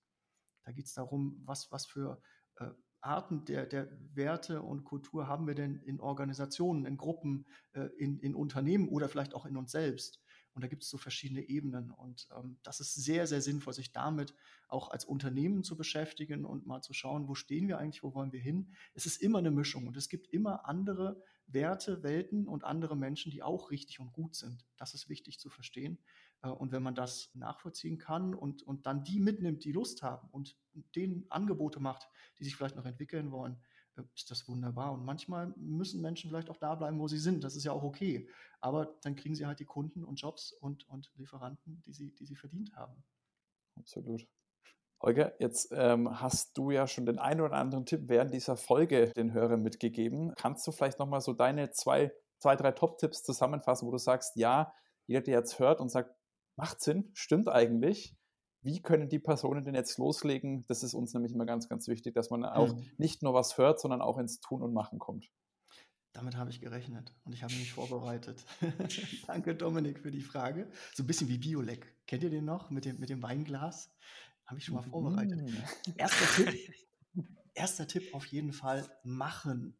Da 0.63 0.71
geht 0.71 0.85
es 0.85 0.93
darum, 0.93 1.41
was, 1.45 1.71
was 1.71 1.85
für 1.85 2.21
äh, 2.57 2.69
Arten 3.07 3.45
der, 3.45 3.65
der 3.65 3.89
Werte 4.13 4.61
und 4.61 4.83
Kultur 4.83 5.27
haben 5.27 5.47
wir 5.47 5.55
denn 5.55 5.77
in 5.77 5.99
Organisationen, 5.99 6.85
in 6.85 6.97
Gruppen, 6.97 7.45
äh, 7.73 7.87
in, 7.97 8.19
in 8.19 8.35
Unternehmen 8.35 8.89
oder 8.89 9.09
vielleicht 9.09 9.33
auch 9.33 9.45
in 9.45 9.57
uns 9.57 9.71
selbst. 9.71 10.21
Und 10.53 10.63
da 10.63 10.67
gibt 10.67 10.81
es 10.81 10.89
so 10.89 10.97
verschiedene 10.97 11.47
Ebenen. 11.47 11.91
Und 11.91 12.27
ähm, 12.35 12.57
das 12.63 12.79
ist 12.79 12.95
sehr, 12.95 13.27
sehr 13.27 13.41
sinnvoll, 13.41 13.73
sich 13.73 13.91
damit 13.91 14.33
auch 14.67 14.89
als 14.89 15.05
Unternehmen 15.05 15.63
zu 15.63 15.77
beschäftigen 15.77 16.45
und 16.45 16.65
mal 16.65 16.81
zu 16.81 16.93
schauen, 16.93 17.27
wo 17.27 17.35
stehen 17.35 17.67
wir 17.67 17.77
eigentlich, 17.77 18.03
wo 18.03 18.15
wollen 18.15 18.31
wir 18.31 18.39
hin. 18.39 18.73
Es 18.93 19.05
ist 19.05 19.21
immer 19.21 19.37
eine 19.37 19.51
Mischung 19.51 19.87
und 19.87 19.95
es 19.95 20.09
gibt 20.09 20.27
immer 20.33 20.67
andere 20.67 21.21
Werte, 21.45 22.03
Welten 22.03 22.47
und 22.47 22.63
andere 22.63 22.97
Menschen, 22.97 23.31
die 23.31 23.43
auch 23.43 23.71
richtig 23.71 23.99
und 23.99 24.11
gut 24.11 24.35
sind. 24.35 24.65
Das 24.77 24.93
ist 24.93 25.09
wichtig 25.09 25.39
zu 25.39 25.49
verstehen. 25.49 25.99
Äh, 26.41 26.49
und 26.49 26.71
wenn 26.71 26.83
man 26.83 26.95
das 26.95 27.29
nachvollziehen 27.33 27.97
kann 27.97 28.33
und, 28.33 28.63
und 28.63 28.85
dann 28.85 29.03
die 29.03 29.19
mitnimmt, 29.19 29.63
die 29.63 29.71
Lust 29.71 30.03
haben 30.03 30.29
und 30.31 30.57
denen 30.95 31.25
Angebote 31.29 31.79
macht, 31.79 32.07
die 32.39 32.43
sich 32.43 32.55
vielleicht 32.55 32.75
noch 32.75 32.85
entwickeln 32.85 33.31
wollen, 33.31 33.61
äh, 33.95 34.03
ist 34.15 34.31
das 34.31 34.47
wunderbar. 34.47 34.93
Und 34.93 35.05
manchmal 35.05 35.53
müssen 35.57 36.01
Menschen 36.01 36.29
vielleicht 36.29 36.49
auch 36.49 36.57
da 36.57 36.75
bleiben, 36.75 36.99
wo 36.99 37.07
sie 37.07 37.19
sind. 37.19 37.43
Das 37.43 37.55
ist 37.55 37.63
ja 37.63 37.71
auch 37.71 37.83
okay. 37.83 38.29
Aber 38.59 38.97
dann 39.01 39.15
kriegen 39.15 39.35
sie 39.35 39.45
halt 39.45 39.59
die 39.59 39.65
Kunden 39.65 40.03
und 40.03 40.21
Jobs 40.21 40.51
und, 40.51 40.87
und 40.89 41.11
Lieferanten, 41.15 41.81
die 41.85 41.93
sie, 41.93 42.13
die 42.15 42.25
sie 42.25 42.35
verdient 42.35 42.75
haben. 42.75 43.03
Absolut. 43.75 44.27
Holger, 44.99 45.33
jetzt 45.39 45.71
ähm, 45.73 46.19
hast 46.19 46.57
du 46.57 46.71
ja 46.71 46.87
schon 46.87 47.05
den 47.05 47.19
einen 47.19 47.41
oder 47.41 47.55
anderen 47.55 47.85
Tipp 47.85 48.03
während 48.07 48.33
dieser 48.33 48.57
Folge 48.57 49.11
den 49.15 49.31
Hörern 49.31 49.61
mitgegeben. 49.61 50.33
Kannst 50.35 50.65
du 50.65 50.71
vielleicht 50.71 50.97
nochmal 50.97 51.21
so 51.21 51.33
deine 51.33 51.69
zwei, 51.69 52.11
zwei 52.39 52.55
drei 52.55 52.71
Top-Tipps 52.71 53.21
zusammenfassen, 53.21 53.87
wo 53.87 53.91
du 53.91 53.99
sagst, 53.99 54.35
ja, 54.35 54.73
jeder, 55.05 55.21
der 55.21 55.35
jetzt 55.35 55.59
hört 55.59 55.79
und 55.79 55.89
sagt, 55.89 56.16
macht 56.57 56.81
Sinn, 56.81 57.09
stimmt 57.13 57.47
eigentlich, 57.47 58.17
wie 58.61 58.81
können 58.81 59.07
die 59.07 59.19
Personen 59.19 59.63
denn 59.63 59.75
jetzt 59.75 59.97
loslegen? 59.97 60.65
Das 60.67 60.83
ist 60.83 60.93
uns 60.93 61.13
nämlich 61.13 61.31
immer 61.33 61.45
ganz, 61.45 61.69
ganz 61.69 61.87
wichtig, 61.87 62.13
dass 62.15 62.29
man 62.29 62.43
auch 62.43 62.75
mhm. 62.75 62.91
nicht 62.97 63.23
nur 63.23 63.33
was 63.33 63.57
hört, 63.57 63.79
sondern 63.79 64.01
auch 64.01 64.17
ins 64.17 64.41
Tun 64.41 64.61
und 64.61 64.73
Machen 64.73 64.99
kommt. 64.99 65.31
Damit 66.11 66.35
habe 66.35 66.49
ich 66.49 66.59
gerechnet 66.59 67.13
und 67.25 67.33
ich 67.33 67.43
habe 67.43 67.53
mich 67.53 67.71
vorbereitet. 67.71 68.43
Danke, 69.27 69.55
Dominik, 69.55 69.99
für 69.99 70.09
die 70.09 70.21
Frage. 70.21 70.69
So 70.95 71.03
ein 71.03 71.07
bisschen 71.07 71.29
wie 71.29 71.37
Biolek. 71.37 71.95
Kennt 72.07 72.23
ihr 72.23 72.31
den 72.31 72.43
noch 72.43 72.71
mit 72.71 72.85
dem, 72.85 72.99
mit 72.99 73.09
dem 73.09 73.21
Weinglas? 73.21 73.95
Habe 74.47 74.59
ich 74.59 74.65
schon 74.65 74.75
mal 74.75 74.81
vorbereitet. 74.81 75.39
Mhm. 75.39 75.63
Erster 75.95 76.43
Tipp, 76.43 76.73
erster 77.53 77.87
Tipp 77.87 78.13
auf 78.13 78.25
jeden 78.25 78.51
Fall: 78.51 78.89
machen. 79.03 79.77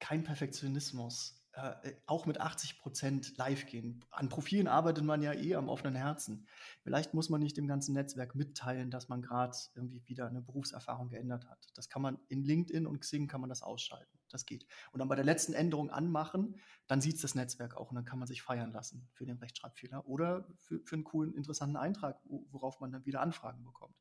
Kein 0.00 0.24
Perfektionismus. 0.24 1.39
Äh, 1.52 1.94
auch 2.06 2.26
mit 2.26 2.38
80 2.38 2.78
Prozent 2.78 3.36
live 3.36 3.66
gehen. 3.66 4.04
An 4.10 4.28
Profilen 4.28 4.68
arbeitet 4.68 5.04
man 5.04 5.20
ja 5.20 5.32
eh 5.32 5.56
am 5.56 5.68
offenen 5.68 5.96
Herzen. 5.96 6.46
Vielleicht 6.82 7.12
muss 7.12 7.28
man 7.28 7.40
nicht 7.40 7.56
dem 7.56 7.66
ganzen 7.66 7.92
Netzwerk 7.92 8.36
mitteilen, 8.36 8.92
dass 8.92 9.08
man 9.08 9.20
gerade 9.20 9.56
irgendwie 9.74 10.06
wieder 10.06 10.28
eine 10.28 10.42
Berufserfahrung 10.42 11.08
geändert 11.08 11.50
hat. 11.50 11.66
Das 11.74 11.88
kann 11.88 12.02
man 12.02 12.20
in 12.28 12.44
LinkedIn 12.44 12.86
und 12.86 13.00
Xing 13.00 13.26
kann 13.26 13.40
man 13.40 13.50
das 13.50 13.62
ausschalten. 13.62 14.20
Das 14.28 14.46
geht. 14.46 14.64
Und 14.92 15.00
dann 15.00 15.08
bei 15.08 15.16
der 15.16 15.24
letzten 15.24 15.52
Änderung 15.52 15.90
anmachen, 15.90 16.54
dann 16.86 17.00
sieht 17.00 17.16
es 17.16 17.22
das 17.22 17.34
Netzwerk 17.34 17.76
auch 17.76 17.90
und 17.90 17.96
dann 17.96 18.04
kann 18.04 18.20
man 18.20 18.28
sich 18.28 18.42
feiern 18.42 18.70
lassen 18.70 19.08
für 19.12 19.26
den 19.26 19.38
Rechtschreibfehler 19.38 20.06
oder 20.06 20.46
für, 20.56 20.80
für 20.84 20.94
einen 20.94 21.04
coolen, 21.04 21.34
interessanten 21.34 21.76
Eintrag, 21.76 22.20
worauf 22.52 22.78
man 22.78 22.92
dann 22.92 23.04
wieder 23.06 23.22
Anfragen 23.22 23.64
bekommt. 23.64 23.96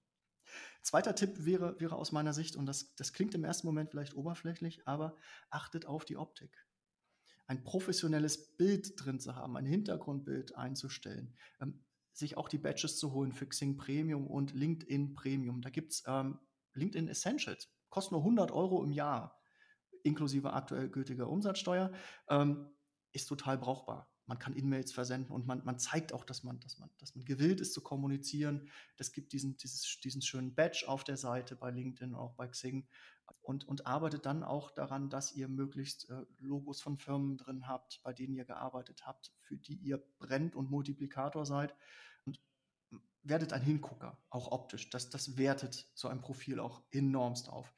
Zweiter 0.84 1.16
Tipp 1.16 1.46
wäre, 1.46 1.80
wäre 1.80 1.96
aus 1.96 2.12
meiner 2.12 2.34
Sicht, 2.34 2.56
und 2.56 2.68
das, 2.68 2.94
das 2.96 3.12
klingt 3.12 3.34
im 3.34 3.44
ersten 3.44 3.66
Moment 3.66 3.90
vielleicht 3.90 4.14
oberflächlich, 4.14 4.88
aber 4.88 5.16
achtet 5.50 5.88
auf 5.88 6.06
die 6.06 6.18
Optik 6.18 6.69
ein 7.50 7.64
professionelles 7.64 8.56
Bild 8.56 8.94
drin 8.96 9.20
zu 9.20 9.36
haben, 9.36 9.58
ein 9.58 9.66
Hintergrundbild 9.66 10.56
einzustellen, 10.56 11.36
ähm, 11.60 11.84
sich 12.14 12.38
auch 12.38 12.48
die 12.48 12.60
Badges 12.60 13.00
zu 13.00 13.12
holen 13.12 13.34
für 13.34 13.48
Xing 13.48 13.76
Premium 13.76 14.28
und 14.28 14.54
LinkedIn 14.54 15.14
Premium. 15.16 15.62
Da 15.62 15.72
gibt 15.72 15.94
es 15.94 16.04
ähm, 16.06 16.40
LinkedIn 16.76 17.08
Essentials, 17.08 17.68
kostet 17.90 18.12
nur 18.12 18.22
100 18.22 18.52
Euro 18.52 18.84
im 18.84 18.92
Jahr, 18.92 19.42
inklusive 20.04 20.54
aktuell 20.54 20.90
gültiger 20.90 21.28
Umsatzsteuer, 21.28 21.92
ähm, 22.30 22.70
ist 23.14 23.26
total 23.26 23.58
brauchbar 23.58 24.08
man 24.30 24.38
kann 24.38 24.56
E-Mails 24.56 24.94
versenden 24.94 25.34
und 25.34 25.48
man, 25.48 25.66
man 25.66 25.80
zeigt 25.80 26.14
auch, 26.14 26.24
dass 26.24 26.44
man, 26.44 26.60
dass, 26.60 26.78
man, 26.78 26.92
dass 27.00 27.16
man 27.16 27.26
gewillt 27.26 27.60
ist 27.62 27.74
zu 27.74 27.82
kommunizieren. 27.82 28.70
Es 28.98 29.12
gibt 29.12 29.34
diesen, 29.34 29.58
dieses, 29.58 30.00
diesen 30.04 30.22
schönen 30.22 30.54
Badge 30.54 30.86
auf 30.88 31.04
der 31.04 31.18
Seite 31.18 31.56
bei 31.56 31.72
LinkedIn, 31.72 32.14
auch 32.14 32.36
bei 32.36 32.48
Xing 32.48 32.88
und, 33.42 33.68
und 33.68 33.88
arbeitet 33.88 34.26
dann 34.26 34.44
auch 34.44 34.72
daran, 34.72 35.10
dass 35.10 35.34
ihr 35.34 35.48
möglichst 35.48 36.10
äh, 36.10 36.26
Logos 36.40 36.82
von 36.82 36.98
Firmen 36.98 37.38
drin 37.38 37.68
habt, 37.68 38.02
bei 38.04 38.14
denen 38.14 38.36
ihr 38.36 38.46
gearbeitet 38.46 39.06
habt, 39.06 39.32
für 39.42 39.58
die 39.58 39.76
ihr 39.76 40.04
brennt 40.20 40.56
und 40.56 40.70
Multiplikator 40.70 41.46
seid 41.46 41.76
und 42.26 42.40
werdet 43.24 43.54
ein 43.54 43.62
Hingucker, 43.62 44.18
auch 44.30 44.52
optisch. 44.52 44.90
Das, 44.90 45.10
das 45.10 45.38
wertet 45.38 45.88
so 45.96 46.08
ein 46.08 46.22
Profil 46.22 46.60
auch 46.60 46.82
enormst 46.92 47.50
auf. 47.50 47.74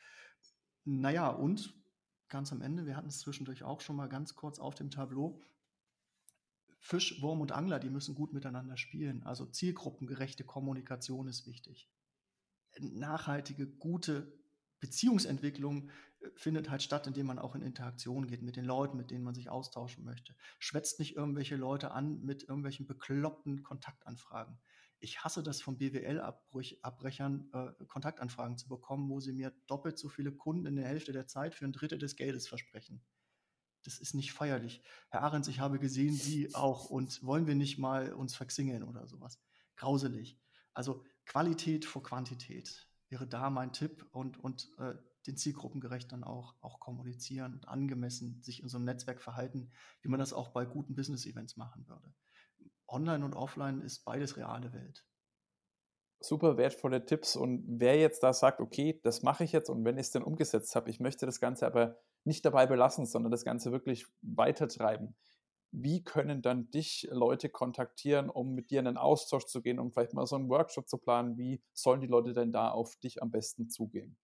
Naja, 0.83 1.29
und 1.29 1.73
ganz 2.27 2.51
am 2.51 2.61
Ende, 2.61 2.85
wir 2.85 2.95
hatten 2.95 3.09
es 3.09 3.19
zwischendurch 3.19 3.63
auch 3.63 3.81
schon 3.81 3.95
mal 3.95 4.09
ganz 4.09 4.35
kurz 4.35 4.59
auf 4.59 4.75
dem 4.75 4.89
Tableau. 4.89 5.39
Fisch, 6.79 7.21
Wurm 7.21 7.41
und 7.41 7.51
Angler, 7.51 7.79
die 7.79 7.89
müssen 7.89 8.15
gut 8.15 8.33
miteinander 8.33 8.75
spielen. 8.75 9.21
Also 9.23 9.45
zielgruppengerechte 9.45 10.43
Kommunikation 10.43 11.27
ist 11.27 11.45
wichtig. 11.45 11.91
Nachhaltige, 12.79 13.67
gute 13.67 14.40
Beziehungsentwicklung 14.81 15.89
äh, 16.19 16.27
findet 16.35 16.69
halt 16.69 16.83
statt, 16.83 17.07
indem 17.07 17.27
man 17.27 17.39
auch 17.39 17.55
in 17.55 17.61
Interaktion 17.61 18.27
geht 18.27 18.41
mit 18.41 18.57
den 18.57 18.65
Leuten, 18.65 18.97
mit 18.97 19.11
denen 19.11 19.23
man 19.23 19.33
sich 19.33 19.49
austauschen 19.49 20.03
möchte. 20.03 20.35
Schwätzt 20.59 20.99
nicht 20.99 21.15
irgendwelche 21.15 21.55
Leute 21.55 21.91
an 21.91 22.21
mit 22.21 22.43
irgendwelchen 22.43 22.85
bekloppten 22.85 23.63
Kontaktanfragen. 23.63 24.59
Ich 24.99 25.23
hasse 25.23 25.41
das 25.41 25.61
von 25.61 25.77
BWL-Abbrechern, 25.77 27.49
äh, 27.53 27.85
Kontaktanfragen 27.85 28.57
zu 28.57 28.67
bekommen, 28.67 29.09
wo 29.09 29.19
sie 29.19 29.33
mir 29.33 29.51
doppelt 29.67 29.97
so 29.97 30.09
viele 30.09 30.31
Kunden 30.31 30.65
in 30.65 30.75
der 30.75 30.87
Hälfte 30.87 31.13
der 31.13 31.27
Zeit 31.27 31.55
für 31.55 31.65
ein 31.65 31.71
Drittel 31.71 31.97
des 31.97 32.15
Geldes 32.17 32.47
versprechen. 32.47 33.01
Das 33.83 33.97
ist 33.97 34.13
nicht 34.13 34.31
feierlich. 34.31 34.83
Herr 35.09 35.23
Ahrens, 35.23 35.47
ich 35.47 35.59
habe 35.59 35.79
gesehen, 35.79 36.13
Sie 36.13 36.53
auch 36.53 36.91
und 36.91 37.23
wollen 37.23 37.47
wir 37.47 37.55
nicht 37.55 37.79
mal 37.79 38.13
uns 38.13 38.35
verxingeln 38.35 38.83
oder 38.83 39.07
sowas. 39.07 39.41
Grauselig. 39.75 40.39
Also 40.73 41.03
Qualität 41.25 41.85
vor 41.85 42.03
Quantität 42.03 42.90
wäre 43.11 43.27
da 43.27 43.49
mein 43.49 43.73
Tipp 43.73 44.05
und, 44.11 44.41
und 44.43 44.71
äh, 44.79 44.93
den 45.27 45.37
Zielgruppengerecht 45.37 46.11
dann 46.11 46.23
auch, 46.23 46.55
auch 46.61 46.79
kommunizieren 46.79 47.53
und 47.53 47.67
angemessen 47.67 48.41
sich 48.41 48.63
in 48.63 48.69
so 48.69 48.77
einem 48.77 48.85
Netzwerk 48.85 49.21
verhalten, 49.21 49.71
wie 50.01 50.09
man 50.09 50.19
das 50.19 50.33
auch 50.33 50.49
bei 50.49 50.65
guten 50.65 50.95
Business-Events 50.95 51.57
machen 51.57 51.87
würde. 51.87 52.13
Online 52.87 53.23
und 53.23 53.35
offline 53.35 53.81
ist 53.81 54.03
beides 54.05 54.37
reale 54.37 54.73
Welt. 54.73 55.05
Super 56.19 56.57
wertvolle 56.57 57.05
Tipps 57.05 57.35
und 57.35 57.63
wer 57.67 57.97
jetzt 57.97 58.23
da 58.23 58.31
sagt, 58.31 58.61
okay, 58.61 58.99
das 59.03 59.23
mache 59.23 59.43
ich 59.43 59.51
jetzt 59.51 59.69
und 59.69 59.83
wenn 59.83 59.97
ich 59.97 60.07
es 60.07 60.11
dann 60.11 60.23
umgesetzt 60.23 60.75
habe, 60.75 60.89
ich 60.89 60.99
möchte 60.99 61.25
das 61.25 61.39
Ganze 61.39 61.65
aber 61.65 61.99
nicht 62.23 62.45
dabei 62.45 62.67
belassen, 62.67 63.05
sondern 63.05 63.31
das 63.31 63.43
Ganze 63.43 63.71
wirklich 63.71 64.05
weitertreiben 64.21 65.15
wie 65.71 66.03
können 66.03 66.41
dann 66.41 66.69
dich 66.69 67.07
Leute 67.11 67.49
kontaktieren, 67.49 68.29
um 68.29 68.53
mit 68.53 68.71
dir 68.71 68.81
in 68.81 68.87
einen 68.87 68.97
Austausch 68.97 69.45
zu 69.45 69.61
gehen, 69.61 69.79
um 69.79 69.91
vielleicht 69.91 70.13
mal 70.13 70.27
so 70.27 70.35
einen 70.35 70.49
Workshop 70.49 70.89
zu 70.89 70.97
planen? 70.97 71.37
Wie 71.37 71.63
sollen 71.73 72.01
die 72.01 72.07
Leute 72.07 72.33
denn 72.33 72.51
da 72.51 72.69
auf 72.69 72.97
dich 72.97 73.21
am 73.21 73.31
besten 73.31 73.69
zugehen? 73.69 74.17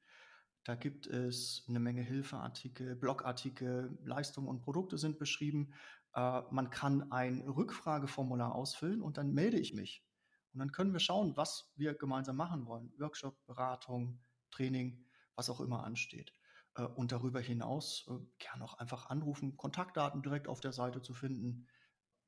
Da 0.64 0.76
gibt 0.76 1.08
es 1.08 1.66
eine 1.68 1.80
Menge 1.80 2.02
Hilfeartikel, 2.02 2.96
Blogartikel, 2.96 3.98
Leistungen 4.04 4.48
und 4.48 4.62
Produkte 4.62 4.98
sind 4.98 5.20
beschrieben. 5.20 5.74
Äh, 6.14 6.44
man 6.50 6.70
kann 6.70 7.12
ein 7.12 7.42
Rückfrageformular 7.42 8.56
ausfüllen 8.56 9.02
und 9.02 9.18
dann 9.18 9.34
melde 9.34 9.60
ich 9.60 9.74
mich. 9.74 10.06
Und 10.54 10.60
dann 10.60 10.72
können 10.72 10.94
wir 10.94 11.00
schauen, 11.00 11.36
was 11.38 11.72
wir 11.76 11.94
gemeinsam 11.94 12.36
machen 12.36 12.66
wollen. 12.66 12.92
Workshop, 12.98 13.46
Beratung, 13.46 14.20
Training, 14.52 15.06
was 15.36 15.50
auch 15.50 15.60
immer 15.60 15.84
ansteht. 15.84 16.34
Äh, 16.76 16.84
und 16.84 17.12
darüber 17.12 17.40
hinaus 17.40 18.08
äh, 18.10 18.14
gerne 18.40 18.64
auch 18.64 18.76
einfach 18.76 19.10
anrufen, 19.10 19.58
Kontaktdaten 19.58 20.22
direkt 20.22 20.48
auf 20.48 20.62
der 20.62 20.74
Seite 20.74 21.02
zu 21.02 21.14
finden. 21.14 21.68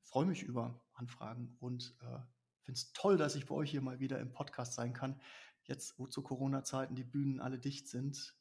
Freue 0.04 0.26
mich 0.26 0.44
über 0.44 0.82
Anfragen 0.94 1.56
und 1.60 1.96
äh, 2.02 2.20
finde 2.64 2.78
es 2.78 2.92
toll, 2.94 3.18
dass 3.18 3.36
ich 3.36 3.46
bei 3.46 3.56
euch 3.56 3.72
hier 3.72 3.82
mal 3.82 4.00
wieder 4.00 4.20
im 4.20 4.32
Podcast 4.32 4.74
sein 4.74 4.94
kann. 4.94 5.20
Jetzt, 5.64 6.00
wo 6.00 6.08
zu 6.08 6.24
Corona-Zeiten 6.24 6.96
die 6.96 7.04
Bühnen 7.04 7.40
alle 7.40 7.60
dicht 7.60 7.88
sind, 7.88 8.36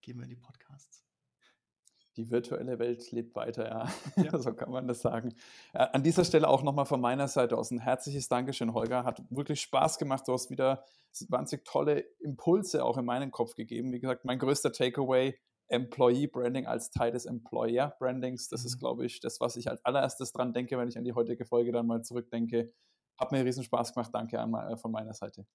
gehen 0.00 0.16
wir 0.16 0.24
in 0.24 0.30
die 0.30 0.36
Podcasts 0.36 1.11
die 2.16 2.30
virtuelle 2.30 2.78
Welt 2.78 3.10
lebt 3.10 3.34
weiter, 3.34 3.68
ja. 3.68 4.22
ja. 4.22 4.38
so 4.38 4.52
kann 4.52 4.70
man 4.70 4.86
das 4.86 5.00
sagen. 5.00 5.34
Äh, 5.72 5.86
an 5.92 6.02
dieser 6.02 6.24
Stelle 6.24 6.48
auch 6.48 6.62
nochmal 6.62 6.86
von 6.86 7.00
meiner 7.00 7.28
Seite 7.28 7.56
aus 7.56 7.70
ein 7.70 7.78
herzliches 7.78 8.28
Dankeschön, 8.28 8.74
Holger. 8.74 9.04
Hat 9.04 9.22
wirklich 9.30 9.60
Spaß 9.60 9.98
gemacht. 9.98 10.26
Du 10.26 10.32
hast 10.32 10.50
wieder 10.50 10.84
wahnsinnig 11.28 11.64
tolle 11.64 12.00
Impulse 12.20 12.84
auch 12.84 12.98
in 12.98 13.04
meinen 13.04 13.30
Kopf 13.30 13.54
gegeben. 13.54 13.92
Wie 13.92 14.00
gesagt, 14.00 14.24
mein 14.24 14.38
größter 14.38 14.72
Takeaway, 14.72 15.38
Employee 15.68 16.26
Branding 16.26 16.66
als 16.66 16.90
Teil 16.90 17.12
des 17.12 17.24
Employer 17.24 17.94
Brandings. 17.98 18.48
Das 18.48 18.62
mhm. 18.62 18.66
ist, 18.66 18.78
glaube 18.78 19.06
ich, 19.06 19.20
das, 19.20 19.40
was 19.40 19.56
ich 19.56 19.68
als 19.70 19.84
allererstes 19.84 20.32
dran 20.32 20.52
denke, 20.52 20.78
wenn 20.78 20.88
ich 20.88 20.98
an 20.98 21.04
die 21.04 21.14
heutige 21.14 21.44
Folge 21.44 21.72
dann 21.72 21.86
mal 21.86 22.02
zurückdenke. 22.02 22.72
Hat 23.18 23.32
mir 23.32 23.44
riesen 23.44 23.64
Spaß 23.64 23.94
gemacht. 23.94 24.10
Danke 24.12 24.38
an, 24.40 24.52
äh, 24.54 24.76
von 24.76 24.92
meiner 24.92 25.14
Seite. 25.14 25.46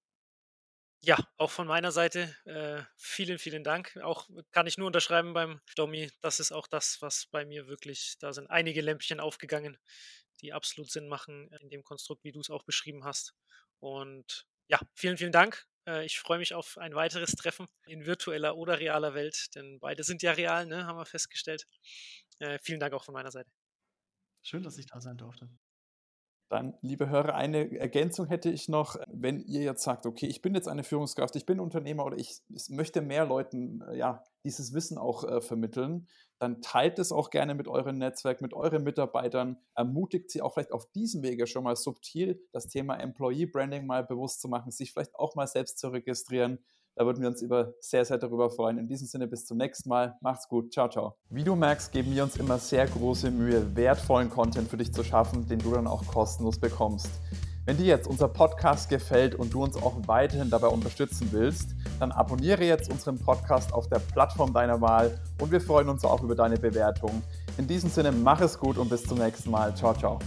Ja, 1.04 1.16
auch 1.36 1.50
von 1.50 1.68
meiner 1.68 1.92
Seite 1.92 2.34
äh, 2.44 2.82
vielen, 2.96 3.38
vielen 3.38 3.62
Dank. 3.62 3.96
Auch 4.02 4.28
kann 4.50 4.66
ich 4.66 4.78
nur 4.78 4.88
unterschreiben 4.88 5.32
beim 5.32 5.60
Domi. 5.76 6.10
Das 6.20 6.40
ist 6.40 6.50
auch 6.50 6.66
das, 6.66 7.00
was 7.00 7.26
bei 7.26 7.44
mir 7.44 7.68
wirklich, 7.68 8.16
da 8.18 8.32
sind 8.32 8.48
einige 8.50 8.80
Lämpchen 8.80 9.20
aufgegangen, 9.20 9.78
die 10.40 10.52
absolut 10.52 10.90
Sinn 10.90 11.08
machen 11.08 11.50
in 11.60 11.70
dem 11.70 11.84
Konstrukt, 11.84 12.24
wie 12.24 12.32
du 12.32 12.40
es 12.40 12.50
auch 12.50 12.64
beschrieben 12.64 13.04
hast. 13.04 13.34
Und 13.78 14.46
ja, 14.66 14.80
vielen, 14.94 15.18
vielen 15.18 15.32
Dank. 15.32 15.66
Äh, 15.86 16.04
ich 16.04 16.18
freue 16.18 16.38
mich 16.38 16.54
auf 16.54 16.78
ein 16.78 16.94
weiteres 16.94 17.32
Treffen 17.32 17.66
in 17.86 18.04
virtueller 18.04 18.56
oder 18.56 18.80
realer 18.80 19.14
Welt, 19.14 19.54
denn 19.54 19.78
beide 19.80 20.02
sind 20.02 20.22
ja 20.22 20.32
real, 20.32 20.66
ne, 20.66 20.86
haben 20.86 20.98
wir 20.98 21.06
festgestellt. 21.06 21.64
Äh, 22.40 22.58
vielen 22.62 22.80
Dank 22.80 22.92
auch 22.92 23.04
von 23.04 23.14
meiner 23.14 23.30
Seite. 23.30 23.50
Schön, 24.42 24.64
dass 24.64 24.78
ich 24.78 24.86
da 24.86 25.00
sein 25.00 25.16
durfte. 25.16 25.48
Dann, 26.48 26.74
liebe 26.80 27.10
Hörer, 27.10 27.34
eine 27.34 27.78
Ergänzung 27.78 28.26
hätte 28.26 28.48
ich 28.50 28.68
noch. 28.68 28.96
Wenn 29.06 29.40
ihr 29.40 29.62
jetzt 29.62 29.82
sagt, 29.82 30.06
okay, 30.06 30.26
ich 30.26 30.40
bin 30.40 30.54
jetzt 30.54 30.66
eine 30.66 30.82
Führungskraft, 30.82 31.36
ich 31.36 31.44
bin 31.44 31.60
Unternehmer 31.60 32.06
oder 32.06 32.16
ich, 32.16 32.40
möchte 32.70 33.02
mehr 33.02 33.26
Leuten 33.26 33.82
äh, 33.82 33.98
ja, 33.98 34.24
dieses 34.44 34.72
Wissen 34.72 34.96
auch 34.96 35.24
äh, 35.24 35.42
vermitteln, 35.42 36.08
dann 36.38 36.62
teilt 36.62 36.98
es 36.98 37.12
auch 37.12 37.28
gerne 37.30 37.54
mit 37.54 37.68
eurem 37.68 37.98
Netzwerk, 37.98 38.40
mit 38.40 38.54
euren 38.54 38.82
Mitarbeitern, 38.82 39.58
ermutigt 39.74 40.30
sie 40.30 40.40
auch 40.40 40.54
vielleicht 40.54 40.72
auf 40.72 40.90
diesem 40.92 41.22
Wege 41.22 41.46
schon 41.46 41.64
mal 41.64 41.76
subtil 41.76 42.40
das 42.52 42.68
Thema 42.68 42.96
Employee 42.96 43.46
Branding 43.46 43.86
mal 43.86 44.04
bewusst 44.04 44.40
zu 44.40 44.48
machen, 44.48 44.70
sich 44.70 44.92
vielleicht 44.92 45.16
auch 45.16 45.34
mal 45.34 45.48
selbst 45.48 45.78
zu 45.78 45.88
registrieren 45.88 46.60
da 46.98 47.06
würden 47.06 47.20
wir 47.20 47.28
uns 47.28 47.42
über 47.42 47.74
sehr, 47.78 48.04
sehr 48.04 48.18
darüber 48.18 48.50
freuen. 48.50 48.76
In 48.76 48.88
diesem 48.88 49.06
Sinne, 49.06 49.28
bis 49.28 49.46
zum 49.46 49.56
nächsten 49.56 49.88
Mal. 49.88 50.16
Macht's 50.20 50.48
gut. 50.48 50.72
Ciao, 50.72 50.88
ciao. 50.88 51.14
Wie 51.30 51.44
du 51.44 51.54
merkst, 51.54 51.92
geben 51.92 52.12
wir 52.12 52.24
uns 52.24 52.36
immer 52.36 52.58
sehr 52.58 52.88
große 52.88 53.30
Mühe, 53.30 53.76
wertvollen 53.76 54.28
Content 54.28 54.68
für 54.68 54.78
dich 54.78 54.92
zu 54.92 55.04
schaffen, 55.04 55.46
den 55.46 55.60
du 55.60 55.70
dann 55.70 55.86
auch 55.86 56.04
kostenlos 56.08 56.58
bekommst. 56.58 57.08
Wenn 57.66 57.76
dir 57.76 57.86
jetzt 57.86 58.08
unser 58.08 58.26
Podcast 58.26 58.88
gefällt 58.88 59.36
und 59.36 59.54
du 59.54 59.62
uns 59.62 59.76
auch 59.76 59.94
weiterhin 60.06 60.50
dabei 60.50 60.68
unterstützen 60.68 61.28
willst, 61.30 61.76
dann 62.00 62.10
abonniere 62.10 62.64
jetzt 62.64 62.90
unseren 62.90 63.16
Podcast 63.16 63.72
auf 63.72 63.88
der 63.88 64.00
Plattform 64.00 64.52
deiner 64.52 64.80
Wahl 64.80 65.20
und 65.40 65.52
wir 65.52 65.60
freuen 65.60 65.88
uns 65.88 66.04
auch 66.04 66.24
über 66.24 66.34
deine 66.34 66.56
Bewertung. 66.56 67.22
In 67.58 67.68
diesem 67.68 67.90
Sinne, 67.90 68.10
mach 68.10 68.40
es 68.40 68.58
gut 68.58 68.76
und 68.76 68.88
bis 68.88 69.04
zum 69.04 69.18
nächsten 69.18 69.52
Mal. 69.52 69.72
Ciao, 69.76 69.94
ciao. 69.94 70.18